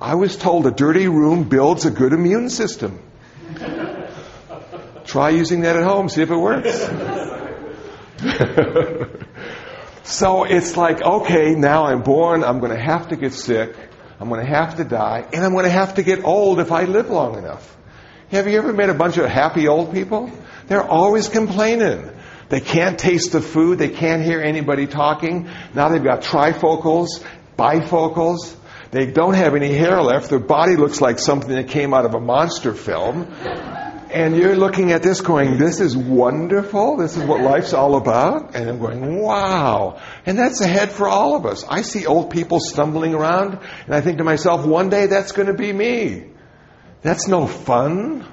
I 0.00 0.16
was 0.16 0.36
told 0.36 0.66
a 0.66 0.72
dirty 0.72 1.06
room 1.06 1.48
builds 1.48 1.84
a 1.86 1.90
good 1.90 2.12
immune 2.12 2.50
system. 2.50 3.00
Try 5.04 5.30
using 5.30 5.60
that 5.62 5.76
at 5.76 5.84
home, 5.84 6.08
see 6.08 6.22
if 6.22 6.30
it 6.30 6.36
works. 6.36 6.88
so 10.08 10.44
it's 10.44 10.74
like, 10.74 11.02
okay, 11.02 11.54
now 11.54 11.84
I'm 11.84 12.02
born, 12.02 12.42
I'm 12.42 12.60
going 12.60 12.72
to 12.72 12.82
have 12.82 13.08
to 13.08 13.16
get 13.16 13.34
sick, 13.34 13.76
I'm 14.18 14.30
going 14.30 14.40
to 14.40 14.50
have 14.50 14.78
to 14.78 14.84
die, 14.84 15.28
and 15.34 15.44
I'm 15.44 15.52
going 15.52 15.64
to 15.64 15.70
have 15.70 15.96
to 15.96 16.02
get 16.02 16.24
old 16.24 16.60
if 16.60 16.72
I 16.72 16.84
live 16.84 17.10
long 17.10 17.36
enough. 17.36 17.76
Have 18.30 18.48
you 18.48 18.56
ever 18.56 18.72
met 18.72 18.88
a 18.88 18.94
bunch 18.94 19.18
of 19.18 19.26
happy 19.26 19.68
old 19.68 19.92
people? 19.92 20.30
They're 20.66 20.82
always 20.82 21.28
complaining. 21.28 22.10
They 22.48 22.60
can't 22.60 22.98
taste 22.98 23.32
the 23.32 23.42
food. 23.42 23.78
They 23.78 23.90
can't 23.90 24.24
hear 24.24 24.40
anybody 24.40 24.86
talking. 24.86 25.50
Now 25.74 25.90
they've 25.90 26.02
got 26.02 26.22
trifocals, 26.22 27.22
bifocals. 27.58 28.56
They 28.90 29.10
don't 29.10 29.34
have 29.34 29.54
any 29.54 29.74
hair 29.74 30.00
left. 30.00 30.30
Their 30.30 30.38
body 30.38 30.76
looks 30.76 31.02
like 31.02 31.18
something 31.18 31.54
that 31.54 31.68
came 31.68 31.92
out 31.92 32.06
of 32.06 32.14
a 32.14 32.20
monster 32.20 32.72
film. 32.72 33.30
And 34.10 34.36
you're 34.36 34.56
looking 34.56 34.92
at 34.92 35.02
this 35.02 35.20
going, 35.20 35.58
this 35.58 35.80
is 35.80 35.96
wonderful. 35.96 36.96
This 36.96 37.16
is 37.16 37.24
what 37.24 37.42
life's 37.42 37.74
all 37.74 37.96
about. 37.96 38.54
And 38.54 38.68
I'm 38.68 38.78
going, 38.78 39.20
wow. 39.20 40.00
And 40.24 40.38
that's 40.38 40.60
ahead 40.62 40.90
for 40.90 41.08
all 41.08 41.36
of 41.36 41.44
us. 41.44 41.64
I 41.68 41.82
see 41.82 42.06
old 42.06 42.30
people 42.30 42.58
stumbling 42.58 43.14
around 43.14 43.58
and 43.84 43.94
I 43.94 44.00
think 44.00 44.18
to 44.18 44.24
myself, 44.24 44.64
one 44.64 44.88
day 44.88 45.06
that's 45.06 45.32
going 45.32 45.48
to 45.48 45.54
be 45.54 45.72
me. 45.72 46.24
That's 47.02 47.28
no 47.28 47.46
fun. 47.46 48.26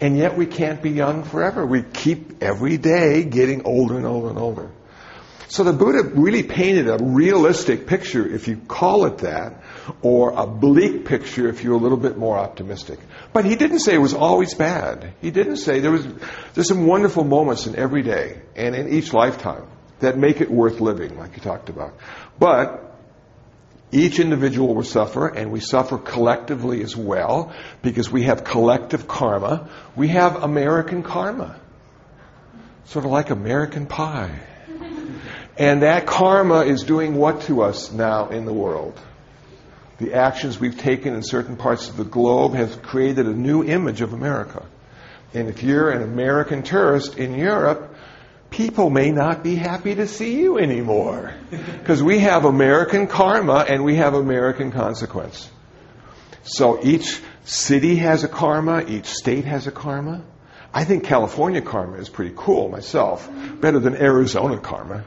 And 0.00 0.16
yet 0.16 0.36
we 0.36 0.46
can't 0.46 0.82
be 0.82 0.90
young 0.90 1.22
forever. 1.22 1.64
We 1.64 1.82
keep 1.82 2.42
every 2.42 2.76
day 2.76 3.22
getting 3.22 3.64
older 3.64 3.96
and 3.96 4.06
older 4.06 4.30
and 4.30 4.38
older. 4.38 4.70
So 5.52 5.64
the 5.64 5.74
Buddha 5.74 6.02
really 6.02 6.44
painted 6.44 6.88
a 6.88 6.96
realistic 6.96 7.86
picture, 7.86 8.26
if 8.26 8.48
you 8.48 8.56
call 8.56 9.04
it 9.04 9.18
that, 9.18 9.62
or 10.00 10.32
a 10.34 10.46
bleak 10.46 11.04
picture 11.04 11.46
if 11.46 11.62
you're 11.62 11.74
a 11.74 11.78
little 11.78 11.98
bit 11.98 12.16
more 12.16 12.38
optimistic. 12.38 12.98
But 13.34 13.44
he 13.44 13.54
didn't 13.54 13.80
say 13.80 13.92
it 13.92 13.98
was 13.98 14.14
always 14.14 14.54
bad. 14.54 15.12
He 15.20 15.30
didn't 15.30 15.58
say 15.58 15.80
there 15.80 15.90
was 15.90 16.06
there's 16.54 16.68
some 16.68 16.86
wonderful 16.86 17.24
moments 17.24 17.66
in 17.66 17.76
every 17.76 18.00
day 18.00 18.40
and 18.56 18.74
in 18.74 18.94
each 18.94 19.12
lifetime 19.12 19.66
that 20.00 20.16
make 20.16 20.40
it 20.40 20.50
worth 20.50 20.80
living, 20.80 21.18
like 21.18 21.36
you 21.36 21.42
talked 21.42 21.68
about. 21.68 21.98
But 22.38 22.96
each 23.90 24.20
individual 24.20 24.74
will 24.74 24.84
suffer, 24.84 25.28
and 25.28 25.52
we 25.52 25.60
suffer 25.60 25.98
collectively 25.98 26.82
as 26.82 26.96
well 26.96 27.52
because 27.82 28.10
we 28.10 28.22
have 28.22 28.42
collective 28.42 29.06
karma. 29.06 29.68
We 29.96 30.08
have 30.08 30.42
American 30.42 31.02
karma, 31.02 31.60
sort 32.86 33.04
of 33.04 33.10
like 33.10 33.28
American 33.28 33.84
pie. 33.84 34.40
And 35.56 35.82
that 35.82 36.06
karma 36.06 36.60
is 36.60 36.82
doing 36.82 37.14
what 37.14 37.42
to 37.42 37.62
us 37.62 37.92
now 37.92 38.28
in 38.28 38.46
the 38.46 38.52
world? 38.52 38.98
The 39.98 40.14
actions 40.14 40.58
we've 40.58 40.78
taken 40.78 41.14
in 41.14 41.22
certain 41.22 41.56
parts 41.56 41.88
of 41.88 41.96
the 41.96 42.04
globe 42.04 42.54
have 42.54 42.82
created 42.82 43.26
a 43.26 43.34
new 43.34 43.62
image 43.62 44.00
of 44.00 44.14
America. 44.14 44.64
And 45.34 45.48
if 45.48 45.62
you're 45.62 45.90
an 45.90 46.02
American 46.02 46.62
tourist 46.62 47.18
in 47.18 47.34
Europe, 47.34 47.94
people 48.50 48.90
may 48.90 49.10
not 49.10 49.42
be 49.42 49.54
happy 49.54 49.94
to 49.94 50.06
see 50.06 50.40
you 50.40 50.58
anymore. 50.58 51.34
Because 51.50 52.02
we 52.02 52.20
have 52.20 52.44
American 52.44 53.06
karma 53.06 53.66
and 53.68 53.84
we 53.84 53.96
have 53.96 54.14
American 54.14 54.72
consequence. 54.72 55.50
So 56.44 56.82
each 56.82 57.20
city 57.44 57.96
has 57.96 58.24
a 58.24 58.28
karma, 58.28 58.84
each 58.86 59.06
state 59.06 59.44
has 59.44 59.66
a 59.66 59.70
karma. 59.70 60.22
I 60.72 60.84
think 60.84 61.04
California 61.04 61.60
karma 61.60 61.98
is 61.98 62.08
pretty 62.08 62.32
cool 62.36 62.68
myself, 62.68 63.28
better 63.60 63.78
than 63.78 63.94
Arizona 63.94 64.58
karma 64.58 65.04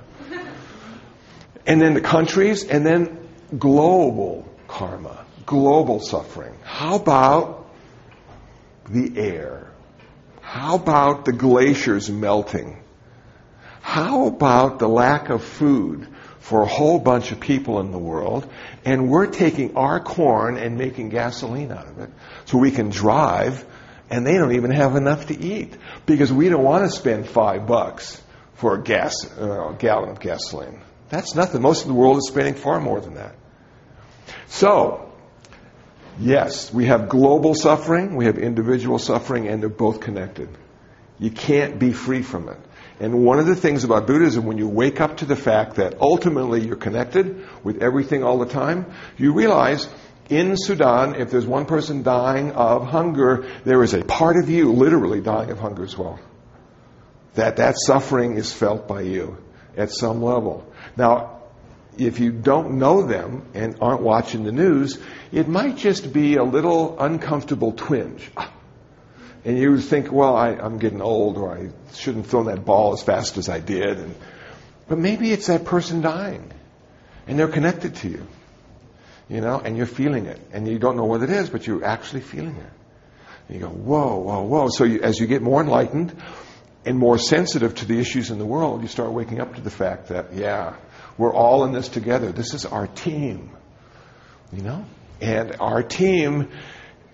and 1.66 1.82
then 1.82 1.93
the 1.93 2.01
countries, 2.01 2.63
and 2.63 2.86
then 2.86 3.28
global 3.57 4.47
karma, 4.68 5.26
global 5.45 5.99
suffering. 5.99 6.55
How 6.63 6.95
about 6.95 7.70
the 8.89 9.18
air? 9.18 9.72
How 10.41 10.76
about 10.76 11.26
the 11.26 11.34
glaciers 11.34 12.09
melting? 12.09 12.82
How 13.82 14.28
about 14.28 14.80
the 14.80 14.88
lack 14.88 15.30
of 15.30 15.43
food 15.43 16.07
for 16.39 16.61
a 16.61 16.68
whole 16.68 16.99
bunch 16.99 17.32
of 17.32 17.39
people 17.39 17.80
in 17.80 17.91
the 17.91 17.99
world? 17.99 18.49
And 18.84 19.09
we're 19.09 19.28
taking 19.28 19.76
our 19.76 19.99
corn 19.99 20.57
and 20.57 20.78
making 20.78 21.09
gasoline 21.09 21.72
out 21.72 21.88
of 21.88 21.99
it 21.99 22.09
so 22.45 22.57
we 22.57 22.72
can 22.72 22.89
drive, 22.89 23.66
and 24.09 24.26
they 24.26 24.34
don't 24.34 24.53
even 24.53 24.72
have 24.72 24.95
enough 24.95 25.28
to 25.28 25.39
eat 25.39 25.76
because 26.05 26.32
we 26.32 26.49
don't 26.49 26.63
want 26.63 26.84
to 26.86 26.95
spend 26.95 27.28
five 27.28 27.68
bucks 27.68 28.22
for 28.55 28.76
a 28.76 28.82
gas, 28.84 29.26
uh, 29.38 29.76
gallon 29.78 30.09
of 30.09 30.20
gasoline. 30.20 30.82
That's 31.10 31.36
nothing. 31.36 31.62
Most 31.62 31.84
of 31.84 31.88
the 31.88 31.93
world 31.93 32.18
is 32.18 32.28
spending 32.28 32.56
far 32.56 32.80
more 32.80 32.99
than 32.99 33.16
that. 33.16 33.36
So, 34.47 35.12
yes, 36.20 36.74
we 36.74 36.86
have 36.86 37.10
global 37.10 37.53
suffering, 37.56 38.16
we 38.16 38.26
have 38.26 38.38
individual 38.38 38.99
suffering, 38.99 39.47
and 39.47 39.62
they're 39.62 39.70
both 39.70 40.01
connected. 40.01 40.49
You 41.20 41.32
can't 41.32 41.80
be 41.80 41.93
free 41.93 42.22
from 42.22 42.49
it. 42.49 42.58
And 42.99 43.26
one 43.26 43.39
of 43.39 43.45
the 43.45 43.56
things 43.56 43.84
about 43.84 44.08
Buddhism, 44.08 44.45
when 44.45 44.58
you 44.58 44.68
wake 44.68 45.01
up 45.01 45.18
to 45.18 45.26
the 45.26 45.36
fact 45.36 45.76
that 45.76 45.99
ultimately 45.99 46.66
you're 46.66 46.78
connected 46.78 47.45
with 47.64 47.82
everything 47.82 48.24
all 48.24 48.39
the 48.39 48.45
time, 48.45 48.86
you 49.18 49.34
realize 49.34 49.88
in 50.30 50.56
Sudan, 50.58 51.16
if 51.16 51.30
there's 51.30 51.45
one 51.45 51.66
person 51.66 52.03
dying 52.03 52.51
of 52.53 52.86
hunger, 52.86 53.45
there 53.64 53.84
is 53.84 53.93
a 53.93 54.03
part 54.03 54.38
of 54.38 54.49
you 54.49 54.72
literally 54.72 55.22
dying 55.22 55.51
of 55.51 55.60
hunger 55.60 55.84
as 55.84 55.97
well. 55.97 56.20
That 57.36 57.58
that 57.58 57.76
suffering 57.78 58.38
is 58.38 58.51
felt 58.51 58.88
by 58.88 59.01
you 59.01 59.38
at 59.78 59.91
some 59.91 60.24
level. 60.24 60.66
Now, 60.98 61.41
if 61.98 62.20
you 62.20 62.32
don't 62.32 62.78
know 62.78 63.04
them 63.04 63.46
and 63.54 63.78
aren't 63.82 64.02
watching 64.02 64.43
the 64.43 64.52
news, 64.52 64.98
it 65.32 65.48
might 65.48 65.78
just 65.78 66.12
be 66.12 66.36
a 66.36 66.43
little 66.43 67.00
uncomfortable 67.00 67.72
twinge. 67.72 68.30
Ah. 68.36 68.52
And 69.46 69.58
you 69.60 69.80
think, 69.80 70.12
well, 70.12 70.36
I, 70.36 70.54
am 70.54 70.80
getting 70.80 71.02
old, 71.02 71.38
or 71.38 71.56
I 71.56 71.70
shouldn't 71.93 72.26
throw 72.26 72.46
that 72.46 72.66
ball 72.66 72.93
as 72.93 73.04
fast 73.04 73.38
as 73.38 73.48
I 73.48 73.60
did. 73.60 74.00
And, 74.00 74.16
but 74.88 74.98
maybe 74.98 75.32
it's 75.32 75.48
that 75.48 75.66
person 75.66 76.02
dying, 76.02 76.52
and 77.28 77.38
they're 77.38 77.48
connected 77.48 77.96
to 77.98 78.10
you, 78.10 78.28
you 79.30 79.41
know, 79.41 79.60
and 79.60 79.78
you're 79.78 79.86
feeling 79.86 80.26
it, 80.26 80.41
and 80.52 80.68
you 80.68 80.80
don't 80.80 80.98
know 80.98 81.06
what 81.06 81.22
it 81.22 81.30
is, 81.30 81.50
but 81.52 81.68
you're 81.68 81.86
actually 81.86 82.22
feeling 82.22 82.56
it. 82.56 82.74
And 83.48 83.62
you 83.62 83.68
go, 83.68 83.70
whoa, 83.70 84.18
whoa, 84.18 84.43
whoa. 84.43 84.70
So 84.70 84.84
you, 84.84 85.02
as 85.02 85.20
you 85.20 85.28
get 85.28 85.43
more 85.43 85.62
enlightened 85.62 86.16
and 86.86 86.97
more 86.97 87.17
sensitive 87.17 87.75
to 87.75 87.86
the 87.86 87.99
issues 87.99 88.29
in 88.29 88.38
the 88.38 88.45
world, 88.45 88.81
you 88.81 88.88
start 88.88 89.11
waking 89.11 89.41
up 89.41 89.55
to 89.55 89.61
the 89.61 89.71
fact 89.71 90.09
that, 90.09 90.33
yeah, 90.33 90.75
we're 91.17 91.33
all 91.33 91.65
in 91.65 91.71
this 91.71 91.89
together. 91.89 92.31
This 92.31 92.53
is 92.53 92.65
our 92.65 92.88
team. 92.88 93.51
You 94.53 94.61
know? 94.61 94.86
And 95.19 95.55
our 95.59 95.81
team 95.81 96.49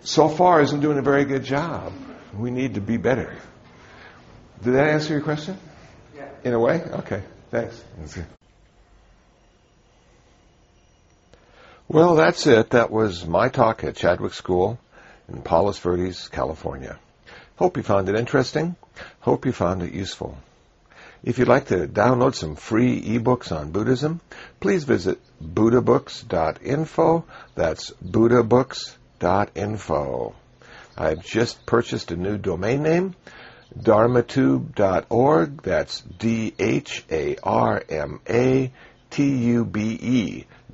so 0.02 0.28
far 0.28 0.62
isn't 0.62 0.82
doing 0.82 0.98
a 0.98 1.02
very 1.02 1.26
good 1.26 1.44
job. 1.44 1.94
We 2.36 2.52
need 2.52 2.76
to 2.76 2.82
be 2.82 2.98
better. 2.98 3.36
Did 4.64 4.74
that 4.74 4.90
answer 4.90 5.14
your 5.14 5.22
question? 5.22 5.58
Yeah. 6.16 6.30
In 6.44 6.54
a 6.54 6.60
way? 6.60 6.82
Okay. 6.82 7.24
Thanks. 7.50 7.84
Well, 11.88 12.16
that's 12.16 12.48
it. 12.48 12.72
That 12.72 12.92
was 12.92 13.26
my 13.26 13.50
talk 13.50 13.84
at 13.84 13.96
Chadwick 13.96 14.34
School 14.34 14.80
in 15.28 15.42
Palos 15.42 15.78
Verdes, 15.80 16.30
California. 16.30 16.98
Hope 17.58 17.78
you 17.78 17.84
found 17.84 18.08
it 18.10 18.16
interesting. 18.16 18.76
Hope 19.22 19.46
you 19.46 19.52
found 19.52 19.84
it 19.84 19.94
useful. 19.94 20.38
If 21.24 21.38
you'd 21.38 21.48
like 21.48 21.68
to 21.68 21.88
download 21.88 22.34
some 22.34 22.56
free 22.56 23.00
ebooks 23.02 23.56
on 23.56 23.70
Buddhism, 23.72 24.22
please 24.60 24.84
visit 24.84 25.20
buddhabooks.info. 25.42 27.26
That's 27.56 27.92
buddhabooks.info. 27.92 30.36
I've 30.98 31.24
just 31.24 31.66
purchased 31.66 32.12
a 32.12 32.16
new 32.16 32.38
domain 32.38 32.84
name, 32.84 33.16
dharmatube.org. 33.78 35.62
That's 35.62 36.02
D-H-A-R-M-A-T-U-B-E, 36.02 37.26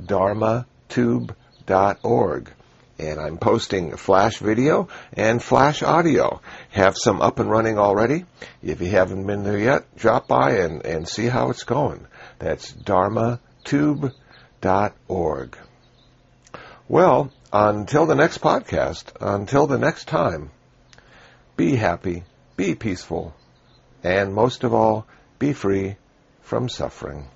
dharmatube.org 0.02 2.54
and 3.00 3.20
I'm 3.20 3.38
posting 3.38 3.96
Flash 3.96 4.40
video 4.40 4.88
and 5.14 5.42
Flash 5.42 5.84
audio. 5.84 6.42
Have 6.70 6.98
some 6.98 7.22
up 7.22 7.40
and 7.40 7.50
running 7.50 7.78
already. 7.78 8.26
If 8.62 8.82
you 8.82 8.88
haven't 8.88 9.28
been 9.28 9.44
there 9.44 9.60
yet, 9.60 9.96
drop 9.96 10.28
by 10.28 10.58
and, 10.58 10.86
and 10.86 11.08
see 11.08 11.28
how 11.28 11.50
it's 11.50 11.64
going. 11.64 12.08
That's 12.40 12.74
dharmatube.org. 12.74 15.58
Well, 16.90 17.32
until 17.52 18.06
the 18.06 18.16
next 18.16 18.40
podcast, 18.40 19.12
until 19.20 19.68
the 19.68 19.78
next 19.78 20.08
time, 20.08 20.52
be 21.56 21.76
happy, 21.76 22.24
be 22.56 22.76
peaceful, 22.76 23.36
and 24.04 24.34
most 24.34 24.64
of 24.64 24.74
all, 24.74 25.06
be 25.40 25.54
free 25.54 25.98
from 26.42 26.70
suffering. 26.70 27.28